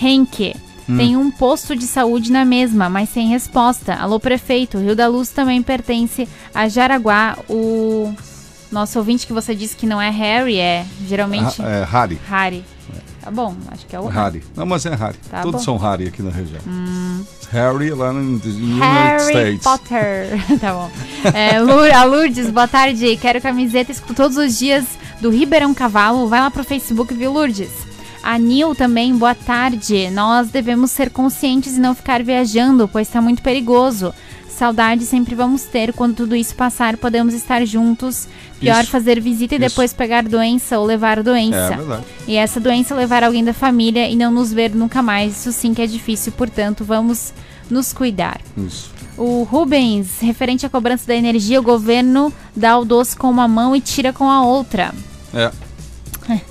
Henke. 0.00 0.54
Hum. 0.88 0.96
Tem 0.96 1.16
um 1.18 1.30
posto 1.30 1.76
de 1.76 1.84
saúde 1.84 2.32
na 2.32 2.46
mesma, 2.46 2.88
mas 2.88 3.10
sem 3.10 3.28
resposta. 3.28 3.92
Alô, 3.94 4.18
prefeito. 4.18 4.78
Rio 4.78 4.96
da 4.96 5.06
Luz 5.06 5.28
também 5.28 5.62
pertence 5.62 6.26
a 6.54 6.66
Jaraguá. 6.66 7.36
O 7.48 8.14
nosso 8.72 8.98
ouvinte 8.98 9.26
que 9.26 9.32
você 9.34 9.54
disse 9.54 9.76
que 9.76 9.86
não 9.86 10.00
é 10.00 10.08
Harry, 10.08 10.56
é 10.58 10.86
geralmente 11.06 11.60
Ha- 11.60 11.68
é, 11.68 11.84
Harry. 11.84 12.18
Harry. 12.26 12.64
Tá 13.28 13.34
bom, 13.34 13.54
acho 13.70 13.84
que 13.86 13.94
é 13.94 14.00
o 14.00 14.06
Harry. 14.06 14.42
Não, 14.56 14.64
mas 14.64 14.86
é 14.86 14.94
Harry. 14.94 15.16
Tá 15.30 15.42
Todos 15.42 15.60
bom. 15.60 15.64
são 15.64 15.76
Harry 15.76 16.08
aqui 16.08 16.22
na 16.22 16.30
região. 16.30 16.60
Hum. 16.66 17.22
Harry 17.50 17.90
lá 17.90 18.10
no 18.12 18.20
United 18.20 18.78
Harry 18.80 19.22
States. 19.24 19.62
Potter. 19.62 20.28
tá 20.60 20.72
bom. 20.72 20.90
É, 21.34 21.60
Lour- 21.60 21.92
a 21.94 22.04
Lourdes, 22.04 22.50
boa 22.50 22.66
tarde. 22.66 23.16
Quero 23.18 23.40
camiseta, 23.42 23.92
escuto 23.92 24.14
todos 24.14 24.36
os 24.38 24.58
dias 24.58 24.84
do 25.20 25.28
Ribeirão 25.30 25.74
Cavalo. 25.74 26.26
Vai 26.26 26.40
lá 26.40 26.50
pro 26.50 26.64
Facebook, 26.64 27.12
viu, 27.12 27.32
Lourdes? 27.32 27.70
A 28.22 28.38
Nil 28.38 28.74
também, 28.74 29.14
boa 29.16 29.34
tarde. 29.34 30.10
Nós 30.10 30.48
devemos 30.48 30.90
ser 30.90 31.10
conscientes 31.10 31.76
e 31.76 31.80
não 31.80 31.94
ficar 31.94 32.22
viajando, 32.22 32.88
pois 32.88 33.08
está 33.08 33.20
muito 33.20 33.42
perigoso. 33.42 34.12
Saudade 34.48 35.04
sempre 35.04 35.34
vamos 35.34 35.62
ter. 35.62 35.92
Quando 35.92 36.16
tudo 36.16 36.34
isso 36.34 36.54
passar, 36.54 36.96
podemos 36.96 37.32
estar 37.34 37.64
juntos. 37.64 38.26
Pior 38.60 38.82
Isso. 38.82 38.90
fazer 38.90 39.20
visita 39.20 39.54
e 39.54 39.58
Isso. 39.58 39.68
depois 39.68 39.92
pegar 39.92 40.22
doença 40.24 40.78
ou 40.78 40.84
levar 40.86 41.22
doença. 41.22 41.74
É 41.74 41.76
verdade. 41.76 42.04
E 42.26 42.36
essa 42.36 42.58
doença 42.58 42.94
levar 42.94 43.22
alguém 43.22 43.44
da 43.44 43.54
família 43.54 44.08
e 44.08 44.16
não 44.16 44.30
nos 44.30 44.52
ver 44.52 44.74
nunca 44.74 45.00
mais. 45.02 45.38
Isso 45.38 45.52
sim 45.52 45.72
que 45.72 45.82
é 45.82 45.86
difícil, 45.86 46.32
portanto, 46.32 46.84
vamos 46.84 47.32
nos 47.70 47.92
cuidar. 47.92 48.40
Isso. 48.56 48.90
O 49.16 49.42
Rubens, 49.42 50.20
referente 50.20 50.64
à 50.64 50.68
cobrança 50.68 51.06
da 51.06 51.14
energia, 51.14 51.58
o 51.58 51.62
governo 51.62 52.32
dá 52.54 52.78
o 52.78 52.84
doce 52.84 53.16
com 53.16 53.28
uma 53.30 53.48
mão 53.48 53.74
e 53.74 53.80
tira 53.80 54.12
com 54.12 54.28
a 54.30 54.44
outra. 54.44 54.94
É. 55.34 55.50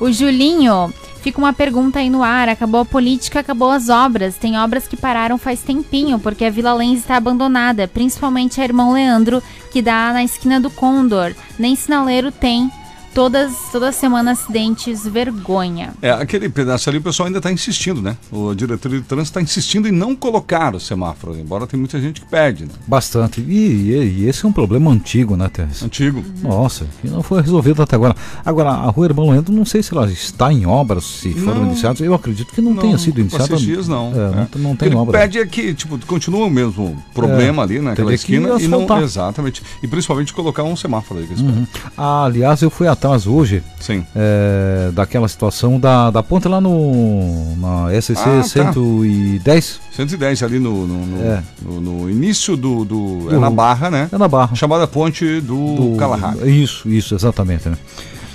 O 0.00 0.12
Julinho, 0.12 0.92
fica 1.22 1.38
uma 1.38 1.52
pergunta 1.52 1.98
aí 1.98 2.10
no 2.10 2.22
ar. 2.22 2.48
Acabou 2.48 2.80
a 2.80 2.84
política, 2.84 3.40
acabou 3.40 3.70
as 3.70 3.88
obras. 3.88 4.36
Tem 4.36 4.58
obras 4.58 4.86
que 4.86 4.96
pararam 4.96 5.38
faz 5.38 5.60
tempinho, 5.60 6.18
porque 6.18 6.44
a 6.44 6.50
Vila 6.50 6.74
Lens 6.74 7.00
está 7.00 7.16
abandonada, 7.16 7.88
principalmente 7.88 8.60
a 8.60 8.64
Irmão 8.64 8.92
Leandro, 8.92 9.42
que 9.72 9.82
dá 9.82 10.12
na 10.12 10.24
esquina 10.24 10.60
do 10.60 10.70
Condor. 10.70 11.34
Nem 11.58 11.76
sinaleiro 11.76 12.32
tem. 12.32 12.70
Todas, 13.14 13.52
toda 13.72 13.90
semana 13.90 14.30
acidentes, 14.32 15.04
vergonha. 15.04 15.92
É, 16.00 16.10
aquele 16.10 16.48
pedaço 16.48 16.88
ali 16.88 16.98
o 16.98 17.02
pessoal 17.02 17.26
ainda 17.26 17.38
está 17.38 17.50
insistindo, 17.50 18.00
né? 18.00 18.16
O 18.30 18.54
diretor 18.54 18.90
de 18.90 19.00
trânsito 19.00 19.30
está 19.30 19.42
insistindo 19.42 19.88
em 19.88 19.90
não 19.92 20.14
colocar 20.14 20.74
o 20.76 20.80
semáforo, 20.80 21.36
embora 21.36 21.66
tem 21.66 21.78
muita 21.80 22.00
gente 22.00 22.20
que 22.20 22.26
pede, 22.28 22.64
né? 22.64 22.70
Bastante. 22.86 23.40
E, 23.40 23.52
e- 23.90 24.20
e 24.20 24.28
esse 24.28 24.44
é 24.44 24.48
um 24.48 24.52
problema 24.52 24.90
antigo, 24.90 25.36
né, 25.36 25.48
Tess? 25.48 25.82
Antigo. 25.82 26.22
Nossa, 26.42 26.86
que 27.00 27.08
não 27.08 27.22
foi 27.22 27.40
resolvido 27.42 27.82
até 27.82 27.96
agora. 27.96 28.14
Agora, 28.44 28.70
a 28.70 28.86
rua 28.88 29.06
Irmão 29.06 29.30
Leandro, 29.30 29.52
não 29.52 29.64
sei 29.64 29.82
se 29.82 29.92
ela 29.92 30.06
está 30.10 30.52
em 30.52 30.64
obras, 30.66 31.04
se 31.04 31.32
foram 31.32 31.62
Não. 31.62 31.66
iniciadas. 31.72 32.00
Eu 32.00 32.14
acredito 32.14 32.52
que 32.52 32.60
não, 32.60 32.76
tenha 32.76 32.98
sido 32.98 33.20
iniciada. 33.20 33.56
dias 33.56 33.88
não. 33.88 34.12
É, 34.12 34.16
não, 34.16 34.42
É. 34.42 34.48
não 34.56 34.70
O 34.72 34.76
que 34.76 34.84
tem 34.88 34.94
obra. 34.94 35.18
pede 35.18 35.38
é 35.38 35.46
que, 35.46 35.74
tipo, 35.74 35.98
continua 36.06 36.46
o 36.46 36.50
mesmo 36.50 37.02
problema 37.14 37.62
É, 37.62 37.64
ali 37.64 37.74
naquela 37.80 37.94
teria 37.96 38.08
que 38.10 38.14
esquina 38.14 38.60
e 38.60 38.68
não. 38.68 39.02
Exatamente. 39.02 39.62
E 39.82 39.88
principalmente 39.88 40.32
colocar 40.32 40.62
um 40.62 40.76
semáforo 40.76 41.18
ali. 41.20 41.26
que 41.28 41.42
Uhum. 41.42 41.66
Ah, 41.96 42.24
aliás, 42.24 42.62
eu 42.62 42.70
fui 42.70 42.86
atrás 42.98 43.26
hoje 43.28 43.62
Sim. 43.80 44.04
é, 44.14 44.90
daquela 44.92 45.28
situação 45.28 45.78
da, 45.78 46.10
da 46.10 46.20
ponte 46.22 46.48
lá 46.48 46.60
no 46.60 47.54
na 47.56 47.88
SC 48.00 48.12
Ah, 48.18 48.24
tá. 48.24 48.42
110. 48.42 49.80
110 49.94 50.42
ali 50.42 50.58
no, 50.58 50.86
no, 50.86 51.06
no, 51.06 51.22
É. 51.24 51.42
no- 51.62 51.80
no 51.80 52.10
início 52.10 52.56
do. 52.56 52.84
do- 52.84 53.28
é 53.30 53.34
Do- 53.34 53.40
na 53.40 53.50
Barra, 53.50 53.90
né? 53.90 54.08
É 54.12 54.18
na 54.18 54.26
Barra. 54.28 54.54
Chamada 54.56 54.86
Ponte 54.86 55.40
do, 55.40 55.74
do 55.92 55.96
Kalahari. 55.96 56.62
Isso, 56.62 56.88
isso, 56.88 57.14
exatamente. 57.14 57.68
Né? 57.68 57.76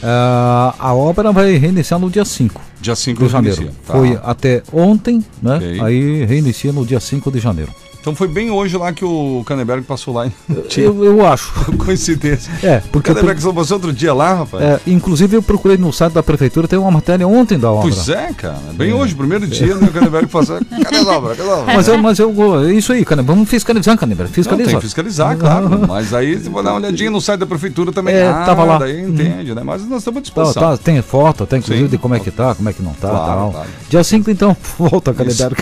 Ah, 0.01 0.73
a 0.79 0.93
obra 0.93 1.31
vai 1.31 1.55
reiniciar 1.55 1.99
no 1.99 2.09
dia 2.09 2.25
5 2.25 2.61
Dia 2.81 2.95
5 2.95 3.23
de 3.23 3.29
janeiro. 3.29 3.55
reinicia, 3.57 3.79
tá. 3.87 3.93
Foi 3.93 4.19
até 4.23 4.61
ontem, 4.73 5.23
né? 5.41 5.55
Ok. 5.57 5.81
Aí 5.81 6.25
reinicia 6.25 6.71
no 6.73 6.85
dia 6.85 6.99
5 6.99 7.31
de 7.31 7.39
janeiro. 7.39 7.71
Então 8.03 8.13
foi 8.13 8.27
bem 8.27 8.51
hoje 8.51 8.75
lá 8.75 8.91
que 8.91 9.05
o 9.05 9.43
Canneberg 9.45 9.85
passou 9.85 10.13
lá. 10.13 10.29
Eu, 10.75 11.05
eu 11.05 11.25
acho. 11.25 11.53
Coincidência. 11.77 12.51
É, 12.61 12.81
porque 12.91 13.11
O 13.11 13.15
Canneberg 13.15 13.41
só 13.41 13.53
passou 13.53 13.77
outro 13.77 13.93
dia 13.93 14.13
lá, 14.13 14.33
rapaz. 14.33 14.61
É, 14.61 14.79
inclusive 14.87 15.37
eu 15.37 15.41
procurei 15.41 15.77
no 15.77 15.93
site 15.93 16.11
da 16.11 16.21
prefeitura, 16.21 16.67
tem 16.67 16.77
uma 16.77 16.91
matéria 16.91 17.25
ontem 17.25 17.57
da 17.57 17.71
obra. 17.71 17.83
Pois 17.83 18.09
é, 18.09 18.33
cara. 18.33 18.59
Bem 18.73 18.91
hoje, 18.91 19.15
primeiro 19.15 19.47
dia, 19.47 19.75
né, 19.75 19.87
o 19.87 19.91
Canneberg 19.91 20.27
passou. 20.27 20.59
Cadê 20.83 20.97
a 20.97 21.11
obra? 21.13 21.35
Cadê 21.35 21.49
a 21.49 21.53
obra? 21.53 21.73
Mas, 21.75 21.87
eu, 21.87 21.97
mas 21.97 22.19
eu, 22.19 22.65
é 22.67 22.73
isso 22.73 22.91
aí, 22.91 23.05
cara, 23.05 23.23
vamos 23.23 23.47
fiscalizar, 23.47 23.95
Não, 23.95 24.27
fiscalizar. 24.27 24.67
tem 24.67 24.75
que 24.75 24.81
fiscalizar, 24.81 25.37
claro. 25.37 25.87
Mas 25.87 26.13
aí 26.13 26.37
você 26.37 26.49
vai 26.49 26.63
dar 26.63 26.71
uma 26.71 26.79
olhadinha 26.79 27.09
no 27.11 27.21
site 27.21 27.39
da 27.39 27.45
prefeitura 27.45 27.93
também. 27.93 28.15
É, 28.15 28.27
ah, 28.27 28.43
tava 28.45 28.65
lá. 28.65 28.79
Daí 28.79 29.01
entende, 29.01 29.55
né? 29.55 29.61
Mas 29.63 29.87
nós 29.87 29.99
estamos 29.99 30.17
à 30.17 30.21
Tá, 30.21 30.21
disposição. 30.23 30.61
tá, 30.61 30.77
tem 30.77 31.01
foto, 31.01 31.45
tem 31.45 31.59
inclusive 31.59 31.85
Sim. 31.85 31.91
de 31.91 31.97
como 31.97 32.15
é 32.15 32.19
que 32.19 32.31
tá, 32.31 32.53
como 32.55 32.67
é 32.67 32.73
que 32.73 32.81
não 32.81 32.93
tá. 32.93 33.09
Claro, 33.09 33.25
tal. 33.25 33.51
claro. 33.51 33.69
Dia 33.89 34.03
5 34.03 34.29
então, 34.29 34.57
volta, 34.77 35.13
calendário. 35.13 35.55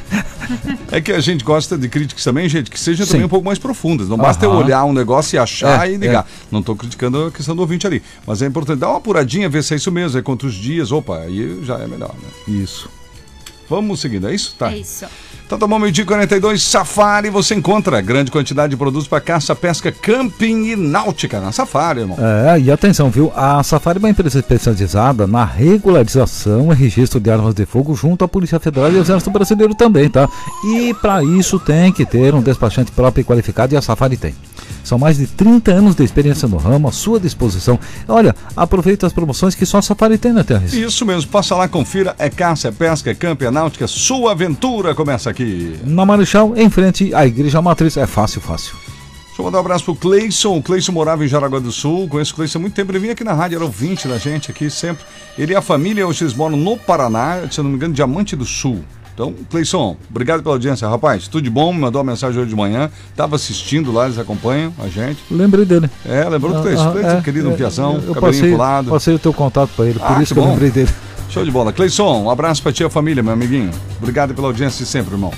É 0.92 1.00
que 1.00 1.12
a 1.12 1.20
gente 1.20 1.44
gosta 1.44 1.78
de 1.78 1.88
críticas 1.88 2.24
também, 2.24 2.50
gente, 2.50 2.70
que 2.70 2.80
sejam 2.80 3.06
também 3.08 3.24
um 3.26 3.30
pouco 3.30 3.46
mais 3.46 3.58
profundas. 3.58 4.10
Não 4.10 4.18
basta 4.18 4.46
eu 4.46 4.52
olhar 4.52 4.84
um 4.84 4.94
negócio 4.94 5.36
e 5.36 5.40
achar 5.40 5.88
É, 5.88 5.94
e 5.94 5.98
ligar. 5.98 6.28
Não 6.52 6.60
estou 6.60 6.76
criticando 6.76 7.28
a 7.28 7.32
questão 7.32 7.56
do 7.56 7.62
ouvinte 7.62 7.88
ali. 7.88 8.04
Mas 8.28 8.42
é 8.42 8.46
importante 8.46 8.80
dar 8.80 8.90
uma 8.90 8.98
apuradinha, 8.98 9.48
ver 9.48 9.64
se 9.64 9.74
é 9.74 9.78
isso 9.78 9.92
mesmo, 9.92 10.20
é 10.20 10.22
quantos 10.22 10.54
dias. 10.54 10.92
Opa, 10.92 11.20
aí 11.20 11.62
já 11.64 11.78
é 11.78 11.88
melhor, 11.88 12.14
né? 12.14 12.56
Isso. 12.62 12.90
Vamos 13.70 14.02
seguindo, 14.02 14.28
é 14.28 14.36
isso? 14.36 14.54
Tá. 14.60 14.70
É 14.72 14.78
isso. 14.80 15.06
Então 15.52 15.60
tá 15.60 15.68
bom, 15.68 15.78
meio-dia 15.78 16.06
e 16.06 16.08
42, 16.08 16.64
Safari, 16.64 17.30
você 17.30 17.54
encontra 17.54 18.00
grande 18.00 18.32
quantidade 18.32 18.70
de 18.70 18.78
produtos 18.78 19.06
para 19.06 19.20
caça, 19.20 19.54
pesca, 19.54 19.92
camping 19.92 20.68
e 20.68 20.78
náutica 20.78 21.42
na 21.42 21.52
Safari, 21.52 22.00
irmão. 22.00 22.18
É, 22.18 22.58
e 22.58 22.72
atenção, 22.72 23.10
viu? 23.10 23.34
A 23.36 23.62
Safari 23.62 23.98
é 23.98 24.00
uma 24.00 24.10
empresa 24.10 24.40
especializada 24.40 25.28
na 25.28 25.44
regularização 25.44 26.72
e 26.72 26.76
registro 26.78 27.20
de 27.20 27.30
armas 27.30 27.54
de 27.54 27.66
fogo 27.66 27.94
junto 27.94 28.24
à 28.24 28.30
Polícia 28.30 28.62
Federal 28.62 28.94
e 28.94 28.98
Exército 28.98 29.30
Brasileiro 29.30 29.76
também, 29.76 30.10
tá? 30.10 30.26
E 30.64 30.94
para 30.94 31.22
isso 31.22 31.60
tem 31.60 31.92
que 31.92 32.06
ter 32.06 32.34
um 32.34 32.42
despachante 32.42 32.90
próprio 32.90 33.22
e 33.22 33.26
qualificado 33.26 33.74
e 33.74 33.78
a 33.78 33.82
Safari 33.82 34.16
tem. 34.16 34.34
São 34.86 34.98
mais 34.98 35.18
de 35.18 35.28
30 35.28 35.72
anos 35.72 35.96
de 35.96 36.04
experiência 36.04 36.48
no 36.48 36.58
ramo 36.58 36.88
à 36.88 36.92
sua 36.92 37.20
disposição. 37.20 37.78
Olha, 38.08 38.36
aproveita 38.56 39.06
as 39.06 39.14
promoções 39.14 39.54
que 39.54 39.66
só 39.66 39.80
a 39.80 39.82
Safari 39.82 40.18
tem 40.18 40.34
na 40.34 40.44
Terra. 40.44 40.64
Isso 40.66 41.06
mesmo, 41.06 41.30
passa 41.30 41.56
lá, 41.56 41.68
confira, 41.68 42.16
é 42.18 42.30
caça, 42.30 42.70
é 42.70 42.72
pesca, 42.72 43.12
é 43.12 43.14
camping, 43.14 43.46
é 43.46 43.52
náutica, 43.52 43.86
sua 43.86 44.32
aventura 44.32 44.96
começa 44.96 45.30
aqui. 45.30 45.41
Na 45.84 46.06
Marechal, 46.06 46.54
em 46.56 46.70
frente 46.70 47.14
à 47.14 47.26
Igreja 47.26 47.62
Matriz. 47.62 47.98
É 47.98 48.06
fácil, 48.08 48.42
fácil. 48.42 48.76
Deixa 49.28 49.42
eu 49.42 49.46
mandar 49.46 49.58
um 49.60 49.62
abraço 49.62 49.86
pro 49.86 49.96
Cleison. 49.96 50.58
O 50.58 50.62
Cleison 50.62 50.92
morava 50.92 51.24
em 51.24 51.28
Jaraguá 51.28 51.60
do 51.60 51.72
Sul. 51.72 52.08
Conheço 52.08 52.34
o 52.34 52.36
Cleison 52.36 52.60
há 52.60 52.62
muito 52.62 52.74
tempo. 52.74 52.92
Ele 52.92 53.00
vinha 53.00 53.14
aqui 53.14 53.24
na 53.24 53.34
rádio, 53.34 53.56
era 53.56 53.64
ouvinte 53.66 54.08
da 54.08 54.18
gente 54.18 54.52
aqui 54.52 54.70
sempre. 54.70 55.04
Ele 55.38 55.54
e 55.54 55.56
a 55.56 55.62
família, 55.62 56.06
hoje 56.06 56.24
eles 56.24 56.34
moram 56.34 56.58
no 56.58 56.76
Paraná, 56.78 57.40
se 57.50 57.60
eu 57.60 57.64
não 57.64 57.72
me 57.72 57.78
engano, 57.78 57.94
Diamante 57.94 58.36
do 58.36 58.46
Sul. 58.46 58.84
Então, 59.14 59.34
Cleison, 59.50 59.98
obrigado 60.10 60.42
pela 60.42 60.56
audiência, 60.56 60.88
rapaz. 60.88 61.28
Tudo 61.28 61.44
de 61.44 61.50
bom, 61.50 61.72
me 61.74 61.80
mandou 61.80 62.02
uma 62.02 62.12
mensagem 62.12 62.40
hoje 62.40 62.50
de 62.50 62.56
manhã. 62.56 62.90
Tava 63.16 63.36
assistindo 63.36 63.92
lá, 63.92 64.06
eles 64.06 64.18
acompanham 64.18 64.74
a 64.80 64.88
gente. 64.88 65.20
Lembrei 65.30 65.66
dele. 65.66 65.90
É, 66.06 66.28
lembrou 66.28 66.54
do 66.54 66.62
Cleison. 66.62 66.90
Ah, 66.90 66.92
Cleison, 66.92 67.18
é, 67.18 67.22
querido, 67.22 67.50
um 67.50 67.54
é, 67.54 67.56
piazão, 67.56 67.96
eu 68.06 68.14
cabelinho 68.14 68.22
passei, 68.22 68.52
pulado. 68.52 68.90
passei 68.90 69.14
o 69.16 69.20
teu 69.20 69.34
contato 69.34 69.70
para 69.76 69.86
ele, 69.86 70.00
por 70.00 70.12
Ah, 70.12 70.24
isso 70.24 70.34
que 70.34 70.40
que 70.40 70.46
eu 70.46 70.50
lembrei 70.50 70.72
dele. 70.72 70.90
Show 71.32 71.46
de 71.46 71.52
bola. 71.52 71.72
Cleison, 71.72 72.24
um 72.24 72.30
abraço 72.30 72.62
pra 72.62 72.74
ti 72.74 72.84
e 72.84 72.86
a 72.86 72.90
família, 72.90 73.24
meu 73.24 73.32
amiguinho. 73.32 73.72
Obrigado 73.98 74.34
pela 74.34 74.48
audiência 74.48 74.84
de 74.84 74.92
sempre, 74.92 75.14
irmão. 75.14 75.32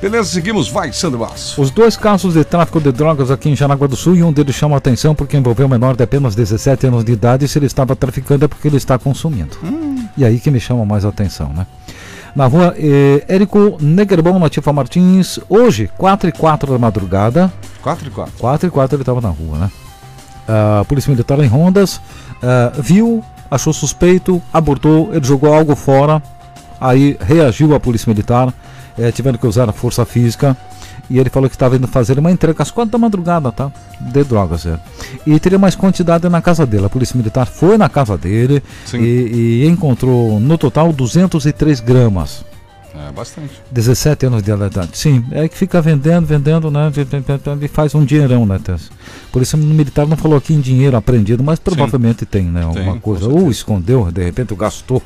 Beleza, 0.00 0.30
seguimos. 0.30 0.68
Vai, 0.68 0.92
Sandro 0.92 1.18
Basso. 1.18 1.60
Os 1.60 1.72
dois 1.72 1.96
casos 1.96 2.34
de 2.34 2.44
tráfico 2.44 2.80
de 2.80 2.92
drogas 2.92 3.28
aqui 3.28 3.50
em 3.50 3.56
Jaraguá 3.56 3.88
do 3.88 3.96
Sul 3.96 4.14
e 4.14 4.22
um 4.22 4.32
deles 4.32 4.54
chama 4.54 4.76
a 4.76 4.78
atenção 4.78 5.12
porque 5.12 5.36
envolveu 5.36 5.66
um 5.66 5.68
menor 5.68 5.96
de 5.96 6.04
apenas 6.04 6.36
17 6.36 6.86
anos 6.86 7.04
de 7.04 7.10
idade 7.10 7.44
e 7.44 7.48
se 7.48 7.58
ele 7.58 7.66
estava 7.66 7.96
traficando 7.96 8.44
é 8.44 8.48
porque 8.48 8.68
ele 8.68 8.76
está 8.76 9.00
consumindo. 9.00 9.58
E 10.16 10.24
aí 10.24 10.38
que 10.38 10.48
me 10.48 10.60
chama 10.60 10.86
mais 10.86 11.04
a 11.04 11.08
atenção, 11.08 11.52
né? 11.52 11.66
Na 12.36 12.46
rua 12.46 12.72
eh, 12.78 13.24
Érico 13.26 13.78
Negerbon, 13.80 14.38
na 14.38 14.48
Tifa 14.48 14.72
Martins, 14.72 15.40
hoje, 15.48 15.90
4 15.98 16.28
e 16.28 16.32
4 16.32 16.70
da 16.72 16.78
madrugada. 16.78 17.52
4 17.82 18.06
e 18.06 18.10
4. 18.10 18.32
4 18.38 18.68
e 18.68 18.70
4 18.70 18.94
ele 18.94 19.02
estava 19.02 19.20
na 19.20 19.30
rua, 19.30 19.58
né? 19.58 19.70
A 20.46 20.84
Polícia 20.84 21.10
Militar 21.10 21.40
em 21.40 21.48
rondas 21.48 22.00
ah, 22.42 22.72
viu, 22.78 23.22
achou 23.50 23.72
suspeito, 23.72 24.40
abortou, 24.52 25.10
ele 25.12 25.24
jogou 25.24 25.52
algo 25.52 25.74
fora, 25.74 26.22
aí 26.80 27.16
reagiu 27.20 27.74
a 27.74 27.80
Polícia 27.80 28.08
Militar, 28.08 28.52
eh, 28.98 29.10
tiveram 29.10 29.38
que 29.38 29.46
usar 29.46 29.68
a 29.68 29.72
força 29.72 30.04
física. 30.04 30.56
E 31.08 31.18
ele 31.18 31.28
falou 31.28 31.50
que 31.50 31.56
estava 31.56 31.74
indo 31.74 31.88
fazer 31.88 32.20
uma 32.20 32.30
entrega 32.30 32.62
às 32.62 32.70
quatro 32.70 32.92
da 32.92 32.98
madrugada, 32.98 33.50
tá? 33.50 33.72
De 34.00 34.22
drogas, 34.22 34.64
é. 34.64 34.78
E 35.26 35.40
teria 35.40 35.58
mais 35.58 35.74
quantidade 35.74 36.28
na 36.28 36.40
casa 36.40 36.64
dele. 36.64 36.86
A 36.86 36.88
Polícia 36.88 37.16
Militar 37.16 37.46
foi 37.46 37.76
na 37.76 37.88
casa 37.88 38.16
dele 38.16 38.62
e, 38.94 39.64
e 39.64 39.66
encontrou 39.66 40.38
no 40.38 40.56
total 40.56 40.92
203 40.92 41.80
gramas. 41.80 42.44
É, 42.94 43.12
bastante. 43.12 43.52
17 43.70 44.26
anos 44.26 44.42
de 44.42 44.50
idade. 44.50 44.90
Sim, 44.94 45.24
é 45.30 45.48
que 45.48 45.56
fica 45.56 45.80
vendendo, 45.80 46.26
vendendo, 46.26 46.70
né? 46.70 46.90
E 47.60 47.68
faz 47.68 47.94
um 47.94 48.04
dinheirão, 48.04 48.44
né, 48.44 48.58
Tess? 48.62 48.90
Por 49.30 49.42
isso 49.42 49.56
o 49.56 49.60
militar 49.60 50.06
não 50.06 50.16
falou 50.16 50.36
aqui 50.36 50.54
em 50.54 50.60
dinheiro 50.60 50.96
apreendido, 50.96 51.42
mas 51.42 51.58
provavelmente 51.58 52.26
tem, 52.26 52.44
né? 52.44 52.64
Alguma 52.64 52.94
com 52.94 53.00
coisa. 53.00 53.28
Ou 53.28 53.50
escondeu, 53.50 54.10
de 54.10 54.24
repente 54.24 54.54
gastou, 54.54 55.02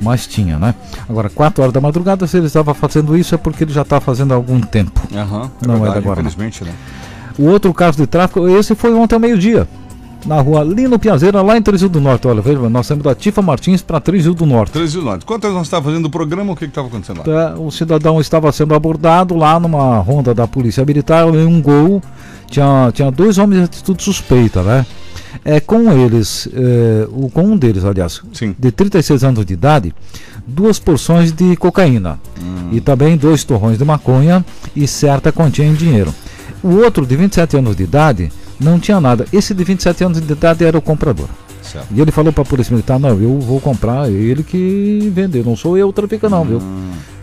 mas 0.00 0.26
tinha, 0.26 0.58
né? 0.58 0.74
Agora, 1.08 1.30
4 1.30 1.62
horas 1.62 1.72
da 1.72 1.80
madrugada, 1.80 2.26
se 2.26 2.36
ele 2.36 2.46
estava 2.46 2.74
fazendo 2.74 3.16
isso 3.16 3.34
é 3.34 3.38
porque 3.38 3.64
ele 3.64 3.72
já 3.72 3.82
está 3.82 4.00
fazendo 4.00 4.32
há 4.32 4.34
algum 4.34 4.60
tempo. 4.60 5.00
Aham, 5.14 5.50
é 5.62 5.66
não 5.66 5.74
verdade, 5.76 5.96
é 5.96 5.98
agora. 5.98 6.20
infelizmente, 6.20 6.64
né? 6.64 6.72
O 7.38 7.44
outro 7.44 7.72
caso 7.72 7.96
de 7.96 8.06
tráfico, 8.06 8.48
esse 8.48 8.74
foi 8.74 8.92
ontem 8.92 9.14
ao 9.14 9.20
meio-dia. 9.20 9.68
Na 10.26 10.40
rua 10.40 10.62
Lino 10.62 10.98
Piazeira, 10.98 11.40
lá 11.40 11.56
em 11.56 11.62
Trezil 11.62 11.88
do 11.88 12.00
Norte. 12.00 12.28
Olha, 12.28 12.42
veja, 12.42 12.68
nós 12.68 12.86
saímos 12.86 13.04
da 13.04 13.14
Tifa 13.14 13.40
Martins 13.40 13.82
para 13.82 13.98
Trezil 14.00 14.34
do 14.34 14.44
Norte. 14.44 14.72
13 14.72 14.98
do 14.98 15.04
Norte. 15.04 15.24
Quanto 15.24 15.48
nós 15.48 15.66
estávamos 15.66 15.90
fazendo 15.90 16.06
o 16.06 16.10
programa, 16.10 16.52
o 16.52 16.56
que 16.56 16.66
estava 16.66 16.88
acontecendo 16.88 17.22
lá? 17.26 17.50
É, 17.50 17.54
o 17.58 17.70
cidadão 17.70 18.20
estava 18.20 18.52
sendo 18.52 18.74
abordado 18.74 19.34
lá 19.34 19.58
numa 19.58 19.98
ronda 19.98 20.34
da 20.34 20.46
polícia 20.46 20.84
militar, 20.84 21.26
em 21.28 21.46
um 21.46 21.60
gol, 21.60 22.02
tinha, 22.46 22.90
tinha 22.92 23.10
dois 23.10 23.38
homens 23.38 23.60
de 23.60 23.64
atitude 23.64 24.02
suspeita, 24.02 24.62
né? 24.62 24.84
É, 25.44 25.60
com 25.60 25.90
eles, 25.92 26.48
é, 26.52 27.08
o, 27.10 27.30
com 27.30 27.42
um 27.42 27.56
deles, 27.56 27.84
aliás, 27.84 28.20
de 28.58 28.72
36 28.72 29.24
anos 29.24 29.46
de 29.46 29.54
idade, 29.54 29.94
duas 30.46 30.78
porções 30.78 31.32
de 31.32 31.56
cocaína 31.56 32.18
e 32.72 32.80
também 32.80 33.16
dois 33.16 33.44
torrões 33.44 33.78
de 33.78 33.84
maconha 33.84 34.44
e 34.74 34.86
certa 34.86 35.32
quantia 35.32 35.64
em 35.64 35.74
dinheiro. 35.74 36.12
O 36.62 36.76
outro, 36.76 37.06
de 37.06 37.16
27 37.16 37.56
anos 37.56 37.76
de 37.76 37.84
idade, 37.84 38.30
não 38.60 38.78
tinha 38.78 39.00
nada. 39.00 39.26
Esse 39.32 39.54
de 39.54 39.64
27 39.64 40.04
anos 40.04 40.20
de 40.20 40.32
idade 40.32 40.64
era 40.64 40.76
o 40.76 40.82
comprador. 40.82 41.28
Certo. 41.62 41.86
E 41.94 42.00
ele 42.00 42.10
falou 42.10 42.32
para 42.32 42.42
a 42.42 42.46
polícia 42.46 42.72
militar: 42.72 42.98
Não, 42.98 43.10
eu 43.20 43.38
vou 43.38 43.60
comprar, 43.60 44.08
é 44.08 44.12
ele 44.12 44.42
que 44.42 45.10
vendeu, 45.14 45.44
não 45.44 45.56
sou 45.56 45.78
eu 45.78 45.88
o 45.88 45.92
traficante, 45.92 46.32
não, 46.32 46.44
viu? 46.44 46.62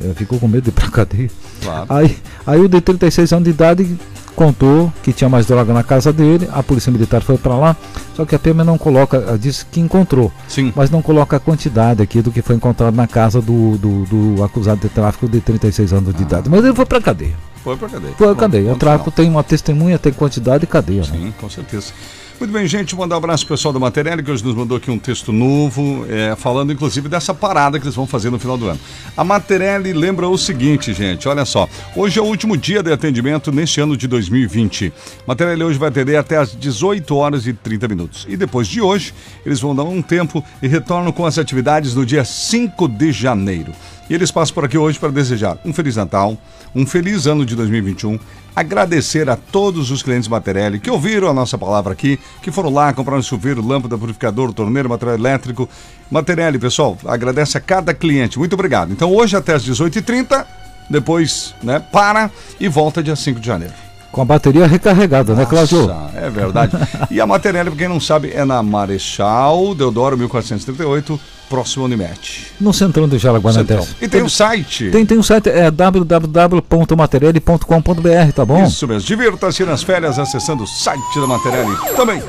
É, 0.02 0.14
ficou 0.14 0.40
com 0.40 0.48
medo 0.48 0.64
de 0.64 0.70
ir 0.70 0.74
pra 0.74 0.90
cadeia. 0.92 1.30
Claro. 1.62 1.86
Aí, 1.90 2.18
aí 2.46 2.60
o 2.60 2.70
de 2.70 2.80
36 2.80 3.34
anos 3.34 3.44
de 3.44 3.50
idade 3.50 3.98
contou 4.38 4.94
que 5.02 5.12
tinha 5.12 5.28
mais 5.28 5.48
droga 5.48 5.74
na 5.74 5.84
casa 5.84 6.14
dele, 6.14 6.48
a 6.54 6.62
polícia 6.62 6.92
militar 6.92 7.24
foi 7.24 7.40
para 7.40 7.56
lá, 7.56 7.76
só 8.16 8.24
que 8.24 8.36
a 8.36 8.40
PM 8.40 8.64
não 8.64 8.78
coloca, 8.78 9.36
disse 9.38 9.66
que 9.66 9.80
encontrou, 9.80 10.32
Sim. 10.48 10.72
mas 10.76 10.92
não 10.92 11.02
coloca 11.02 11.38
a 11.38 11.40
quantidade 11.40 12.04
aqui 12.04 12.22
do 12.22 12.32
que 12.32 12.44
foi 12.44 12.56
encontrado 12.56 12.94
na 12.94 13.08
casa 13.08 13.42
do, 13.42 13.80
do, 13.80 14.06
do 14.06 14.44
acusado 14.44 14.80
de 14.80 14.90
tráfico 14.90 15.28
de 15.28 15.42
36 15.42 15.92
anos 15.92 16.14
de 16.14 16.22
idade. 16.22 16.48
Mas 16.52 16.64
ele 16.64 16.76
foi 16.76 16.86
pra 16.86 17.02
cadeia. 17.02 17.34
Foi 17.64 17.76
pra 17.78 17.90
cadeia. 17.90 18.14
Foi 18.18 18.28
Ponto- 18.28 18.40
cadeia. 18.40 18.64
O 18.64 18.68
ponto 18.70 18.80
tráfico 18.80 19.12
tem 19.12 19.30
uma 19.30 19.44
testemunha, 19.44 19.98
tem 20.00 20.14
quantidade 20.14 20.64
e 20.64 20.68
cadeia. 20.68 21.02
né? 21.02 21.08
Sim, 21.12 21.34
com 21.40 21.50
certeza. 21.50 21.92
Muito 22.40 22.52
bem, 22.54 22.68
gente. 22.68 22.96
Mandar 22.96 23.16
um 23.16 23.18
abraço 23.18 23.48
pro 23.48 23.56
pessoal 23.56 23.74
da 23.74 23.80
Material, 23.80 24.20
que 24.20 24.30
hoje 24.30 24.46
nos 24.46 24.54
mandou 24.54 24.78
aqui 24.78 24.92
um 24.92 25.00
texto 25.00 25.34
novo, 25.34 26.06
é, 26.08 26.36
falando 26.36 26.72
inclusive 26.72 27.10
dessa 27.10 27.34
parada 27.34 27.80
que 27.80 27.86
eles 27.86 27.96
vão 27.96 28.06
fazer 28.06 28.30
no 28.30 28.38
final 28.38 28.56
do 28.56 28.68
ano. 28.68 28.80
A 29.18 29.24
Material 29.24 29.82
lembra 29.82 30.28
o 30.30 30.38
seguinte, 30.38 30.94
gente, 30.94 31.28
olha 31.28 31.44
só. 31.46 31.68
Hoje 31.96 32.20
é 32.20 32.22
o 32.22 32.26
último 32.26 32.56
dia 32.56 32.84
de 32.84 32.92
atendimento 32.94 33.52
neste 33.52 33.82
ano 33.82 33.98
de 33.98 34.08
2020. 34.08 34.94
Material 35.26 35.68
hoje 35.68 35.80
vai 35.80 35.90
atender 35.90 36.16
até 36.16 36.38
às 36.38 36.56
18 36.56 37.16
horas 37.16 37.48
e 37.48 37.54
30 37.54 37.88
minutos. 37.88 38.28
E 38.30 38.38
depois 38.38 38.68
de 38.68 38.82
hoje, 38.82 39.16
eles 39.44 39.60
vão 39.60 39.76
dar 39.76 39.84
um 39.86 40.00
tempo 40.04 40.44
e 40.62 40.68
retornam 40.68 41.12
com 41.12 41.26
as 41.26 41.40
atividades 41.40 41.96
no 41.96 42.06
dia 42.06 42.24
5 42.24 42.88
de 42.88 43.12
janeiro. 43.12 43.72
E 44.10 44.14
eles 44.14 44.32
passam 44.32 44.56
por 44.56 44.64
aqui 44.64 44.78
hoje 44.78 44.98
para 44.98 45.10
desejar 45.10 45.58
um 45.66 45.74
Feliz 45.74 45.96
Natal, 45.96 46.38
um 46.74 46.86
feliz 46.86 47.28
ano 47.28 47.46
de 47.46 47.56
2021, 47.56 48.18
agradecer 48.56 49.30
a 49.30 49.36
todos 49.36 49.92
os 49.92 50.02
clientes 50.02 50.28
Materiale 50.28 50.80
que 50.80 50.90
ouviram 50.90 51.28
a 51.28 51.34
nossa 51.34 51.58
palavra 51.58 51.94
aqui, 51.94 52.20
que 52.42 52.52
foram 52.52 52.74
lá 52.74 52.94
comprar 52.94 53.18
um 53.18 53.22
chuveiro, 53.22 53.66
lâmpada, 53.66 53.98
purificador, 53.98 54.54
torneiro, 54.54 54.90
material 54.90 55.18
elétrico. 55.18 55.68
Materiale, 56.10 56.58
pessoal, 56.58 56.98
agradece 57.06 57.58
a 57.58 57.62
cada 57.62 57.94
cliente. 57.94 58.40
Muito 58.40 58.54
obrigado. 58.54 58.92
Então 58.92 59.14
hoje 59.14 59.36
até 59.36 59.54
às 59.54 59.64
18h30, 59.66 60.46
depois 60.90 61.54
né, 61.62 61.80
para 61.80 62.32
e 62.60 62.68
volta 62.68 63.04
dia 63.04 63.16
5 63.16 63.40
de 63.40 63.48
janeiro. 63.48 63.74
Com 64.12 64.22
a 64.22 64.26
bateria 64.26 64.66
recarregada, 64.66 65.36
né, 65.36 65.46
Cláudio? 65.46 65.86
Nossa, 65.86 66.18
é 66.18 66.30
verdade. 66.30 66.72
e 67.12 67.20
a 67.20 67.28
Materiale, 67.28 67.70
para 67.70 67.78
quem 67.78 67.90
não 67.90 68.00
sabe, 68.00 68.32
é 68.32 68.46
na 68.46 68.64
Marechal 68.64 69.76
Deodoro 69.76 70.18
1438, 70.18 71.20
próximo 71.50 71.86
Unimet. 71.86 72.52
No 72.60 72.74
centrão 72.74 73.08
do 73.08 73.18
Jaraguá, 73.18 73.52
né, 73.52 73.60
Centrão. 73.60 73.88
E 74.02 74.08
tem 74.08 74.22
o 74.22 74.30
site. 74.30 74.90
Tem, 74.90 75.06
tem 75.06 75.18
um 75.18 75.24
site, 75.24 75.50
é 75.50 75.72
www.materiale.com.br, 75.72 78.32
tá 78.36 78.46
bom? 78.46 78.64
Isso 78.64 78.88
mesmo. 78.88 79.08
Divirta-se 79.08 79.66
nas 79.66 79.84
férias 79.84 80.20
acessando 80.20 80.64
o 80.64 80.68
site 80.68 81.20
da 81.20 81.28
Materiale 81.28 81.76
também. 81.96 82.22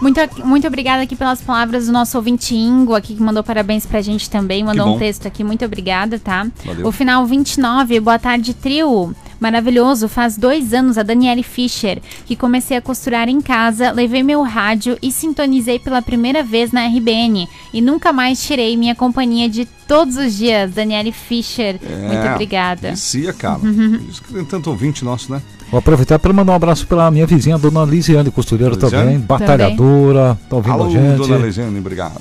Muito, 0.00 0.18
muito 0.44 0.66
obrigada 0.66 1.02
aqui 1.02 1.14
pelas 1.14 1.42
palavras 1.42 1.86
do 1.86 1.92
nosso 1.92 2.16
ouvinte 2.16 2.54
Ingo 2.54 2.94
aqui, 2.94 3.14
que 3.14 3.22
mandou 3.22 3.44
parabéns 3.44 3.84
pra 3.84 4.00
gente 4.00 4.30
também. 4.30 4.64
Mandou 4.64 4.94
um 4.94 4.98
texto 4.98 5.26
aqui. 5.26 5.44
Muito 5.44 5.64
obrigada, 5.64 6.18
tá? 6.18 6.46
Valeu. 6.64 6.86
O 6.86 6.92
final 6.92 7.26
29, 7.26 8.00
boa 8.00 8.18
tarde, 8.18 8.54
trio. 8.54 9.14
Maravilhoso, 9.40 10.06
faz 10.06 10.36
dois 10.36 10.74
anos 10.74 10.98
a 10.98 11.02
Daniele 11.02 11.42
Fischer, 11.42 12.00
que 12.26 12.36
comecei 12.36 12.76
a 12.76 12.82
costurar 12.82 13.26
em 13.28 13.40
casa, 13.40 13.90
levei 13.90 14.22
meu 14.22 14.42
rádio 14.42 14.98
e 15.00 15.10
sintonizei 15.10 15.78
pela 15.78 16.02
primeira 16.02 16.42
vez 16.42 16.72
na 16.72 16.86
RBN. 16.86 17.48
E 17.72 17.80
nunca 17.80 18.12
mais 18.12 18.42
tirei 18.42 18.76
minha 18.76 18.94
companhia 18.94 19.48
de 19.48 19.64
todos 19.88 20.16
os 20.16 20.36
dias. 20.36 20.72
Daniele 20.72 21.10
Fischer, 21.10 21.80
muito 21.82 22.34
obrigada. 22.34 22.90
Vicia, 22.90 23.32
cara. 23.32 23.58
Por 23.58 24.10
Isso 24.10 24.22
que 24.22 24.34
tem 24.34 24.44
tanto 24.44 24.68
ouvinte 24.68 25.04
nosso, 25.04 25.32
né? 25.32 25.40
Vou 25.70 25.78
aproveitar 25.78 26.18
para 26.18 26.32
mandar 26.32 26.52
um 26.52 26.56
abraço 26.56 26.86
para 26.86 27.10
minha 27.10 27.26
vizinha, 27.26 27.56
dona 27.56 27.84
Lisiane 27.84 28.30
Costureira 28.30 28.74
Lisiane? 28.74 28.90
também, 28.90 29.18
batalhadora, 29.20 30.38
tá 30.50 30.56
ouvindo 30.56 30.72
Alô, 30.74 30.86
a 30.86 30.90
gente. 30.90 31.16
dona 31.16 31.36
Lesiane, 31.38 31.78
obrigado. 31.78 32.20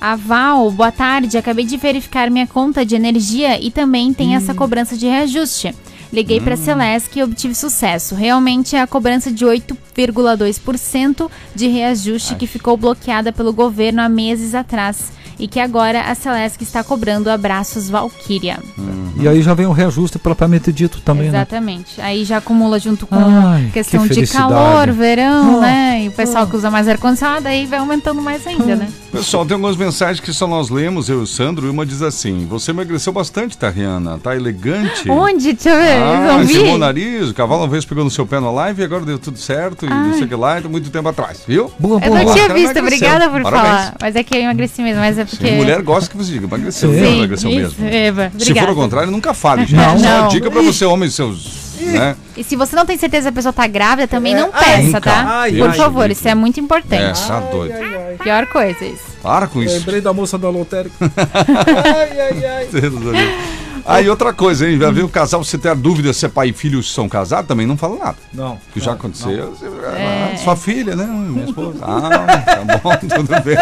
A 0.00 0.14
Val, 0.14 0.70
boa 0.70 0.92
tarde. 0.92 1.36
Acabei 1.36 1.64
de 1.64 1.76
verificar 1.76 2.30
minha 2.30 2.46
conta 2.46 2.84
de 2.84 2.94
energia 2.94 3.60
e 3.60 3.70
também 3.70 4.12
tem 4.12 4.36
essa 4.36 4.54
cobrança 4.54 4.96
de 4.96 5.06
reajuste. 5.06 5.74
Liguei 6.12 6.40
para 6.40 6.54
a 6.54 6.56
Celesc 6.56 7.16
e 7.18 7.22
obtive 7.22 7.54
sucesso. 7.54 8.14
Realmente 8.14 8.74
é 8.76 8.80
a 8.80 8.86
cobrança 8.86 9.30
de 9.30 9.44
8,2% 9.44 11.30
de 11.54 11.68
reajuste 11.68 12.34
que 12.34 12.46
ficou 12.46 12.76
bloqueada 12.76 13.32
pelo 13.32 13.52
governo 13.52 14.00
há 14.00 14.08
meses 14.08 14.54
atrás. 14.54 15.12
e 15.40 15.46
que 15.46 15.60
agora 15.60 16.00
a 16.00 16.16
Celesc 16.16 16.60
está 16.64 16.82
cobrando 16.82 17.30
abraços 17.30 17.88
Valkyria. 17.88 18.58
E 19.20 19.28
aí 19.28 19.40
já 19.40 19.54
vem 19.54 19.66
o 19.66 19.72
reajuste 19.72 20.18
propriamente 20.18 20.72
dito 20.72 21.00
também, 21.00 21.30
né? 21.30 21.38
Exatamente. 21.38 22.00
Aí 22.00 22.24
já 22.24 22.38
acumula 22.38 22.76
junto 22.80 23.06
com 23.06 23.14
Ai, 23.14 23.70
questão 23.72 24.06
que 24.08 24.14
de 24.14 24.26
calor, 24.26 24.90
verão, 24.90 25.58
Ah, 25.58 25.60
né? 25.60 26.02
E 26.04 26.08
o 26.08 26.10
pessoal 26.12 26.44
que 26.44 26.56
usa 26.56 26.72
mais 26.72 26.88
ar-condicionado, 26.88 27.46
aí 27.46 27.66
vai 27.66 27.78
aumentando 27.78 28.20
mais 28.20 28.44
ainda, 28.48 28.74
né? 28.74 28.88
Pessoal, 29.12 29.46
tem 29.46 29.54
algumas 29.54 29.76
mensagens 29.76 30.18
que 30.18 30.32
só 30.32 30.46
nós 30.48 30.70
lemos, 30.70 31.08
eu 31.08 31.20
e 31.20 31.22
o 31.22 31.26
Sandro, 31.26 31.66
e 31.68 31.70
uma 31.70 31.86
diz 31.86 32.02
assim: 32.02 32.44
Você 32.50 32.72
emagreceu 32.72 33.12
bastante, 33.12 33.56
Tariana, 33.56 34.18
tá 34.18 34.34
elegante. 34.34 35.08
Onde? 35.08 35.52
Deixa 35.52 35.70
eu 35.70 35.76
ver, 35.80 35.97
Ah, 35.98 36.38
não 36.38 36.44
vi. 36.44 36.58
o 36.58 36.78
nariz, 36.78 37.28
o 37.30 37.34
cavalo 37.34 37.62
uma 37.62 37.68
vez 37.68 37.84
pegou 37.84 38.04
no 38.04 38.10
seu 38.10 38.26
pé 38.26 38.40
na 38.40 38.50
live 38.50 38.80
e 38.80 38.84
agora 38.84 39.04
deu 39.04 39.18
tudo 39.18 39.38
certo 39.38 39.86
e 39.86 39.88
não 39.90 39.96
Ai. 40.10 40.12
sei 40.14 40.22
o 40.24 40.28
que 40.28 40.34
lá, 40.34 40.58
então 40.58 40.70
muito 40.70 40.90
tempo 40.90 41.08
atrás, 41.08 41.42
viu? 41.46 41.72
Boa, 41.78 42.00
Eu 42.04 42.10
não 42.14 42.32
tinha 42.32 42.44
Ela 42.46 42.54
visto, 42.54 42.78
obrigada 42.78 43.28
por 43.30 43.42
Parabéns. 43.42 43.66
falar. 43.74 43.94
Mas 44.00 44.16
é 44.16 44.22
que 44.22 44.36
eu 44.36 44.40
emagreci 44.40 44.82
mesmo, 44.82 45.00
mas 45.00 45.18
é 45.18 45.24
porque. 45.24 45.46
Sim, 45.46 45.56
mulher 45.56 45.82
gosta 45.82 46.10
que 46.10 46.16
você 46.16 46.32
diga, 46.32 46.46
emagreceu, 46.46 46.90
Sim, 46.92 47.00
não 47.00 47.12
emagreceu 47.14 47.50
isso, 47.50 47.74
mesmo. 47.80 47.88
Eva, 47.88 48.32
Se 48.38 48.54
for 48.54 48.68
ao 48.68 48.74
contrário, 48.74 49.10
nunca 49.10 49.34
fale, 49.34 49.62
gente. 49.66 49.74
Não. 49.74 49.98
Só 49.98 50.04
Não. 50.22 50.28
dica 50.28 50.50
pra 50.50 50.62
você, 50.62 50.84
homem, 50.84 51.10
seus. 51.10 51.68
Né? 51.80 52.16
E 52.36 52.42
se 52.42 52.56
você 52.56 52.74
não 52.74 52.84
tem 52.84 52.98
certeza 52.98 53.22
se 53.22 53.28
a 53.28 53.32
pessoa 53.32 53.52
tá 53.52 53.66
grávida, 53.66 54.08
também 54.08 54.34
É, 54.34 54.40
não 54.40 54.50
ai, 54.52 54.64
peça, 54.64 54.82
nunca. 54.82 55.00
tá? 55.00 55.24
Ai, 55.42 55.52
Por 55.52 55.70
ai, 55.70 55.76
favor, 55.76 56.02
ai. 56.06 56.12
isso 56.12 56.26
é 56.28 56.34
muito 56.34 56.58
É, 56.58 56.62
importante. 56.62 57.26
tá 57.26 57.38
doido. 57.40 57.74
Pior 58.22 58.46
coisa 58.46 58.84
isso. 58.84 59.04
Para 59.22 59.46
com 59.46 59.62
isso. 59.62 59.74
Lembrei 59.78 60.00
da 60.00 60.12
moça 60.12 60.36
da 60.36 60.50
lotérica. 60.50 60.94
Deus 62.72 62.92
do 62.92 63.10
céu. 63.12 63.20
Ah, 63.86 64.00
e 64.00 64.08
outra 64.08 64.32
coisa, 64.32 64.68
hein? 64.68 64.78
Já 64.78 64.90
viu 64.90 65.06
o 65.06 65.08
casal, 65.08 65.42
se 65.44 65.56
ter 65.58 65.74
dúvida 65.74 66.12
se 66.12 66.26
é 66.26 66.28
pai 66.28 66.48
e 66.48 66.52
filho 66.52 66.82
são 66.82 67.08
casados, 67.08 67.46
também 67.48 67.66
não 67.66 67.76
fala 67.76 67.96
nada. 67.96 68.16
Não. 68.32 68.58
Que 68.72 68.80
já 68.80 68.92
aconteceu. 68.92 69.50
você- 69.50 69.66
É. 69.66 70.32
ah, 70.34 70.36
Sua 70.36 70.56
filha, 70.56 70.94
né? 70.96 71.04
Minha 71.04 71.44
esposa. 71.46 71.78
Ah, 71.82 72.26
tá 72.44 72.78
bom, 72.82 72.96
tudo 73.16 73.42
bem. 73.42 73.56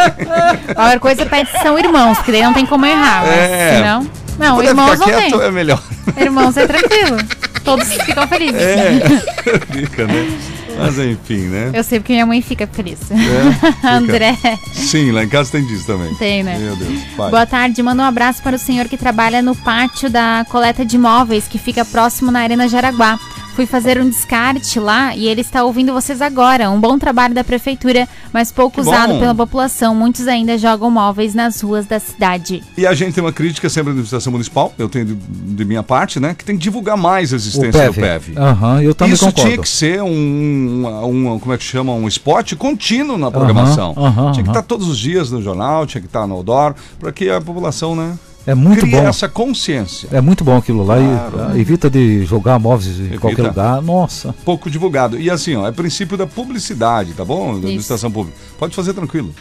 Qualquer 0.74 1.00
coisa 1.00 1.26
pede 1.26 1.50
se 1.50 1.58
são 1.62 1.78
irmãos, 1.78 2.18
que 2.20 2.32
daí 2.32 2.42
não 2.42 2.52
tem 2.54 2.66
como 2.66 2.84
errar. 2.86 3.22
Mas 3.26 3.30
É. 3.38 3.76
senão. 3.78 4.10
Não, 4.38 4.62
irmãos 4.62 4.90
ficar 4.92 5.06
não 5.12 5.18
tem. 5.18 5.30
quieto, 5.30 5.42
é 5.42 5.50
melhor. 5.50 5.82
Irmãos 6.16 6.56
é 6.56 6.66
tranquilo. 6.66 7.16
Todos 7.64 7.88
ficam 7.88 8.28
felizes. 8.28 8.60
É, 8.60 9.00
fica, 9.72 10.06
né? 10.06 10.38
Mas 10.80 10.98
enfim, 10.98 11.48
né? 11.48 11.70
Eu 11.72 11.82
sei 11.82 11.98
porque 12.00 12.12
minha 12.12 12.26
mãe 12.26 12.40
fica 12.42 12.66
feliz. 12.66 12.98
É, 13.10 13.16
fica. 13.72 13.90
André. 13.90 14.36
Sim, 14.72 15.10
lá 15.10 15.24
em 15.24 15.28
casa 15.28 15.52
tem 15.52 15.66
disso 15.66 15.86
também. 15.86 16.14
Tem, 16.16 16.42
né? 16.42 16.58
Meu 16.58 16.76
Deus. 16.76 17.00
Vai. 17.16 17.30
Boa 17.30 17.46
tarde, 17.46 17.82
manda 17.82 18.02
um 18.02 18.06
abraço 18.06 18.42
para 18.42 18.56
o 18.56 18.58
senhor 18.58 18.88
que 18.88 18.96
trabalha 18.96 19.40
no 19.42 19.54
pátio 19.56 20.10
da 20.10 20.44
coleta 20.48 20.84
de 20.84 20.96
imóveis, 20.96 21.48
que 21.48 21.58
fica 21.58 21.84
próximo 21.84 22.30
na 22.30 22.40
Arena 22.40 22.68
Jaraguá. 22.68 23.18
Fui 23.56 23.64
fazer 23.64 23.98
um 23.98 24.06
descarte 24.06 24.78
lá 24.78 25.16
e 25.16 25.26
ele 25.26 25.40
está 25.40 25.64
ouvindo 25.64 25.90
vocês 25.90 26.20
agora. 26.20 26.70
Um 26.70 26.78
bom 26.78 26.98
trabalho 26.98 27.32
da 27.34 27.42
prefeitura, 27.42 28.06
mas 28.30 28.52
pouco 28.52 28.82
usado 28.82 29.18
pela 29.18 29.34
população. 29.34 29.94
Muitos 29.94 30.28
ainda 30.28 30.58
jogam 30.58 30.90
móveis 30.90 31.34
nas 31.34 31.62
ruas 31.62 31.86
da 31.86 31.98
cidade. 31.98 32.62
E 32.76 32.86
a 32.86 32.92
gente 32.92 33.14
tem 33.14 33.24
uma 33.24 33.32
crítica 33.32 33.70
sempre 33.70 33.88
à 33.88 33.92
administração 33.92 34.30
municipal, 34.30 34.74
eu 34.76 34.90
tenho 34.90 35.06
de, 35.06 35.14
de 35.14 35.64
minha 35.64 35.82
parte, 35.82 36.20
né? 36.20 36.34
Que 36.34 36.44
tem 36.44 36.54
que 36.58 36.62
divulgar 36.64 36.98
mais 36.98 37.32
a 37.32 37.36
existência 37.36 37.86
do 37.86 37.94
PEV. 37.94 38.34
PEV. 38.34 38.38
Aham, 38.38 38.82
eu 38.82 38.94
também 38.94 39.14
Isso 39.14 39.24
concordo. 39.24 39.48
tinha 39.48 39.62
que 39.62 39.68
ser 39.70 40.02
um, 40.02 40.86
um, 41.06 41.38
como 41.38 41.54
é 41.54 41.56
que 41.56 41.64
chama, 41.64 41.94
um 41.94 42.06
spot 42.08 42.52
contínuo 42.56 43.16
na 43.16 43.30
programação. 43.30 43.94
Aham, 43.96 44.06
aham, 44.06 44.32
tinha 44.32 44.44
que 44.44 44.50
estar 44.50 44.60
todos 44.64 44.86
os 44.86 44.98
dias 44.98 45.30
no 45.30 45.40
jornal, 45.40 45.86
tinha 45.86 46.02
que 46.02 46.08
estar 46.08 46.26
no 46.26 46.34
outdoor, 46.34 46.74
para 47.00 47.10
que 47.10 47.30
a 47.30 47.40
população, 47.40 47.96
né? 47.96 48.18
É 48.46 48.54
muito 48.54 48.80
crie 48.82 48.92
bom. 48.92 49.08
essa 49.08 49.28
consciência. 49.28 50.08
É 50.12 50.20
muito 50.20 50.44
bom 50.44 50.56
aquilo 50.56 50.84
lá. 50.84 50.98
e, 51.00 51.04
Claro. 51.04 51.50
ah, 51.52 51.58
evita 51.58 51.90
de 51.90 52.24
jogar 52.24 52.58
móveis 52.58 52.98
em 52.98 53.04
Evita. 53.06 53.18
qualquer 53.18 53.42
lugar. 53.42 53.82
Nossa. 53.82 54.34
Pouco 54.44 54.70
divulgado. 54.70 55.18
E 55.18 55.28
assim, 55.28 55.56
ó, 55.56 55.66
é 55.66 55.72
princípio 55.72 56.16
da 56.16 56.26
publicidade, 56.26 57.12
tá 57.14 57.24
bom? 57.24 57.52
Da 57.52 57.58
administração 57.58 58.10
pública. 58.10 58.38
Pode 58.58 58.74
fazer 58.76 58.94
tranquilo. 58.94 59.34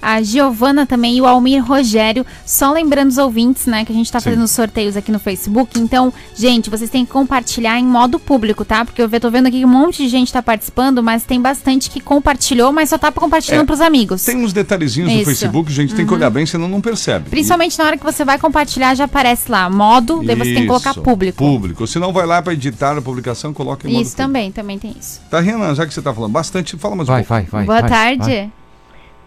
A 0.00 0.22
Giovana 0.22 0.86
também 0.86 1.16
e 1.16 1.20
o 1.20 1.26
Almir 1.26 1.64
Rogério. 1.64 2.24
Só 2.46 2.72
lembrando 2.72 3.10
os 3.10 3.18
ouvintes, 3.18 3.66
né, 3.66 3.84
que 3.84 3.92
a 3.92 3.94
gente 3.94 4.10
tá 4.10 4.20
Sim. 4.20 4.30
fazendo 4.30 4.48
sorteios 4.48 4.96
aqui 4.96 5.10
no 5.10 5.18
Facebook. 5.18 5.78
Então, 5.78 6.12
gente, 6.34 6.70
vocês 6.70 6.88
têm 6.90 7.04
que 7.04 7.12
compartilhar 7.12 7.78
em 7.78 7.84
modo 7.84 8.18
público, 8.18 8.64
tá? 8.64 8.84
Porque 8.84 9.02
eu 9.02 9.20
tô 9.20 9.30
vendo 9.30 9.46
aqui 9.46 9.58
que 9.58 9.64
um 9.64 9.68
monte 9.68 10.02
de 10.04 10.08
gente 10.08 10.32
tá 10.32 10.42
participando, 10.42 11.02
mas 11.02 11.24
tem 11.24 11.40
bastante 11.40 11.90
que 11.90 12.00
compartilhou, 12.00 12.72
mas 12.72 12.90
só 12.90 12.98
tá 12.98 13.10
compartilhando 13.10 13.62
É, 13.62 13.66
pros 13.66 13.80
amigos. 13.80 14.24
Tem 14.24 14.36
uns 14.36 14.52
detalhezinhos 14.52 15.10
no 15.12 15.16
Isso. 15.16 15.24
Facebook, 15.26 15.72
gente, 15.72 15.94
tem 15.94 16.04
que 16.06 16.12
Uhum. 16.12 16.18
olhar 16.18 16.30
bem, 16.30 16.46
senão 16.46 16.68
não 16.68 16.80
percebe. 16.80 17.28
Principalmente 17.30 17.78
na 17.78 17.84
hora 17.84 17.96
que 17.96 18.04
você 18.04 18.24
vai 18.24 18.38
compartilhar, 18.38 18.94
já 18.94 19.04
aparece 19.04 19.50
lá, 19.50 19.68
modo, 19.68 20.22
daí 20.24 20.36
você 20.36 20.52
tem 20.54 20.62
que 20.62 20.66
colocar 20.68 20.90
Isso, 20.92 21.02
público. 21.02 21.38
Público. 21.38 21.86
Se 21.86 21.98
não, 21.98 22.12
vai 22.12 22.26
lá 22.26 22.40
para 22.40 22.52
editar 22.52 22.96
a 22.96 23.02
publicação, 23.02 23.52
coloca 23.52 23.88
em 23.88 23.92
modo 23.92 24.02
Isso 24.02 24.16
também, 24.16 24.52
também 24.52 24.78
tem 24.78 24.94
isso. 24.98 25.20
Tá, 25.30 25.40
Renan, 25.40 25.74
já 25.74 25.86
que 25.86 25.92
você 25.92 26.00
tá 26.02 26.12
falando 26.14 26.32
bastante, 26.32 26.76
fala 26.76 26.94
mais 26.94 27.08
Vai, 27.08 27.22
um 27.22 27.24
pouco. 27.24 27.50
vai, 27.50 27.64
vai. 27.66 27.80
Boa 27.80 27.88
tarde. 27.88 28.50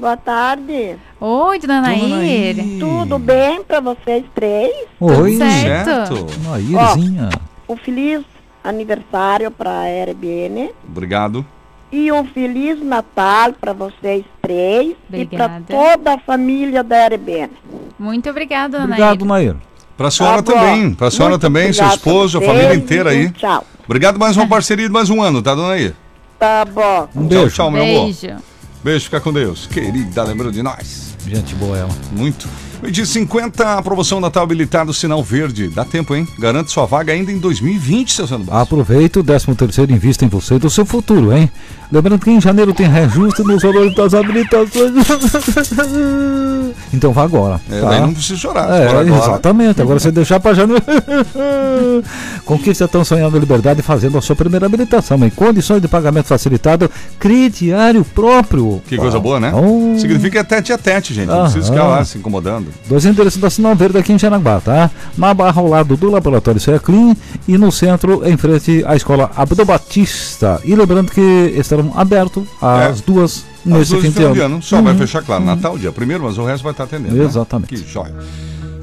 Boa 0.02 0.18
tarde. 0.18 0.96
Oi, 1.20 1.60
dona 1.60 1.80
Nair. 1.80 2.10
Nair. 2.10 2.56
Tudo 2.80 3.20
bem 3.20 3.62
pra 3.64 3.80
vocês 3.80 4.26
três? 4.34 4.74
Oi, 5.00 5.38
certo. 5.38 6.26
Nairzinha. 6.44 7.30
Um 7.70 7.78
feliz 7.78 8.24
aniversário 8.64 9.52
pra 9.52 9.84
RBN 10.10 10.72
Obrigado. 10.90 11.46
e 11.92 12.12
um 12.12 12.26
feliz 12.26 12.84
Natal 12.84 13.54
pra 13.54 13.74
vocês 13.74 14.26
três 14.42 14.96
e 15.14 15.26
pra 15.28 15.46
Obrigada. 15.46 15.64
toda 15.68 16.14
a 16.16 16.18
família 16.18 16.84
da 16.84 17.06
RBN. 17.06 17.52
Muito 18.00 18.28
obrigada, 18.28 18.80
dona 18.80 18.86
Obrigado, 18.86 19.24
Nair. 19.24 19.54
Nair. 19.54 19.62
Pra 19.96 20.10
senhora 20.10 20.42
Tá 20.42 20.52
também, 20.52 20.96
pra 20.96 21.12
senhora 21.12 21.34
Muito 21.34 21.42
também, 21.44 21.72
seu 21.74 21.86
esposo, 21.86 22.40
a 22.40 22.42
família 22.42 22.74
inteira 22.74 23.14
e 23.14 23.18
aí. 23.20 23.30
Tchau. 23.34 23.64
Obrigado 23.86 24.18
mais 24.18 24.36
uma 24.36 24.48
parceria 24.48 24.88
de 24.88 24.92
mais 24.92 25.12
um 25.12 25.22
ano, 25.22 25.44
tá, 25.44 25.54
dona 25.54 25.68
Nair? 25.68 25.94
Tá 26.40 26.66
bom. 26.66 27.08
Um 27.16 27.28
Tchau, 27.28 27.40
beijo. 27.42 27.56
tchau, 27.56 27.70
meu 27.70 27.84
amor. 27.84 28.06
Beijo. 28.06 28.36
Beijo, 28.84 29.06
fica 29.06 29.22
com 29.22 29.32
Deus. 29.32 29.68
Querida, 29.68 30.24
lembrou 30.24 30.52
de 30.52 30.64
nós? 30.64 31.16
Gente 31.28 31.54
boa 31.56 31.78
ela. 31.78 31.96
Muito. 32.12 32.50
De 32.90 33.06
50, 33.06 33.78
a 33.78 33.82
promoção 33.82 34.20
Natal 34.20 34.44
habilitado 34.44 34.94
sinal 34.94 35.24
verde. 35.24 35.70
Dá 35.70 35.86
tempo, 35.86 36.16
hein? 36.16 36.28
Garante 36.38 36.72
sua 36.72 36.86
vaga 36.86 37.14
ainda 37.14 37.32
em 37.32 37.38
2020, 37.38 38.12
seu 38.12 38.28
Sandro. 38.28 38.54
Aproveita 38.54 39.20
o 39.20 39.24
13 39.24 39.56
terceiro 39.56 39.92
invista 39.92 40.26
em 40.26 40.28
você 40.28 40.56
e 40.56 40.60
do 40.60 40.70
seu 40.70 40.86
futuro, 40.86 41.32
hein? 41.32 41.50
Lembrando 41.92 42.20
que 42.20 42.32
em 42.32 42.40
janeiro 42.40 42.74
tem 42.74 42.88
reajuste 42.88 43.44
nos 43.44 43.62
valores 43.62 43.94
das 43.94 44.14
habilitações. 44.14 44.94
então 46.94 47.12
vá 47.12 47.24
agora. 47.24 47.60
É, 47.70 47.82
tá? 47.82 47.90
daí 47.90 48.02
não 48.02 48.14
precisa 48.14 48.40
chorar. 48.40 48.70
É, 48.70 48.88
agora. 48.88 49.08
exatamente. 49.10 49.82
Agora 49.82 50.00
você 50.00 50.10
deixar 50.10 50.40
para 50.40 50.54
janeiro. 50.54 50.82
Conquiste 52.46 52.84
a 52.84 52.88
tão 52.88 53.04
sonhada 53.04 53.38
liberdade 53.38 53.82
fazendo 53.82 54.18
a 54.18 54.22
sua 54.22 54.38
primeira 54.38 54.66
habilitação 54.66 55.18
em 55.26 55.30
condições 55.30 55.82
de 55.82 55.88
pagamento 55.88 56.28
facilitado, 56.28 56.90
crediário 57.20 58.06
próprio. 58.06 58.82
Que 58.88 58.96
coisa 58.96 59.20
boa, 59.20 59.40
né? 59.40 59.54
Oh. 59.54 60.00
Significa 60.00 60.40
é 60.40 60.44
tete 60.44 60.72
a 60.72 60.78
tete, 60.78 61.14
gente. 61.14 61.28
Não 61.28 61.44
precisa 61.44 61.70
ficar 61.70 61.88
lá 61.88 62.06
se 62.06 62.18
incomodando. 62.18 62.71
Dois 62.88 63.06
endereços 63.06 63.40
da 63.40 63.50
Sinal 63.50 63.76
Verde 63.76 63.98
aqui 63.98 64.12
em 64.14 64.20
Jaraguá, 64.20 64.60
tá? 64.60 64.92
Na 65.18 65.34
barra 65.34 65.62
ao 65.62 65.68
lado 65.68 65.96
do 65.96 66.10
Laboratório 66.10 66.60
Clean 66.82 67.16
e 67.48 67.58
no 67.58 67.72
centro, 67.72 68.28
em 68.28 68.36
frente 68.38 68.84
à 68.86 68.96
Escola 68.96 69.32
Abdo 69.36 69.64
Batista. 69.66 70.60
E 70.66 70.76
lembrando 70.76 71.12
que 71.12 71.22
estarão 71.58 71.92
abertos 71.96 72.44
às 72.62 73.02
duas 73.02 73.46
As 73.60 73.66
nesse 73.66 73.92
duas 73.92 74.04
fim 74.06 74.12
de 74.34 74.40
ano. 74.42 74.62
Só 74.62 74.82
vai 74.82 74.94
Uhum. 74.94 75.00
fechar, 75.00 75.24
claro, 75.24 75.44
Natal, 75.44 75.78
dia 75.78 75.92
primeiro, 75.92 76.24
mas 76.24 76.38
o 76.38 76.44
resto 76.46 76.64
vai 76.64 76.72
estar 76.72 76.84
atendendo. 76.86 77.16
né? 77.16 77.24
Exatamente. 77.24 77.70
Que 77.76 77.78
joia. 77.88 78.14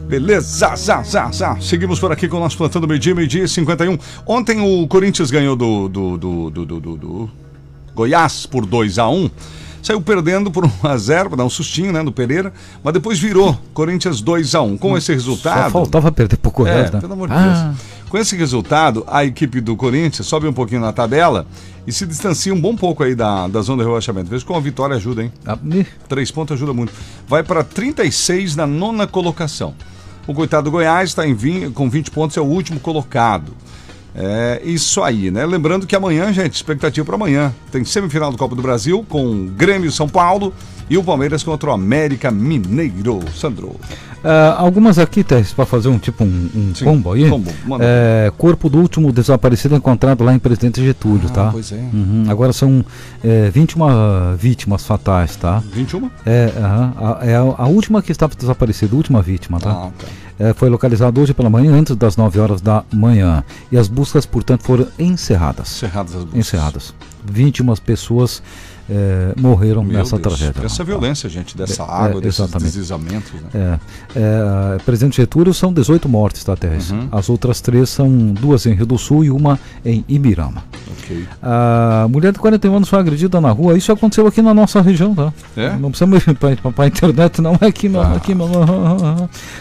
Beleza, 0.09 0.74
zá, 0.74 1.03
zá, 1.03 1.30
zá. 1.30 1.57
Seguimos 1.61 2.01
por 2.01 2.11
aqui 2.11 2.28
com 2.28 2.39
o 2.39 2.41
nosso 2.41 2.57
plantando 2.57 2.89
meio-dia, 2.89 3.14
meio-dia 3.14 3.45
e 3.45 3.49
51. 3.49 3.99
Ontem 4.26 4.59
o 4.61 4.86
Corinthians 4.89 5.30
ganhou 5.30 5.55
do, 5.55 5.86
do, 5.89 6.16
do, 6.16 6.51
do, 6.51 6.64
do, 6.66 6.80
do- 6.80 6.97
do 6.97 7.30
Goiás 7.95 8.47
por 8.47 8.64
2 8.64 8.99
a 8.99 9.09
1 9.09 9.30
Saiu 9.83 10.01
perdendo 10.01 10.51
por 10.51 10.64
1x0, 10.66 11.29
para 11.29 11.37
dar 11.37 11.45
um 11.45 11.51
sustinho, 11.51 11.93
né, 11.93 12.03
do 12.03 12.12
Pereira, 12.12 12.53
mas 12.83 12.93
depois 12.93 13.18
virou 13.18 13.57
Corinthians 13.72 14.20
2 14.20 14.55
a 14.55 14.61
1 14.62 14.76
Com 14.79 14.97
esse 14.99 15.12
resultado. 15.12 15.64
Só 15.64 15.70
faltava 15.70 16.12
perder 16.12 16.37
pro 16.37 16.51
Goiás, 16.51 16.91
É, 16.91 16.95
né? 16.95 17.01
pelo 17.01 17.12
amor 17.12 17.29
de 17.29 17.35
Ah, 17.35 17.72
Deus. 17.72 17.79
Com 18.09 18.16
esse 18.18 18.37
resultado, 18.37 19.05
a 19.07 19.24
equipe 19.24 19.61
do 19.61 19.76
Corinthians 19.76 20.26
sobe 20.26 20.47
um 20.49 20.53
pouquinho 20.53 20.81
na 20.81 20.93
tabela 20.93 21.47
e 21.87 21.93
se 21.93 22.07
distancia 22.07 22.53
um 22.55 22.61
bom 22.61 22.74
pouco 22.74 23.03
aí 23.03 23.14
da, 23.14 23.47
da 23.49 23.61
zona 23.61 23.83
de 23.83 23.89
rebaixamento. 23.89 24.31
Veja 24.31 24.45
como 24.45 24.59
a 24.59 24.62
vitória 24.62 24.97
ajuda, 24.97 25.22
hein? 25.22 25.33
ah, 25.47 25.59
Três 26.09 26.31
pontos 26.31 26.55
ajuda 26.57 26.72
muito. 26.72 26.93
Vai 27.29 27.43
para 27.43 27.62
36 27.62 28.57
na 28.57 28.66
nona 28.66 29.07
colocação. 29.07 29.74
O 30.26 30.35
coitado 30.35 30.64
do 30.64 30.70
Goiás 30.70 31.11
está 31.11 31.26
em 31.26 31.35
20 31.35 31.70
com 31.72 31.89
20 31.89 32.11
pontos, 32.11 32.37
é 32.37 32.41
o 32.41 32.45
último 32.45 32.81
colocado. 32.81 33.53
É 34.20 34.60
isso 34.64 35.00
aí, 35.04 35.30
né? 35.30 35.46
Lembrando 35.46 35.86
que 35.86 35.94
amanhã, 35.94 36.32
gente, 36.32 36.54
expectativa 36.54 37.06
para 37.06 37.14
amanhã. 37.14 37.54
Tem 37.70 37.84
semifinal 37.84 38.32
do 38.32 38.36
Copa 38.36 38.56
do 38.56 38.62
Brasil 38.62 39.06
com 39.08 39.46
Grêmio 39.46 39.88
e 39.88 39.92
São 39.92 40.08
Paulo 40.08 40.52
e 40.90 40.98
o 40.98 41.04
Palmeiras 41.04 41.44
contra 41.44 41.70
o 41.70 41.72
América 41.72 42.28
Mineiro. 42.28 43.20
Sandro. 43.32 43.76
Ah, 44.24 44.56
algumas 44.58 44.98
aqui, 44.98 45.22
Tess, 45.22 45.52
para 45.52 45.64
fazer 45.64 45.88
um 45.88 45.98
tipo 45.98 46.24
um, 46.24 46.50
um 46.54 46.74
Sim, 46.74 46.84
combo 46.84 47.12
aí. 47.12 47.28
combo. 47.28 47.50
É, 47.80 48.32
corpo 48.36 48.68
do 48.68 48.78
último 48.78 49.12
desaparecido 49.12 49.76
encontrado 49.76 50.24
lá 50.24 50.34
em 50.34 50.38
Presidente 50.38 50.84
Getúlio, 50.84 51.28
Ah, 51.28 51.32
tá? 51.32 51.48
pois 51.52 51.70
é. 51.72 51.76
Uhum, 51.76 52.24
Agora 52.28 52.52
são 52.52 52.84
é, 53.22 53.50
21 53.50 54.36
vítimas 54.36 54.84
fatais, 54.84 55.36
tá? 55.36 55.62
21? 55.72 56.10
É, 56.26 56.52
aham, 56.56 56.94
a, 56.96 57.26
é 57.26 57.36
a, 57.36 57.66
última 57.66 58.02
que 58.02 58.10
estava 58.12 58.34
desaparecida, 58.34 58.94
a 58.94 58.96
última 58.96 59.22
vítima, 59.22 59.60
tá? 59.60 59.70
Ah, 59.70 59.90
tá. 59.98 60.06
É, 60.38 60.52
foi 60.54 60.68
localizado 60.68 61.20
hoje 61.20 61.34
pela 61.34 61.50
manhã, 61.50 61.72
antes 61.72 61.96
das 61.96 62.16
9 62.16 62.38
horas 62.38 62.60
da 62.60 62.84
manhã. 62.92 63.42
E 63.72 63.76
as 63.76 63.88
buscas, 63.88 64.24
portanto, 64.24 64.62
foram 64.62 64.86
encerradas. 64.98 65.68
Encerradas 65.76 66.14
as 66.14 66.22
buscas. 66.24 66.38
Encerradas. 66.38 66.94
21 67.24 67.74
pessoas 67.76 68.42
eh, 68.91 69.34
morreram 69.36 69.82
Meu 69.84 69.99
nessa 69.99 70.16
Deus, 70.18 70.36
tragédia. 70.39 70.64
Essa 70.66 70.82
violência, 70.84 71.28
gente, 71.28 71.57
dessa 71.57 71.82
É, 71.82 71.86
água, 71.86 72.18
é, 72.18 72.22
desses 72.22 72.41
exatamente. 72.41 72.64
deslizamentos. 72.72 73.32
Né? 73.32 73.49
É, 73.55 73.78
é, 74.16 74.78
presidente 74.84 75.16
Getúlio 75.16 75.53
são 75.53 75.72
18 75.72 76.09
mortes, 76.09 76.43
tá, 76.45 76.57
Teres? 76.57 76.91
Uhum. 76.91 77.09
As 77.12 77.28
outras 77.28 77.61
três 77.61 77.89
são 77.91 78.09
duas 78.32 78.64
em 78.66 78.74
Rio 78.74 78.86
do 78.86 78.99
Sul 78.99 79.24
e 79.24 79.30
uma 79.30 79.59
em 79.84 80.05
Ibirama. 80.09 80.62
Ok. 80.99 81.26
A 81.43 82.07
mulher 82.11 82.32
de 82.32 82.39
41 82.39 82.76
anos 82.76 82.89
foi 82.89 82.99
agredida 82.99 83.41
na 83.41 83.51
rua. 83.51 83.76
Isso 83.76 83.93
aconteceu 83.93 84.26
aqui 84.26 84.41
na 84.43 84.55
nossa 84.55 84.80
região, 84.80 85.14
tá? 85.14 85.32
É? 85.57 85.76
Não 85.76 85.91
precisamos 85.91 86.24
ir 86.26 86.34
para 86.34 86.84
a 86.84 86.86
internet, 86.86 87.41
não 87.41 87.59
é 87.61 87.66
aqui, 87.66 87.89
não. 87.89 88.01
Ah. 88.03 88.14
Aqui, 88.16 88.34
não. 88.34 88.49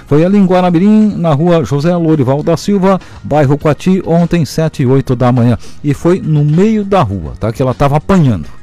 Foi 0.07 0.23
ali 0.23 0.37
em 0.37 0.45
Guaramirim, 0.45 1.15
na 1.15 1.33
rua 1.33 1.63
José 1.63 1.95
Lorival 1.95 2.41
da 2.43 2.55
Silva, 2.57 2.99
bairro 3.23 3.57
Coati, 3.57 4.01
ontem, 4.05 4.45
7 4.45 4.83
e 4.83 4.85
8 4.85 5.15
da 5.15 5.31
manhã. 5.31 5.57
E 5.83 5.93
foi 5.93 6.19
no 6.19 6.43
meio 6.43 6.83
da 6.83 7.01
rua, 7.01 7.33
tá? 7.39 7.51
Que 7.51 7.61
ela 7.61 7.71
estava 7.71 7.97
apanhando. 7.97 8.56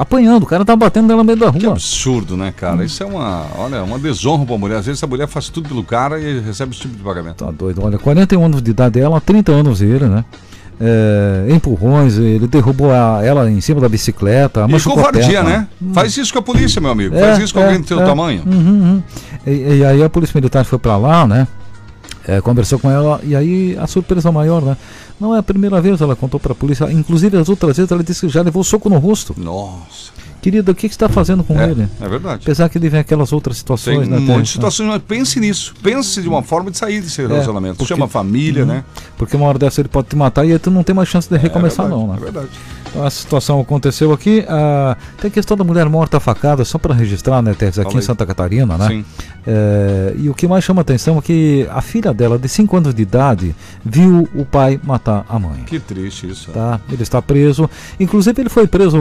Apanhando, 0.00 0.44
o 0.44 0.46
cara 0.46 0.64
tava 0.64 0.78
batendo 0.78 1.08
nela 1.08 1.18
no 1.18 1.24
meio 1.24 1.38
da 1.38 1.52
Que 1.52 1.58
rua. 1.66 1.72
absurdo, 1.74 2.34
né, 2.34 2.48
Hum. 2.48 2.52
cara? 2.56 2.84
Isso 2.86 3.02
é 3.02 3.06
uma, 3.06 3.44
olha, 3.58 3.82
uma 3.84 3.98
desonra 3.98 4.46
pra 4.46 4.56
mulher. 4.56 4.78
Às 4.78 4.86
vezes 4.86 5.02
a 5.04 5.06
mulher 5.06 5.28
faz 5.28 5.50
tudo 5.50 5.68
pelo 5.68 5.84
cara 5.84 6.18
e 6.18 6.40
recebe 6.40 6.72
esse 6.72 6.80
tipo 6.80 6.96
de 6.96 7.02
pagamento. 7.02 7.44
Tá 7.44 7.50
doido. 7.50 7.82
Olha, 7.84 7.98
41 7.98 8.42
anos 8.42 8.62
de 8.62 8.70
idade 8.70 8.98
dela, 8.98 9.20
30 9.20 9.52
anos 9.52 9.82
ele, 9.82 10.06
né? 10.06 10.24
É, 10.80 11.44
empurrões, 11.54 12.16
ele 12.16 12.46
derrubou 12.46 12.90
a- 12.90 13.20
ela 13.22 13.50
em 13.50 13.60
cima 13.60 13.78
da 13.82 13.88
bicicleta. 13.90 14.66
E 14.66 14.80
covardia, 14.80 15.42
né? 15.42 15.68
Faz 15.92 16.16
isso 16.16 16.32
com 16.32 16.38
a 16.38 16.42
polícia, 16.42 16.80
meu 16.80 16.90
amigo. 16.90 17.14
É, 17.14 17.20
Faz 17.20 17.38
isso 17.38 17.52
com 17.52 17.60
é, 17.60 17.64
alguém 17.64 17.80
do 17.82 17.86
teu 17.86 18.00
é. 18.00 18.04
tamanho. 18.06 18.42
Uhum, 18.46 18.52
uhum. 18.56 19.02
E, 19.46 19.50
e 19.80 19.84
aí 19.84 20.02
a 20.02 20.08
polícia 20.08 20.32
militar 20.34 20.64
foi 20.64 20.78
pra 20.78 20.96
lá, 20.96 21.26
né? 21.26 21.46
É, 22.26 22.40
conversou 22.40 22.78
com 22.78 22.90
ela 22.90 23.20
e 23.22 23.36
aí 23.36 23.76
a 23.78 23.86
surpresa 23.86 24.32
maior, 24.32 24.62
né? 24.62 24.76
Não 25.20 25.34
é 25.36 25.38
a 25.38 25.42
primeira 25.42 25.80
vez, 25.80 26.00
ela 26.00 26.16
contou 26.16 26.40
pra 26.40 26.54
polícia. 26.54 26.90
Inclusive 26.90 27.36
as 27.36 27.48
outras 27.48 27.76
vezes 27.76 27.92
ela 27.92 28.02
disse 28.02 28.22
que 28.26 28.32
já 28.32 28.40
levou 28.40 28.64
soco 28.64 28.88
no 28.88 28.98
rosto. 28.98 29.34
Nossa. 29.36 30.12
Querida, 30.40 30.72
o 30.72 30.74
que, 30.74 30.88
que 30.88 30.94
você 30.94 30.96
está 30.96 31.08
fazendo 31.08 31.44
com 31.44 31.58
É, 31.60 31.70
ele? 31.70 31.88
é 32.00 32.08
verdade. 32.08 32.40
Apesar 32.42 32.68
que 32.68 32.78
ele 32.78 32.88
vem 32.88 33.00
aquelas 33.00 33.32
outras 33.32 33.56
Tem 33.56 33.60
situações, 33.60 34.08
um 34.08 34.10
né? 34.10 34.16
monte 34.18 34.26
Tércio? 34.26 34.42
de 34.42 34.48
situações, 34.50 34.88
mas 34.88 35.02
pense 35.06 35.38
nisso. 35.40 35.74
Pense 35.82 36.22
de 36.22 36.28
uma 36.28 36.42
forma 36.42 36.70
de 36.70 36.78
sair 36.78 37.00
desse 37.00 37.20
É, 37.22 37.26
relacionamento. 37.26 37.76
porque- 37.76 37.92
Chama 37.92 38.06
a 38.06 38.08
família, 38.08 38.62
Uhum. 38.62 38.68
né? 38.68 38.84
Porque 39.18 39.36
uma 39.36 39.46
hora 39.46 39.58
dessa 39.58 39.80
ele 39.80 39.88
pode 39.88 40.08
te 40.08 40.16
matar 40.16 40.44
e 40.46 40.52
aí 40.52 40.58
tu 40.58 40.70
não 40.70 40.82
tem 40.82 40.94
mais 40.94 41.08
chance 41.08 41.28
de 41.28 41.36
recomeçar, 41.36 41.86
verdade, 41.86 42.06
não, 42.06 42.12
né? 42.12 42.18
é 42.18 42.24
verdade. 42.24 42.48
Então 42.88 43.06
essa 43.06 43.20
situação 43.20 43.60
aconteceu 43.60 44.12
aqui. 44.12 44.44
ah, 44.48 44.96
tem 45.20 45.28
a 45.28 45.30
questão 45.30 45.56
da 45.56 45.62
mulher 45.62 45.88
morta 45.88 46.18
facada, 46.18 46.64
só 46.64 46.76
para 46.78 46.94
registrar, 46.94 47.40
né, 47.42 47.54
Tess, 47.54 47.78
aqui 47.78 47.84
Fala 47.84 47.94
em 47.94 47.98
aí. 47.98 48.02
Santa 48.04 48.26
Catarina, 48.26 48.76
né? 48.78 48.88
Sim. 48.88 49.04
É, 49.46 50.14
e 50.18 50.28
o 50.28 50.34
que 50.34 50.46
mais 50.46 50.64
chama 50.64 50.80
atenção 50.82 51.18
é 51.18 51.20
que 51.20 51.66
a 51.70 51.80
filha 51.80 52.12
dela, 52.12 52.38
de 52.38 52.48
5 52.48 52.76
anos 52.76 52.94
de 52.94 53.02
idade, 53.02 53.54
viu 53.84 54.28
o 54.34 54.44
pai 54.44 54.78
matar 54.82 55.24
a 55.28 55.38
mãe. 55.38 55.62
Que 55.66 55.78
triste 55.78 56.28
isso. 56.28 56.50
Tá, 56.50 56.80
ele 56.90 57.02
está 57.02 57.22
preso. 57.22 57.68
Inclusive 57.98 58.40
ele 58.42 58.48
foi 58.48 58.66
preso 58.66 58.98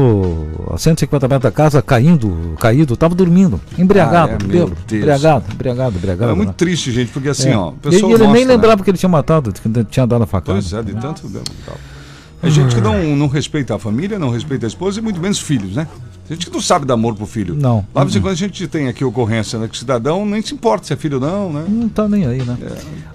a 0.72 0.78
150 0.78 1.28
metros 1.30 1.44
da 1.44 1.52
casa, 1.52 1.82
caindo, 1.82 2.56
caído, 2.60 2.94
estava 2.96 3.14
dormindo, 3.16 3.60
embriagado, 3.78 4.32
Ah, 4.34 4.36
é, 4.36 4.38
meu 4.40 4.48
bêbado, 4.66 4.78
Deus. 4.88 5.02
embriagado, 5.02 5.46
embriagado, 5.54 5.96
embriagado. 5.98 6.32
É 6.32 6.36
muito 6.36 6.48
né? 6.50 6.54
triste, 6.58 6.92
gente, 6.92 7.12
porque 7.12 7.30
assim, 7.30 7.50
É. 7.50 7.58
ó, 7.58 7.72
E- 7.86 7.90
e 7.90 7.96
ele 7.96 8.02
nem 8.02 8.10
mostra, 8.18 8.28
né? 8.40 8.46
lembrava 8.46 8.84
que 8.84 8.90
ele 8.90 8.98
tinha 8.98 9.10
matado, 9.10 9.52
que 9.54 9.84
tinha 9.86 10.06
dado 10.08 10.24
a 10.24 10.28
facada. 10.28 10.60
Pois 10.60 10.74
é, 10.74 10.82
de 10.84 10.94
tanto 10.96 11.28
bêbado 11.28 11.52
e 11.52 11.66
tal. 11.66 11.78
É 12.42 12.50
gente 12.50 12.74
que 12.74 12.82
não, 12.82 13.16
não 13.18 13.28
respeita 13.28 13.76
a 13.76 13.80
família, 13.80 14.18
não 14.18 14.30
respeita 14.30 14.66
a 14.66 14.70
esposa 14.70 15.00
e 15.00 15.04
muito 15.04 15.20
menos 15.20 15.40
filhos, 15.40 15.76
né? 15.76 15.88
Gente 16.30 16.46
que 16.48 16.54
não 16.54 16.62
sabe 16.62 16.86
dar 16.86 16.94
amor 16.94 17.16
pro 17.16 17.26
filho. 17.26 17.56
Não. 17.56 17.86
Lá 17.94 18.04
de 18.04 18.12
vez 18.12 18.16
em 18.16 18.22
quando 18.22 18.34
a 18.34 18.36
gente 18.36 18.68
tem 18.68 18.88
aqui 18.88 19.04
ocorrência, 19.04 19.58
né? 19.58 19.68
Que 19.68 19.74
o 19.76 19.78
cidadão 19.78 20.26
nem 20.26 20.42
se 20.42 20.54
importa 20.54 20.86
se 20.88 20.94
é 20.94 20.96
filho 20.96 21.16
ou 21.16 21.22
não, 21.28 21.52
né? 21.52 21.66
Não 21.68 21.90
tá 21.90 22.08
nem 22.08 22.26
aí, 22.26 22.42
né? 22.44 22.56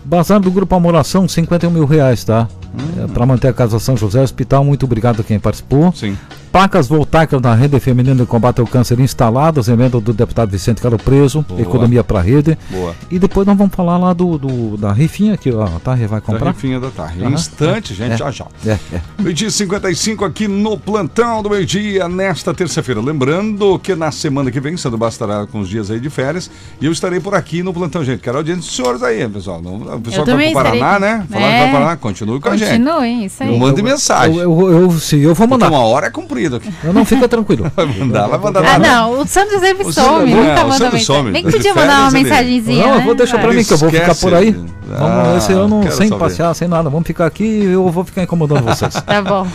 Bazar 0.04 0.40
do 0.40 0.50
Grupo 0.50 0.74
Amoração, 0.74 1.28
51 1.28 1.70
mil 1.70 1.84
reais, 1.86 2.24
tá? 2.24 2.48
Hum. 2.76 3.06
para 3.14 3.24
manter 3.24 3.46
a 3.46 3.52
Casa 3.52 3.78
São 3.78 3.96
José 3.96 4.20
Hospital, 4.20 4.64
muito 4.64 4.84
obrigado 4.84 5.20
a 5.20 5.22
quem 5.24 5.38
participou. 5.38 5.92
Sim. 5.92 6.18
Placas 6.50 6.88
voltaicas 6.88 7.40
da 7.40 7.54
Rede 7.54 7.78
Feminina 7.78 8.16
de 8.16 8.26
Combate 8.26 8.60
ao 8.60 8.66
Câncer 8.66 8.98
instaladas, 8.98 9.68
emenda 9.68 10.00
do 10.00 10.12
deputado 10.12 10.50
Vicente 10.50 10.80
Caro 10.82 10.96
Preso, 10.98 11.42
Boa. 11.48 11.60
economia 11.60 12.02
para 12.02 12.18
a 12.18 12.22
rede. 12.22 12.58
Boa. 12.70 12.94
E 13.10 13.18
depois 13.18 13.46
nós 13.46 13.56
vamos 13.56 13.74
falar 13.74 13.96
lá 13.96 14.12
do, 14.12 14.38
do- 14.38 14.76
da 14.76 14.92
rifinha 14.92 15.36
que 15.36 15.52
ó, 15.52 15.64
a 15.64 15.80
Tarre 15.80 16.06
vai 16.08 16.20
Da 16.20 16.26
comprar. 16.26 16.50
rifinha 16.50 16.78
da 16.80 16.90
tarde. 16.90 17.22
Aham. 17.24 17.32
instante, 17.34 17.94
gente, 17.94 18.12
É. 18.14 18.16
já 18.16 18.30
já. 18.32 18.46
É, 18.66 18.70
é. 18.92 19.00
Meio-dia 19.20 19.48
e 19.48 19.50
55 19.52 20.24
aqui 20.24 20.48
no 20.48 20.76
plantão 20.76 21.42
do 21.44 21.50
meio-dia, 21.50 22.08
nesta 22.08 22.52
terça-feira. 22.52 23.00
Lembrando 23.04 23.78
que 23.78 23.94
na 23.94 24.10
semana 24.10 24.50
que 24.50 24.58
vem, 24.60 24.76
Sandro 24.76 24.98
bastará 24.98 25.46
com 25.46 25.60
os 25.60 25.68
dias 25.68 25.90
aí 25.90 26.00
de 26.00 26.08
férias, 26.10 26.50
e 26.80 26.86
eu 26.86 26.92
estarei 26.92 27.20
por 27.20 27.34
aqui 27.34 27.62
no 27.62 27.72
plantão, 27.72 28.02
gente. 28.04 28.20
Quero 28.20 28.38
audiência 28.38 28.62
dos 28.62 28.74
senhores 28.74 29.02
aí, 29.02 29.28
pessoal. 29.28 29.60
O 29.60 30.00
pessoal 30.00 30.02
que 30.02 30.14
vai 30.16 30.24
também 30.24 30.52
pro 30.52 30.62
Paraná, 30.62 30.94
estarei. 30.94 31.00
né? 31.18 31.26
Falar 31.30 31.44
É. 31.46 31.50
que 31.52 31.58
vai 31.58 31.68
pro 31.68 31.78
Paraná, 31.78 31.96
continue 31.96 32.40
com 32.40 32.48
a 32.48 32.56
gente. 32.56 32.70
Continue, 32.82 33.24
isso 33.26 33.42
aí. 33.42 33.50
Não 33.50 33.58
mande 33.58 33.82
mensagem. 33.82 34.36
Eu, 34.36 34.60
eu, 34.60 34.82
eu, 34.82 34.90
sim, 34.92 35.18
eu 35.20 35.34
vou 35.34 35.46
mandar. 35.46 35.66
Porque 35.66 35.78
uma 35.78 35.86
hora 35.86 36.06
é 36.06 36.10
cumprida 36.10 36.56
aqui. 36.56 36.72
Eu 36.82 36.92
não 36.92 37.04
fica 37.04 37.28
tranquilo. 37.28 37.70
Vai 37.76 37.86
mandar, 37.86 38.26
vai 38.28 38.38
mandar 38.38 38.64
Ah, 38.64 38.78
não, 38.78 39.20
o 39.20 39.26
Sandro 39.26 39.58
sempre 39.60 39.86
O 39.86 39.92
some, 39.92 40.30
nunca 40.32 40.48
é, 40.48 40.64
o 40.64 40.68
manda 40.68 40.90
mensagem. 40.90 41.32
tá 41.32 41.38
de 41.40 41.56
podia 41.56 41.74
mandar 41.74 42.00
uma 42.02 42.10
mensagenzinha, 42.10 42.86
Não, 42.86 42.94
né? 42.94 43.00
eu 43.00 43.04
vou 43.04 43.14
deixar 43.14 43.38
pra 43.38 43.48
Ele 43.48 43.58
mim 43.58 43.64
que 43.64 43.72
eu 43.72 43.78
vou 43.78 43.90
ficar 43.90 44.14
por 44.14 44.34
aí. 44.34 44.56
Ah, 44.90 44.96
Vamos, 44.98 45.42
esse 45.44 45.52
ano 45.52 45.82
sem 45.90 46.08
saber. 46.08 46.20
passear, 46.20 46.54
sem 46.54 46.68
nada. 46.68 46.90
Vamos 46.90 47.06
ficar 47.06 47.26
aqui 47.26 47.44
e 47.44 47.64
eu 47.72 47.88
vou 47.90 48.04
ficar 48.04 48.22
incomodando 48.22 48.62
vocês. 48.64 48.92
Tá 48.94 49.22
bom. 49.22 49.46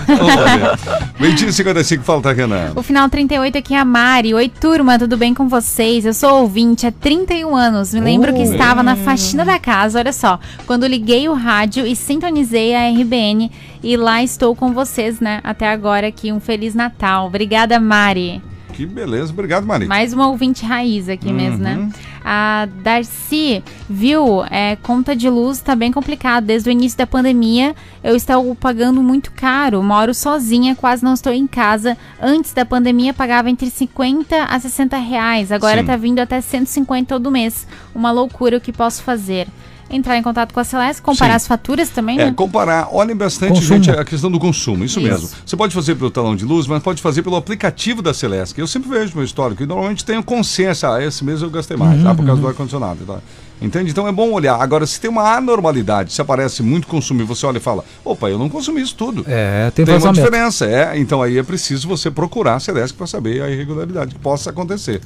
Meio-dia 1.20 1.50
e 1.50 1.54
55, 1.54 2.04
falta, 2.04 2.32
Renan. 2.34 2.72
O 2.76 2.82
final 2.82 3.08
38 3.40 3.58
aqui 3.58 3.74
é 3.74 3.78
a 3.80 3.86
Mari. 3.86 4.34
Oi, 4.34 4.50
turma, 4.50 5.00
tudo 5.00 5.16
bem 5.16 5.34
com 5.34 5.48
vocês? 5.48 6.06
Eu 6.06 6.14
sou 6.14 6.42
ouvinte 6.42 6.86
há 6.86 6.92
31 6.92 7.56
anos. 7.56 7.94
Me 7.94 8.02
lembro 8.02 8.34
que 8.34 8.40
Oh. 8.42 8.44
estava 8.44 8.84
na 8.84 8.98
faxina 8.98 9.46
da 9.46 9.58
casa, 9.58 10.00
olha 10.00 10.12
só, 10.12 10.38
quando 10.68 10.86
liguei 10.86 11.30
o 11.30 11.34
rádio 11.34 11.86
e 11.88 11.96
sintonizei 11.96 12.76
a 12.76 12.90
RBN. 12.90 13.50
E 13.82 13.96
lá 13.96 14.22
estou 14.22 14.54
com 14.56 14.74
vocês, 14.74 15.22
né? 15.22 15.40
Até 15.42 15.70
agora 15.70 16.08
aqui. 16.08 16.34
Um 16.34 16.42
Feliz 16.42 16.76
Natal. 16.76 17.28
Obrigada, 17.28 17.80
Mari. 17.80 18.42
Que 18.80 18.86
beleza, 18.86 19.34
obrigado, 19.34 19.66
Mari. 19.66 19.88
Mais 19.88 20.14
uma 20.14 20.30
ouvinte 20.30 20.66
raiz 20.66 21.10
aqui 21.10 21.34
mesmo, 21.34 21.58
né? 21.58 21.76
Uhum. 21.76 21.92
A 22.24 22.66
Darcy, 22.82 23.62
viu? 23.90 24.42
É, 24.50 24.78
conta 24.78 25.14
de 25.14 25.30
luz 25.30 25.60
tá 25.60 25.76
bem 25.76 25.92
complicado. 25.92 26.46
Desde 26.46 26.70
o 26.70 26.72
início 26.72 26.98
da 26.98 27.06
pandemia, 27.06 27.76
eu 28.02 28.16
estou 28.16 28.56
pagando 28.56 29.04
muito 29.04 29.34
caro. 29.34 29.84
Moro 29.84 30.14
sozinha, 30.14 30.78
quase 30.78 31.04
não 31.04 31.14
estou 31.14 31.34
em 31.34 31.46
casa. 31.46 31.98
Antes 32.22 32.54
da 32.54 32.66
pandemia, 32.66 33.14
pagava 33.14 33.50
entre 33.50 33.70
50 33.70 34.46
a 34.46 34.58
60 34.58 34.96
reais. 34.96 35.52
Agora 35.52 35.82
Sim. 35.82 35.86
tá 35.86 35.98
vindo 35.98 36.20
até 36.20 36.40
150 36.40 37.06
todo 37.06 37.30
mês. 37.30 37.68
Uma 37.94 38.14
loucura 38.14 38.56
o 38.56 38.62
que 38.62 38.72
posso 38.72 39.04
fazer. 39.04 39.46
Entrar 39.90 40.18
em 40.18 40.22
contato 40.24 40.54
com 40.54 40.60
a 40.60 40.64
Celeste, 40.64 41.02
comparar 41.02 41.32
Sim. 41.32 41.36
as 41.38 41.48
faturas 41.48 41.90
também, 41.90 42.20
É, 42.20 42.26
né? 42.26 42.34
comparar, 42.36 42.90
olhem 42.92 43.16
bastante, 43.16 43.54
Consumo. 43.54 43.84
gente, 43.84 43.90
a 43.92 44.06
questão 44.06 44.30
do 44.32 44.40
consumo, 44.40 44.84
isso, 44.86 45.00
Isso. 45.00 45.10
mesmo. 45.10 45.30
Você 45.46 45.58
pode 45.58 45.74
fazer 45.74 45.96
pelo 45.96 46.12
talão 46.12 46.36
de 46.36 46.46
luz, 46.46 46.68
mas 46.68 46.82
pode 46.84 47.02
fazer 47.02 47.24
pelo 47.24 47.36
aplicativo 47.36 48.02
da 48.02 48.14
Celeste, 48.14 48.54
que 48.54 48.62
eu 48.62 48.68
sempre 48.68 48.90
vejo 48.90 49.10
no 49.12 49.16
meu 49.18 49.26
histórico, 49.26 49.64
e 49.64 49.66
normalmente 49.66 50.06
tenho 50.06 50.22
consciência, 50.24 50.94
ah, 50.94 51.04
esse 51.04 51.24
mês 51.26 51.42
eu 51.42 51.50
gastei 51.50 51.76
mais, 51.76 52.06
ah, 52.06 52.14
por 52.14 52.26
causa 52.26 52.42
do 52.42 52.48
ar-condicionado. 52.48 53.04
Tá? 53.06 53.20
Entende? 53.62 53.92
Então 53.92 54.08
é 54.08 54.12
bom 54.12 54.32
olhar. 54.32 54.56
Agora, 54.62 54.86
se 54.86 55.02
tem 55.02 55.10
uma 55.10 55.36
anormalidade, 55.36 56.14
se 56.14 56.22
aparece 56.22 56.64
muito 56.64 56.88
consumo 56.88 57.22
e 57.22 57.26
você 57.26 57.46
olha 57.46 57.58
e 57.58 57.60
fala, 57.62 57.84
opa, 58.06 58.30
eu 58.30 58.40
não 58.40 58.48
consumi 58.48 58.82
isso 58.82 58.96
tudo. 58.96 59.26
É, 59.28 59.70
tem, 59.72 59.86
Tem 59.86 59.98
uma 59.98 60.14
diferença, 60.14 60.66
é. 60.66 60.98
Então 60.98 61.22
aí 61.22 61.38
é 61.38 61.44
preciso 61.44 61.88
você 61.88 62.10
procurar 62.10 62.56
a 62.56 62.60
Celeste 62.60 62.96
para 62.96 63.06
saber 63.06 63.42
a 63.42 63.50
irregularidade 63.50 64.14
que 64.16 64.20
possa 64.22 64.50
acontecer. 64.50 65.02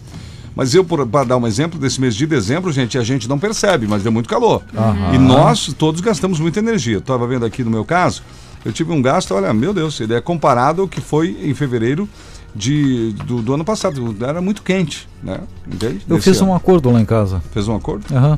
Mas 0.55 0.73
eu, 0.75 0.83
para 0.85 1.23
dar 1.23 1.37
um 1.37 1.47
exemplo, 1.47 1.79
desse 1.79 1.99
mês 1.99 2.15
de 2.15 2.25
dezembro, 2.27 2.71
gente, 2.71 2.97
a 2.97 3.03
gente 3.03 3.27
não 3.27 3.39
percebe, 3.39 3.87
mas 3.87 4.03
deu 4.03 4.11
muito 4.11 4.29
calor. 4.29 4.61
Aham. 4.75 5.15
E 5.15 5.17
nós 5.17 5.73
todos 5.77 5.99
gastamos 6.01 6.39
muita 6.39 6.59
energia. 6.59 6.97
Estava 6.99 7.25
vendo 7.27 7.45
aqui 7.45 7.63
no 7.63 7.71
meu 7.71 7.83
caso, 7.83 8.21
eu 8.63 8.71
tive 8.71 8.91
um 8.91 9.01
gasto, 9.01 9.33
olha, 9.33 9.53
meu 9.53 9.73
Deus, 9.73 9.99
ele 9.99 10.13
é 10.13 10.21
comparado 10.21 10.83
ao 10.83 10.87
que 10.87 11.01
foi 11.01 11.37
em 11.41 11.53
fevereiro 11.53 12.07
de, 12.55 13.13
do, 13.25 13.41
do 13.41 13.53
ano 13.53 13.65
passado. 13.65 14.15
Era 14.21 14.41
muito 14.41 14.61
quente, 14.61 15.07
né? 15.21 15.39
Entende? 15.67 16.01
Eu 16.07 16.17
Desse 16.17 16.29
fiz 16.29 16.41
um 16.41 16.45
ano. 16.45 16.55
acordo 16.55 16.91
lá 16.91 17.01
em 17.01 17.05
casa. 17.05 17.41
Fez 17.51 17.67
um 17.67 17.75
acordo? 17.75 18.05
Aham. 18.15 18.37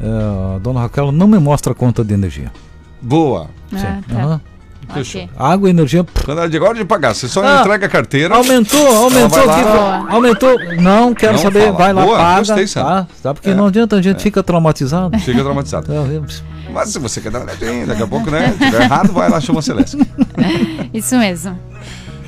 É, 0.00 0.56
a 0.56 0.58
dona 0.58 0.80
Raquel 0.80 1.12
não 1.12 1.28
me 1.28 1.38
mostra 1.38 1.72
a 1.72 1.74
conta 1.76 2.02
de 2.04 2.12
energia. 2.14 2.50
Boa. 3.00 3.48
Ah, 3.72 4.00
tá. 4.08 4.16
Aham. 4.16 4.40
Fechou. 4.94 5.28
Água 5.38 5.68
e 5.68 5.70
energia. 5.70 6.04
Quando 6.24 6.38
era 6.38 6.48
de 6.48 6.56
agora 6.56 6.74
de 6.74 6.84
pagar, 6.84 7.14
você 7.14 7.28
só 7.28 7.42
Ah, 7.44 7.60
entrega 7.60 7.86
a 7.86 7.88
carteira. 7.88 8.34
Aumentou, 8.34 8.86
aumentou 9.04 9.38
aqui. 9.50 9.60
Aumentou. 10.14 10.58
Não, 10.80 11.14
quero 11.14 11.32
Não 11.34 11.38
saber. 11.40 11.60
fala. 11.66 11.72
Vai 11.72 11.92
lá, 11.92 12.02
Boa, 12.04 12.18
paga. 12.18 12.38
gostei, 12.38 12.66
tá, 12.66 13.06
tá? 13.22 13.34
Porque 13.34 13.50
É. 13.50 13.54
não 13.54 13.66
adianta, 13.66 13.96
a 13.96 14.02
gente 14.02 14.22
fica 14.22 14.42
traumatizado. 14.42 15.18
Fica 15.18 15.42
traumatizado. 15.42 15.86
Vendo? 16.04 16.26
Mas 16.72 16.88
se 16.90 16.98
você 16.98 17.20
quer 17.20 17.30
dar 17.30 17.40
uma 17.40 17.46
olhadinha, 17.52 17.86
daqui 17.86 18.02
a 18.02 18.06
pouco, 18.06 18.30
né? 18.30 18.52
Se 18.58 18.64
tiver 18.64 18.82
errado, 18.82 19.12
vai 19.12 19.28
lá, 19.28 19.40
chama 19.40 19.58
a 19.58 19.62
Celeste. 19.62 19.98
Isso 20.92 21.16
mesmo. 21.18 21.58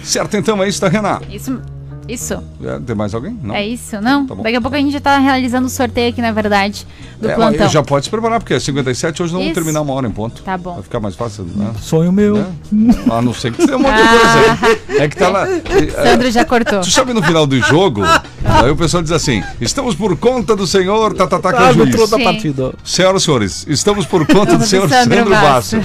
Certo, 0.03 0.37
então 0.37 0.63
é 0.63 0.69
isso, 0.69 0.81
tá, 0.81 0.89
Renato? 0.89 1.27
Isso. 1.31 1.61
Isso. 2.09 2.43
É, 2.63 2.79
tem 2.81 2.95
mais 2.95 3.15
alguém? 3.15 3.39
Não. 3.43 3.55
É 3.55 3.67
isso, 3.67 4.01
não? 4.01 4.27
Tá 4.27 4.35
bom. 4.35 4.43
Daqui 4.43 4.57
a 4.57 4.61
pouco 4.61 4.77
a 4.77 4.81
gente 4.81 4.93
já 4.93 5.01
tá 5.01 5.19
realizando 5.19 5.67
o 5.67 5.71
sorteio 5.71 6.11
aqui, 6.11 6.21
na 6.21 6.33
verdade, 6.33 6.87
do 7.21 7.31
É, 7.31 7.35
plantão. 7.35 7.69
Já 7.69 7.83
pode 7.83 8.05
se 8.05 8.11
preparar, 8.11 8.41
porque 8.41 8.55
é 8.55 8.61
57, 8.61 9.23
hoje 9.23 9.33
não 9.33 9.41
vamos 9.41 9.55
terminar 9.55 9.81
uma 9.81 9.93
hora 9.95 10.07
em 10.07 10.11
ponto. 10.11 10.43
Tá 10.43 10.57
bom. 10.59 10.75
Vai 10.75 10.83
ficar 10.83 11.01
mais 11.01 11.15
fácil, 11.15 11.45
né? 11.55 11.73
Sonho 11.81 12.13
meu. 12.13 12.37
Né? 12.37 12.95
A 13.11 13.23
não 13.23 13.33
ser 13.33 13.53
que 13.53 13.65
tenha 13.65 13.77
um 13.77 13.81
monte 13.81 13.97
de 13.97 14.09
coisa 14.09 14.79
aí. 14.89 14.99
É 14.99 15.09
que 15.09 15.17
tá 15.17 15.29
lá. 15.29 15.47
Sandro 16.05 16.31
já 16.31 16.45
cortou. 16.45 16.81
Tu 16.81 16.91
sabe 16.91 17.13
no 17.13 17.23
final 17.23 17.47
do 17.47 17.59
jogo, 17.61 18.03
Aí 18.45 18.71
o 18.71 18.77
pessoal 18.77 19.03
diz 19.03 19.13
assim: 19.13 19.43
estamos 19.61 19.95
por 19.95 20.17
conta 20.17 20.55
do 20.55 20.67
senhor 20.67 21.15
Tatatá 21.15 21.53
que 21.53 21.59
é 21.59 21.63
o 21.63 21.67
Árbitro 21.69 21.97
juiz. 21.99 22.11
da 22.11 22.19
partida. 22.19 22.75
Senhoras 22.85 23.23
e 23.23 23.25
senhores, 23.25 23.67
estamos 23.69 24.07
por 24.07 24.27
conta 24.27 24.59
do 24.59 24.65
senhor 24.67 24.89
Sandro 24.89 25.17
Sandro 25.17 25.31
Basso. 25.31 25.77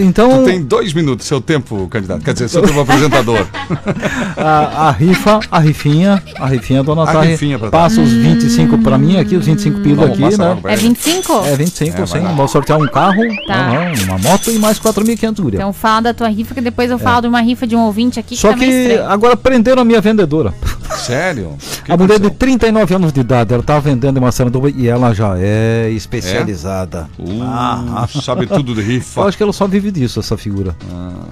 Então, 0.00 0.42
Tu 0.42 0.44
tem 0.44 0.62
dois 0.62 0.92
minutos, 0.92 1.26
seu 1.26 1.40
tempo, 1.40 1.88
candidato. 1.88 2.22
Quer 2.22 2.34
dizer, 2.34 2.48
seu 2.48 2.62
tempo 2.62 2.80
apresentador. 2.80 3.46
a, 4.36 4.88
a 4.88 4.90
rifa, 4.90 5.40
a 5.54 5.60
rifinha, 5.60 6.22
a 6.38 6.46
rifinha, 6.46 6.82
dona 6.82 7.04
A 7.04 7.06
Tari, 7.06 7.28
rifinha 7.28 7.58
pra 7.58 7.70
passa 7.70 8.00
os 8.00 8.10
25 8.10 8.78
pra 8.78 8.98
mim 8.98 9.16
aqui, 9.18 9.36
os 9.36 9.46
25 9.46 9.80
pila 9.80 9.96
Vamos, 10.08 10.12
aqui, 10.12 10.22
passa 10.22 10.54
né? 10.54 10.60
É 10.64 10.72
ele. 10.72 10.82
25? 10.82 11.32
É 11.46 11.56
25, 11.56 12.02
É, 12.02 12.06
sim. 12.06 12.20
Vou 12.34 12.48
sortear 12.48 12.78
um 12.80 12.86
carro, 12.88 13.22
Tá. 13.46 13.92
uma 14.08 14.18
moto 14.18 14.50
e 14.50 14.58
mais 14.58 14.78
4.500 14.80 15.40
guria. 15.40 15.58
Então 15.60 15.72
fala 15.72 16.00
da 16.02 16.14
tua 16.14 16.28
rifa, 16.28 16.54
que 16.54 16.60
depois 16.60 16.90
eu 16.90 16.98
falo 16.98 17.22
de 17.22 17.28
uma 17.28 17.40
rifa 17.40 17.66
de 17.66 17.76
um 17.76 17.80
ouvinte 17.80 18.18
aqui 18.18 18.34
que 18.34 18.40
Só 18.40 18.50
tá 18.50 18.56
meio 18.56 18.88
que 18.90 18.98
agora 19.04 19.36
prenderam 19.36 19.82
a 19.82 19.84
minha 19.84 20.00
vendedora. 20.00 20.52
Sério? 20.96 21.52
Que 21.84 21.92
a 21.92 21.96
mulher 21.98 22.18
de 22.18 22.28
aconteceu? 22.28 22.38
39 22.38 22.94
anos 22.94 23.12
de 23.12 23.20
idade, 23.20 23.52
ela 23.52 23.62
tava 23.62 23.80
vendendo 23.82 24.16
em 24.16 24.20
Massaranduba 24.20 24.70
e 24.70 24.88
ela 24.88 25.12
já 25.12 25.34
é 25.36 25.90
especializada. 25.90 27.08
Uh, 27.18 27.42
Ah. 27.42 28.06
sabe 28.22 28.46
tudo 28.46 28.74
de 28.74 28.80
Eu 28.82 28.86
rifa. 28.86 29.22
acho 29.24 29.36
que 29.36 29.42
ela 29.42 29.52
só 29.52 29.66
vive 29.66 29.90
disso, 29.90 30.18
essa 30.18 30.34
figura. 30.38 30.74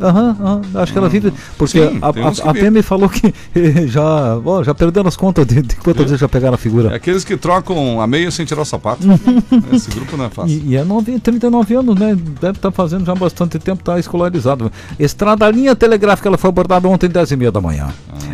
Aham, 0.00 0.36
aham, 0.38 0.60
acho 0.74 0.92
que 0.92 0.98
ela 0.98 1.08
vive. 1.08 1.32
Porque 1.56 1.78
Sim, 1.88 1.98
a, 2.02 2.08
a, 2.08 2.50
a. 2.50 2.54
PM 2.54 2.82
falou 2.82 3.08
que 3.08 3.32
já, 3.88 4.11
ó, 4.44 4.62
já 4.62 4.74
perderam 4.74 5.08
as 5.08 5.16
contas 5.16 5.46
de, 5.46 5.62
de 5.62 5.76
quantas 5.76 6.04
vezes 6.04 6.20
já 6.20 6.28
pegaram 6.28 6.54
a 6.54 6.56
É 6.56 6.58
figura. 6.58 6.94
aqueles 6.94 7.24
que 7.24 7.36
trocam 7.36 8.00
a 8.00 8.06
meia 8.06 8.30
sem 8.30 8.44
tirar 8.46 8.62
o 8.62 8.64
sapato. 8.64 9.02
Esse 9.72 9.90
grupo 9.90 10.16
não 10.16 10.24
é 10.26 10.30
fácil. 10.30 10.56
E, 10.64 10.70
e 10.70 10.76
é 10.76 10.84
novinho, 10.84 11.18
39 11.20 11.74
anos, 11.74 11.98
né? 11.98 12.16
Deve 12.40 12.58
estar 12.58 12.70
fazendo 12.70 13.04
já 13.04 13.14
bastante 13.14 13.58
tempo, 13.58 13.82
tá 13.82 13.98
escolarizado. 13.98 14.70
Estrada 14.98 15.48
linha 15.50 15.74
telegráfica, 15.76 16.28
ela 16.28 16.38
foi 16.38 16.48
abordada 16.48 16.88
ontem, 16.88 17.08
10 17.08 17.30
e 17.32 17.36
meia 17.36 17.52
da 17.52 17.60
manhã. 17.60 17.88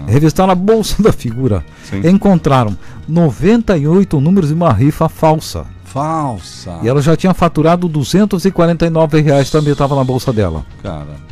Revistaram 0.06 0.52
a 0.52 0.54
bolsa 0.54 1.00
da 1.02 1.12
figura. 1.12 1.64
Ah. 1.68 1.72
Sim. 1.90 2.08
Encontraram 2.08 2.76
98 3.08 4.20
números 4.20 4.48
de 4.48 4.54
uma 4.54 4.72
rifa 4.72 5.08
falsa. 5.08 5.64
Falsa. 5.84 6.78
E 6.82 6.88
ela 6.88 7.00
já 7.00 7.16
tinha 7.16 7.32
faturado 7.32 7.88
249 7.88 9.20
reais, 9.20 9.50
também 9.50 9.72
estava 9.72 9.96
na 9.96 10.04
bolsa 10.04 10.32
dela. 10.32 10.64
Cara. 10.82 11.28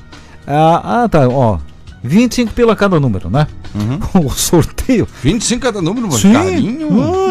Ah, 0.47 1.03
ah, 1.05 1.09
tá, 1.09 1.29
ó. 1.29 1.59
25 2.07 2.53
pela 2.53 2.75
cada 2.77 2.99
número, 3.01 3.29
né? 3.31 3.47
O 4.15 4.31
sorteio. 4.31 5.07
25 5.23 5.61
cada 5.63 5.83
número, 5.83 6.09
mas 6.11 6.21
Sim. 6.21 6.33
carinho. 6.33 6.89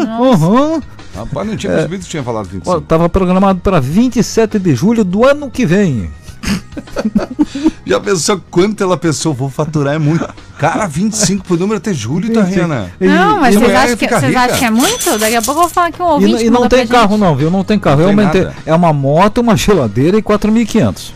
Ah, 0.08 0.18
aham. 0.22 0.82
Rapaz, 1.14 1.46
não 1.48 1.56
tinha 1.56 1.72
percebido 1.72 2.02
que 2.04 2.08
tinha 2.10 2.22
falado 2.22 2.46
25. 2.46 2.70
Ó, 2.76 2.80
tava 2.80 3.08
programado 3.08 3.60
para 3.60 3.80
27 3.80 4.58
de 4.58 4.74
julho 4.74 5.02
do 5.04 5.24
ano 5.26 5.50
que 5.50 5.64
vem. 5.66 6.10
Já 7.84 7.98
pensou 8.00 8.40
quanto 8.50 8.82
ela 8.82 8.96
pensou? 8.96 9.32
Vou 9.32 9.48
faturar 9.50 9.94
é 9.94 9.98
muito. 9.98 10.26
Cara, 10.58 10.86
25 10.86 11.44
por 11.44 11.58
número 11.58 11.78
até 11.78 11.92
julho, 11.92 12.32
tá, 12.32 12.42
Rihanna? 12.42 12.90
E- 13.00 13.06
Não, 13.06 13.40
mas 13.40 13.54
e 13.54 13.58
vocês 13.58 13.68
mulher 13.68 13.76
acham, 13.84 13.96
que, 13.96 14.08
vocês 14.08 14.36
acham 14.36 14.58
que 14.58 14.64
é 14.64 14.70
muito? 14.70 15.18
Daqui 15.18 15.36
a 15.36 15.42
pouco 15.42 15.60
eu 15.60 15.64
vou 15.64 15.70
falar 15.70 15.92
que 15.92 16.02
um 16.02 16.06
E, 16.06 16.10
ouvinte 16.10 16.32
não- 16.34 16.40
e 16.42 16.50
não 16.50 16.68
tem 16.68 16.86
pra 16.86 16.98
carro 16.98 17.10
gente. 17.12 17.20
não, 17.20 17.36
viu? 17.36 17.50
Não 17.50 17.64
tem 17.64 17.78
carro. 17.78 18.12
Não 18.12 18.22
eu 18.22 18.30
tem. 18.30 18.48
É 18.64 18.74
uma 18.74 18.92
moto, 18.92 19.38
uma 19.38 19.56
geladeira 19.56 20.18
e 20.18 20.22
4.500. 20.22 21.12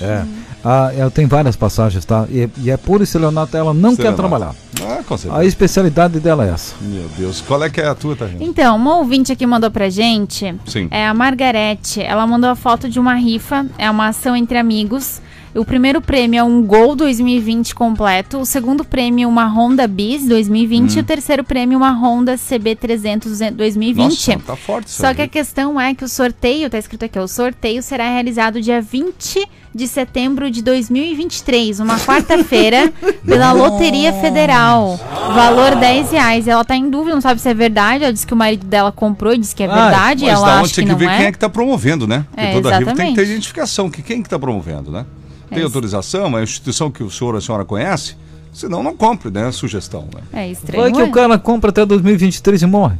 É. 0.00 0.22
Ah, 0.64 0.90
eu 0.96 1.10
tenho 1.10 1.28
várias 1.28 1.56
passagens, 1.56 2.04
tá? 2.04 2.26
E, 2.30 2.48
e 2.58 2.70
é 2.70 2.76
por 2.76 3.02
estelionato, 3.02 3.56
ela 3.56 3.74
não 3.74 3.94
quer 3.94 4.14
trabalhar. 4.14 4.54
Ah, 4.82 5.02
com 5.06 5.16
certeza. 5.16 5.40
A 5.40 5.44
especialidade 5.44 6.18
dela 6.20 6.46
é 6.46 6.50
essa. 6.50 6.74
Meu 6.80 7.08
Deus, 7.18 7.40
qual 7.42 7.62
é 7.62 7.68
que 7.68 7.80
é 7.80 7.86
a 7.86 7.94
tua, 7.94 8.16
tá, 8.16 8.24
Rihanna? 8.24 8.44
Então, 8.44 8.76
uma 8.76 8.96
ouvinte 8.96 9.30
aqui 9.30 9.46
mandou 9.46 9.70
pra 9.70 9.90
gente. 9.90 10.54
Sim. 10.66 10.88
É 10.90 11.06
a 11.06 11.12
Margarete. 11.12 12.00
Ela 12.00 12.26
mandou 12.26 12.48
a 12.48 12.54
foto 12.56 12.88
de 12.88 12.98
uma 12.98 13.14
rifa. 13.14 13.66
É 13.76 13.90
uma 13.90 14.08
ação 14.08 14.34
entre 14.34 14.56
amigos. 14.58 15.20
O 15.54 15.64
primeiro 15.64 16.00
prêmio 16.00 16.38
é 16.40 16.42
um 16.42 16.62
Gol 16.64 16.96
2020 16.96 17.76
completo. 17.76 18.38
O 18.40 18.44
segundo 18.44 18.84
prêmio, 18.84 19.28
uma 19.28 19.46
Honda 19.46 19.86
Bis 19.86 20.26
2020. 20.26 20.96
E 20.96 21.00
o 21.00 21.04
terceiro 21.04 21.44
prêmio, 21.44 21.78
uma 21.78 21.92
Honda 21.92 22.34
CB300 22.34 23.52
2020. 23.52 24.02
Nossa, 24.34 24.38
tá 24.44 24.56
forte 24.56 24.90
Só 24.90 25.08
aí. 25.08 25.14
que 25.14 25.22
a 25.22 25.28
questão 25.28 25.80
é 25.80 25.94
que 25.94 26.04
o 26.04 26.08
sorteio, 26.08 26.68
tá 26.68 26.76
escrito 26.76 27.04
aqui, 27.04 27.18
o 27.20 27.28
sorteio 27.28 27.82
será 27.84 28.10
realizado 28.10 28.60
dia 28.60 28.80
20 28.82 29.48
de 29.72 29.86
setembro 29.86 30.50
de 30.50 30.60
2023, 30.62 31.78
uma 31.80 31.98
quarta-feira, 32.00 32.92
pela 33.24 33.52
Loteria 33.52 34.12
Federal. 34.14 34.98
Valor 35.34 35.76
10 35.76 36.10
reais. 36.10 36.48
Ela 36.48 36.64
tá 36.64 36.74
em 36.74 36.90
dúvida, 36.90 37.14
não 37.14 37.20
sabe 37.22 37.40
se 37.40 37.48
é 37.48 37.54
verdade. 37.54 38.02
Ela 38.02 38.12
disse 38.12 38.26
que 38.26 38.34
o 38.34 38.36
marido 38.36 38.66
dela 38.66 38.90
comprou 38.90 39.32
e 39.32 39.38
disse 39.38 39.54
que 39.54 39.62
é 39.62 39.66
Ah, 39.66 39.74
verdade. 39.88 40.24
Mas 40.24 40.34
ela 40.34 40.46
da 40.46 40.52
acha 40.54 40.62
onde 40.64 40.74
tem 40.74 40.86
que 40.88 40.94
ver 40.96 41.08
é. 41.08 41.16
quem 41.16 41.26
é 41.26 41.32
que 41.32 41.38
tá 41.38 41.48
promovendo, 41.48 42.08
né? 42.08 42.24
Porque 42.30 42.40
É, 42.46 42.52
toda 42.52 42.76
rifa 42.76 42.84
tem 42.86 42.94
que 42.94 42.94
ter 42.96 43.02
exatamente. 43.02 43.30
identificação, 43.30 43.88
que 43.90 44.02
quem 44.02 44.20
que 44.20 44.28
tá 44.28 44.38
promovendo, 44.38 44.90
né? 44.90 45.06
Tem 45.54 45.62
É, 45.62 45.64
autorização, 45.64 46.24
é 46.24 46.26
uma 46.26 46.42
instituição 46.42 46.90
que 46.90 47.02
o 47.02 47.10
senhor 47.10 47.32
ou 47.34 47.38
a 47.38 47.40
senhora 47.40 47.64
conhece, 47.64 48.16
senão 48.52 48.82
não 48.82 48.96
compre, 48.96 49.30
né? 49.30 49.50
Sugestão, 49.52 50.08
né? 50.14 50.20
É 50.32 50.50
estranho. 50.50 50.82
Vai 50.82 50.92
que 50.92 51.00
é? 51.00 51.04
o 51.04 51.12
cara 51.12 51.38
compra 51.38 51.70
até 51.70 51.84
2023 51.86 52.62
e 52.62 52.66
morre. 52.66 52.96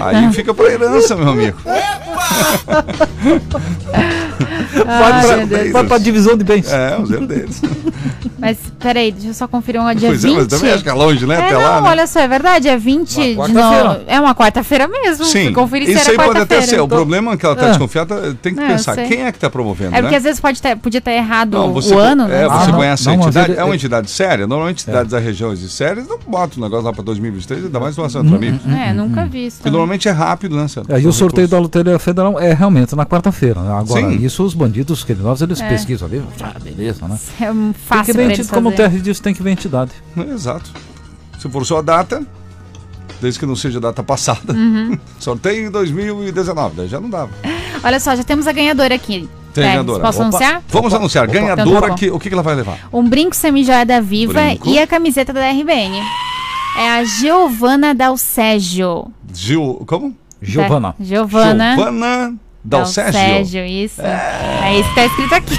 Aí 0.00 0.32
fica 0.32 0.52
pra 0.52 0.70
herança, 0.70 1.14
meu 1.16 1.28
amigo. 1.28 1.56
vai, 4.86 5.46
Deus. 5.46 5.72
vai 5.72 5.84
pra 5.84 5.98
divisão 5.98 6.36
de 6.36 6.44
bens. 6.44 6.70
É, 6.72 6.98
os 6.98 7.10
herdeiros. 7.10 7.60
Mas 8.38 8.56
peraí, 8.78 9.12
deixa 9.12 9.28
eu 9.28 9.34
só 9.34 9.46
conferir 9.46 9.78
um 9.82 9.94
dia 9.94 10.08
Pois 10.08 10.22
20. 10.22 10.32
é, 10.32 10.36
mas 10.38 10.46
também 10.46 10.72
acho 10.72 10.82
que 10.82 10.88
é 10.88 10.92
longe, 10.94 11.26
né? 11.26 11.34
É, 11.34 11.38
Até 11.44 11.52
não, 11.52 11.60
lá, 11.60 11.80
né? 11.82 11.88
olha 11.90 12.06
só, 12.06 12.20
é 12.20 12.26
verdade, 12.28 12.68
é 12.68 12.76
20 12.78 13.14
de 13.14 13.36
quarta-feira. 13.36 13.84
no... 13.84 14.00
É 14.06 14.18
uma 14.18 14.34
quarta-feira 14.34 14.88
mesmo. 14.88 15.26
Sim, 15.26 15.52
conferir 15.52 15.88
se 15.88 15.92
isso 15.92 16.10
era 16.10 16.22
aí 16.22 16.26
pode 16.26 16.40
até 16.40 16.62
ser. 16.62 16.76
O 16.80 16.84
Então- 16.86 16.88
problema 16.88 17.32
é 17.32 17.36
que 17.36 17.44
ela 17.44 17.54
tá 17.54 17.66
É. 17.66 17.68
desconfiada, 17.68 18.34
tem 18.40 18.54
que 18.54 18.60
eu 18.62 18.66
pensar, 18.66 18.96
quem 18.96 19.24
é 19.26 19.30
que 19.32 19.38
tá 19.38 19.50
promovendo, 19.50 19.94
É 19.94 19.98
porque 20.00 20.12
né? 20.12 20.16
às 20.16 20.22
vezes 20.22 20.40
pode 20.40 20.62
ter, 20.62 20.74
podia 20.76 20.98
estar 21.00 21.12
errado 21.12 21.50
Não, 21.58 21.70
você, 21.74 21.94
o 21.94 21.98
ano, 21.98 22.26
né? 22.26 22.44
é, 22.44 22.48
você 22.48 22.54
Ah, 22.54 22.66
não, 22.68 22.74
conhece 22.78 23.04
não, 23.04 23.12
a 23.12 23.16
entidade? 23.16 23.56
é 23.58 23.64
uma 23.64 23.74
entidade 23.74 24.10
séria? 24.10 24.46
Normalmente 24.46 24.82
entidades 24.84 25.10
das 25.12 25.22
regiões 25.22 25.60
e 25.60 25.68
sérias 25.68 26.08
não 26.08 26.18
botam 26.26 26.58
o 26.58 26.60
negócio 26.62 26.86
lá 26.86 26.94
pra 26.94 27.02
2023, 27.04 27.66
ainda 27.66 27.78
mais 27.78 27.94
doação 27.94 28.22
entre 28.22 28.36
amigos. 28.36 28.60
É, 28.66 28.94
nunca 28.94 29.26
vi 29.26 29.48
isso. 29.48 29.58
Porque 29.58 29.68
normalmente 29.68 30.08
é 30.08 30.12
rápido, 30.12 30.56
né? 30.56 30.66
Sandro? 30.66 30.94
Aí 30.96 31.06
o 31.06 31.12
sorteio 31.12 31.46
da. 31.46 31.58
Loteria 31.58 31.98
Federal 31.98 32.40
é 32.40 32.54
realmente 32.54 32.96
na 32.96 33.04
quarta-feira. 33.04 33.60
né? 33.60 33.70
Agora, 33.78 34.00
Sim. 34.00 34.16
Isso 34.32 34.42
os 34.44 34.54
bandidos 34.54 35.02
criminosos, 35.04 35.42
eles 35.42 35.60
É. 35.60 35.68
pesquisam 35.68 36.08
ali. 36.08 36.22
Ah, 36.40 36.54
beleza, 36.62 37.06
né? 37.08 37.18
É 37.40 37.50
um 37.50 37.72
Tem 37.72 37.82
fácil 37.86 38.14
que 38.14 38.26
ver, 38.26 38.46
como 38.48 38.68
o. 38.68 38.72
Terry 38.72 39.00
disse, 39.00 39.20
tem 39.20 39.34
que 39.34 39.42
ver 39.42 39.50
a 39.50 39.52
entidade. 39.52 39.90
Exato. 40.32 40.70
Se 41.38 41.48
for 41.48 41.64
só 41.66 41.78
a 41.78 41.82
data, 41.82 42.22
desde 43.20 43.40
que 43.40 43.46
não 43.46 43.56
seja 43.56 43.80
data 43.80 44.02
passada, 44.02 44.52
Uhum. 44.52 44.98
sorteio 45.18 45.66
em 45.66 45.70
2019, 45.70 46.76
daí 46.76 46.88
já 46.88 47.00
não 47.00 47.10
dava. 47.10 47.30
Olha 47.82 47.98
só, 47.98 48.14
já 48.14 48.22
temos 48.22 48.46
a 48.46 48.52
ganhadora 48.52 48.94
aqui. 48.94 49.28
Tem 49.52 49.64
Pérez, 49.64 49.72
ganhadora. 49.72 50.00
Posso 50.02 50.18
Opa. 50.18 50.28
anunciar? 50.28 50.62
Vamos 50.68 50.94
anunciar. 50.94 51.24
Opa. 51.24 51.32
Ganhadora, 51.32 51.68
Então 51.78 51.88
tá 51.88 51.94
que, 51.94 52.10
o 52.10 52.18
que, 52.20 52.28
ela 52.28 52.42
vai 52.42 52.54
levar? 52.54 52.78
Um 52.92 53.08
brinco 53.08 53.34
semijoia 53.34 53.84
da 53.84 54.00
Viva 54.00 54.34
Brinco. 54.34 54.68
e 54.68 54.78
a 54.78 54.86
camiseta 54.86 55.32
da 55.32 55.50
RBN. 55.50 55.98
É 56.78 56.88
a 56.90 57.04
Giovana 57.04 57.92
Dalcégio. 57.94 59.10
Gil, 59.34 59.82
como? 59.86 60.14
Giovana. 60.40 60.94
Giovana. 61.00 61.74
Giovana 61.74 62.34
Dalcégio. 62.62 63.12
Dalcégio, 63.12 63.64
isso. 63.64 64.02
É. 64.02 64.78
isso 64.78 64.88
que 64.90 64.94
tá 64.94 65.06
escrito 65.06 65.34
aqui. 65.34 65.54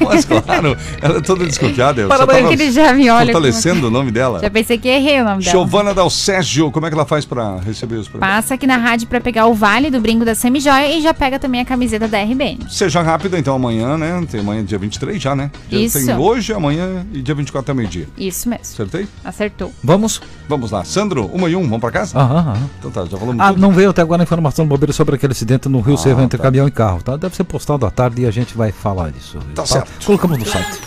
Mas 0.04 0.24
claro, 0.24 0.76
ela 1.02 1.18
é 1.18 1.20
toda 1.20 1.44
desconfiada. 1.44 2.00
Eu 2.00 2.08
Parabéns 2.08 2.38
tava 2.42 2.48
que 2.48 2.62
ele 2.62 2.70
já 2.72 2.92
me 2.94 3.10
olha 3.10 3.26
Fortalecendo 3.32 3.88
o 3.88 3.90
nome 3.90 4.10
dela. 4.10 4.40
Já 4.40 4.48
pensei 4.50 4.78
que 4.78 4.88
errei 4.88 5.20
o 5.20 5.24
nome 5.24 5.42
dela. 5.44 5.50
Giovana 5.52 5.92
Dalcégio, 5.92 6.70
como 6.70 6.86
é 6.86 6.88
que 6.88 6.94
ela 6.94 7.04
faz 7.04 7.24
pra 7.24 7.56
receber 7.58 7.96
os 7.96 8.08
prêmios? 8.08 8.28
Passa 8.30 8.54
aqui 8.54 8.66
na 8.66 8.76
rádio 8.78 9.06
pra 9.06 9.20
pegar 9.20 9.46
o 9.46 9.54
vale 9.54 9.90
do 9.90 10.00
brinco 10.00 10.24
da 10.24 10.34
semijoia 10.34 10.96
e 10.96 11.02
já 11.02 11.12
pega 11.12 11.38
também 11.38 11.60
a 11.60 11.64
camiseta 11.64 12.08
da 12.08 12.22
RBN. 12.22 12.58
Seja 12.70 13.02
rápida, 13.02 13.38
então 13.38 13.54
amanhã, 13.54 13.98
né? 13.98 14.24
Tem 14.30 14.40
amanhã 14.40 14.64
dia 14.64 14.78
23 14.78 15.22
já, 15.22 15.36
né? 15.36 15.50
Já 15.70 15.78
Isso. 15.78 16.04
Tem 16.06 16.16
hoje, 16.16 16.52
amanhã 16.54 17.06
e 17.12 17.20
dia 17.20 17.34
24 17.34 17.70
é 17.70 17.74
meio-dia. 17.74 18.08
Isso 18.16 18.48
mesmo. 18.48 18.64
Acertei? 18.64 19.06
Acertou. 19.24 19.72
Vamos? 19.84 20.22
Vamos 20.48 20.70
lá. 20.70 20.84
Sandro, 20.84 21.26
uma 21.34 21.50
e 21.50 21.56
um, 21.56 21.62
vamos 21.64 21.80
pra 21.80 21.90
casa? 21.90 22.18
Aham, 22.18 22.38
aham. 22.38 22.70
Então 22.78 22.90
tá, 22.90 23.04
já 23.04 23.16
falamos 23.18 23.40
Ah, 23.40 23.48
tudo. 23.48 23.60
não 23.60 23.72
veio 23.72 23.90
até 23.90 24.00
agora 24.00 24.22
a 24.22 24.24
informação 24.24 24.64
do 24.64 24.68
bombeiro 24.68 24.92
sobre 24.92 25.16
aquele 25.16 25.32
acidente 25.32 25.68
no 25.68 25.80
Rio 25.80 25.94
Ah, 25.94 25.98
Cerro 25.98 26.22
entre 26.22 26.38
tá. 26.38 26.45
Caminhão 26.46 26.68
e 26.68 26.70
carro, 26.70 27.02
tá? 27.02 27.16
Deve 27.16 27.34
ser 27.34 27.42
postado 27.42 27.84
à 27.84 27.90
tarde 27.90 28.22
e 28.22 28.26
a 28.26 28.30
gente 28.30 28.56
vai 28.56 28.70
falar 28.70 29.10
disso. 29.10 29.38
Tá 29.54 29.66
certo. 29.66 30.06
Colocamos 30.06 30.38
no 30.38 30.46
site. 30.46 30.78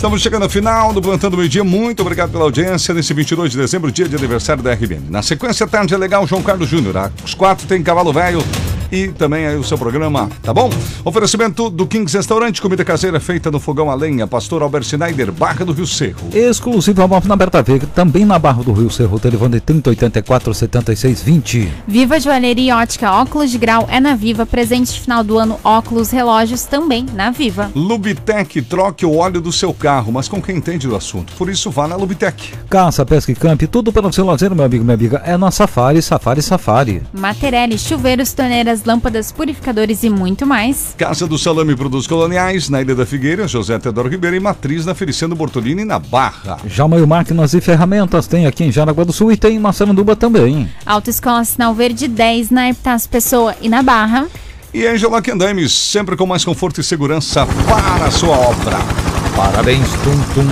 Estamos 0.00 0.22
chegando 0.22 0.44
ao 0.44 0.48
final 0.48 0.94
do 0.94 1.02
Plantão 1.02 1.28
do 1.28 1.36
Meio 1.36 1.46
Dia. 1.46 1.62
Muito 1.62 2.00
obrigado 2.00 2.30
pela 2.30 2.44
audiência 2.44 2.94
nesse 2.94 3.12
22 3.12 3.50
de 3.50 3.58
dezembro, 3.58 3.92
dia 3.92 4.08
de 4.08 4.16
aniversário 4.16 4.62
da 4.62 4.72
RBN. 4.72 5.10
Na 5.10 5.20
sequência, 5.20 5.66
tarde 5.66 5.92
é 5.92 5.98
legal, 5.98 6.26
João 6.26 6.42
Carlos 6.42 6.70
Júnior. 6.70 7.12
Às 7.22 7.34
quatro 7.34 7.66
tem 7.66 7.82
Cavalo 7.82 8.10
Velho 8.10 8.42
e 8.92 9.08
também 9.08 9.46
aí 9.46 9.56
o 9.56 9.64
seu 9.64 9.78
programa, 9.78 10.28
tá 10.42 10.52
bom? 10.52 10.68
Oferecimento 11.04 11.70
do 11.70 11.86
Kings 11.86 12.16
Restaurante, 12.16 12.60
comida 12.60 12.84
caseira 12.84 13.20
feita 13.20 13.50
no 13.50 13.60
fogão 13.60 13.90
a 13.90 13.94
lenha, 13.94 14.26
Pastor 14.26 14.62
Albert 14.62 14.84
Schneider, 14.84 15.30
Barra 15.30 15.64
do 15.64 15.72
Rio 15.72 15.86
Cerro. 15.86 16.28
Exclusivo 16.32 17.06
móvel 17.06 17.28
na 17.28 17.36
Berta 17.36 17.62
Veiga, 17.62 17.86
também 17.86 18.24
na 18.24 18.38
Barra 18.38 18.62
do 18.62 18.72
Rio 18.72 18.90
Cerro, 18.90 19.18
telefone 19.18 19.60
3084 19.60 20.54
7620. 20.54 21.72
Viva 21.86 22.18
Joalheria 22.18 22.72
e 22.72 22.74
Ótica 22.74 23.12
Óculos 23.12 23.50
de 23.50 23.58
Grau 23.58 23.86
é 23.90 24.00
na 24.00 24.14
Viva. 24.14 24.44
Presente 24.44 24.92
de 24.92 25.00
final 25.00 25.22
do 25.22 25.38
ano, 25.38 25.58
óculos, 25.62 26.10
relógios 26.10 26.64
também 26.64 27.06
na 27.14 27.30
Viva. 27.30 27.70
Lubitec, 27.74 28.62
troque 28.62 29.06
o 29.06 29.16
óleo 29.16 29.40
do 29.40 29.52
seu 29.52 29.72
carro, 29.72 29.89
mas 30.12 30.28
com 30.28 30.40
quem 30.40 30.56
entende 30.56 30.86
do 30.86 30.94
assunto. 30.94 31.32
Por 31.34 31.48
isso, 31.48 31.70
vá 31.70 31.88
na 31.88 31.96
Lubitec. 31.96 32.52
Caça, 32.68 33.04
pesca 33.04 33.32
e 33.32 33.34
camp, 33.34 33.62
tudo 33.62 33.92
para 33.92 34.06
o 34.06 34.12
seu 34.12 34.24
lazer, 34.24 34.54
meu 34.54 34.64
amigo, 34.64 34.84
minha 34.84 34.94
amiga, 34.94 35.22
é 35.24 35.36
na 35.36 35.50
Safari, 35.50 36.00
Safari, 36.00 36.42
Safari. 36.42 37.02
Materielle, 37.12 37.78
chuveiros, 37.78 38.32
torneiras 38.32 38.84
lâmpadas, 38.84 39.32
purificadores 39.32 40.04
e 40.04 40.10
muito 40.10 40.46
mais. 40.46 40.94
Casa 40.96 41.26
do 41.26 41.38
Salame 41.38 41.74
Produtos 41.74 42.06
Coloniais, 42.06 42.68
na 42.68 42.80
Ilha 42.80 42.94
da 42.94 43.04
Figueira, 43.04 43.48
José 43.48 43.78
Teodoro 43.78 44.08
Ribeiro 44.08 44.36
e 44.36 44.40
Matriz 44.40 44.86
na 44.86 44.94
Feliciano 44.94 45.34
Bortolini, 45.34 45.84
na 45.84 45.98
Barra. 45.98 46.58
Jamaio 46.66 47.06
Máquinas 47.06 47.54
e 47.54 47.60
Ferramentas 47.60 48.26
tem 48.26 48.46
aqui 48.46 48.64
em 48.64 48.72
Jaraguá 48.72 49.04
do 49.04 49.12
Sul 49.12 49.32
e 49.32 49.36
tem 49.36 49.56
em 49.56 49.58
Massaranduba 49.58 50.14
também. 50.14 50.70
Autoescola 50.86 51.44
Sinal 51.44 51.74
Verde 51.74 52.06
10 52.06 52.50
na 52.50 52.70
Epitácio 52.70 53.08
Pessoa 53.10 53.56
e 53.60 53.68
na 53.68 53.82
Barra. 53.82 54.26
E 54.72 54.86
Angela 54.86 55.20
Kendames, 55.20 55.72
sempre 55.72 56.16
com 56.16 56.26
mais 56.26 56.44
conforto 56.44 56.80
e 56.80 56.84
segurança 56.84 57.44
para 57.44 58.06
a 58.06 58.10
sua 58.10 58.38
obra. 58.38 58.78
Parabéns, 59.44 59.88
Tum 60.04 60.18
Tum. 60.34 60.46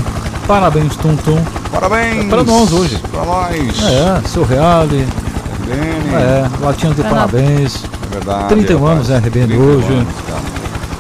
Parabéns, 0.47 0.97
Tum 0.97 1.15
Tum. 1.17 1.39
Parabéns. 1.71 2.25
É 2.25 2.29
para 2.29 2.43
nós 2.43 2.73
hoje. 2.73 2.97
Para 3.13 3.25
nós. 3.25 3.83
É, 3.85 4.27
seu 4.29 4.45
Reale. 4.45 5.07
RBN. 5.61 6.15
É, 6.15 6.49
latinha 6.65 6.95
de 6.95 7.03
parabéns. 7.03 7.85
É 7.85 8.15
verdade. 8.15 8.49
31 8.49 8.79
rapaz. 8.83 9.11
anos, 9.11 9.27
RBN 9.27 9.47
31 9.49 9.61
hoje. 9.77 9.93
anos. 9.93 10.09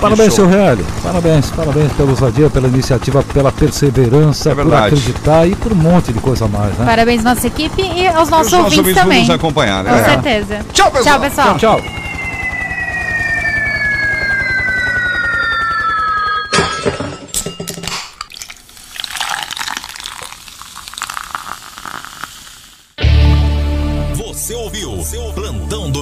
Parabéns, 0.00 0.34
seu. 0.34 0.46
Reale. 0.46 0.84
Parabéns, 1.02 1.50
parabéns 1.50 1.92
pela 1.92 2.10
ousadia, 2.10 2.50
pela 2.50 2.68
iniciativa, 2.68 3.22
pela 3.32 3.50
perseverança, 3.50 4.50
É 4.50 4.54
por 4.54 4.74
acreditar 4.74 5.46
e 5.48 5.54
por 5.56 5.72
um 5.72 5.76
monte 5.76 6.12
de 6.12 6.20
coisa 6.20 6.44
a 6.44 6.48
mais, 6.48 6.76
né? 6.78 6.84
Parabéns 6.84 7.24
nossa 7.24 7.46
equipe 7.46 7.80
e 7.82 8.06
aos 8.06 8.28
nossos 8.28 8.52
E 8.52 8.56
os 8.56 8.60
nossos 8.62 8.78
ouvintes 8.78 8.78
ouvintes 8.78 9.02
também. 9.02 9.20
nos 9.22 9.30
acompanhar, 9.30 9.82
né? 9.82 9.90
Com 9.90 9.96
É. 9.96 10.04
certeza. 10.04 10.58
Tchau, 10.72 10.90
pessoal. 10.90 11.18
Tchau, 11.18 11.20
pessoal. 11.20 11.58
Tchau, 11.58 11.80
tchau. 11.80 11.90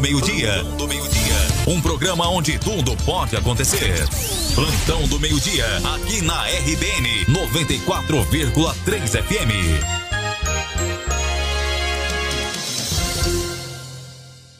Plantão 0.06 0.76
do 0.76 0.86
Meio-Dia. 0.86 1.34
Um 1.66 1.80
programa 1.80 2.28
onde 2.28 2.56
tudo 2.60 2.96
pode 2.98 3.34
acontecer. 3.34 4.06
Plantão 4.54 5.02
do 5.08 5.18
Meio-Dia, 5.18 5.66
aqui 5.94 6.22
na 6.22 6.44
RBN 6.44 7.24
94,3 7.24 9.20
FM. 9.20 10.06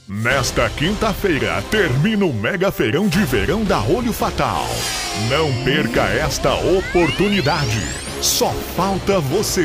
Nesta 0.08 0.68
quinta-feira 0.68 1.62
termina 1.70 2.24
o 2.24 2.34
Mega 2.34 2.72
Feirão 2.72 3.06
de 3.06 3.24
Verão 3.24 3.62
da 3.62 3.80
Olho 3.82 4.12
Fatal. 4.12 4.66
Não 5.30 5.64
perca 5.64 6.02
esta 6.08 6.54
oportunidade. 6.54 7.82
Só 8.20 8.50
falta 8.74 9.20
você. 9.20 9.64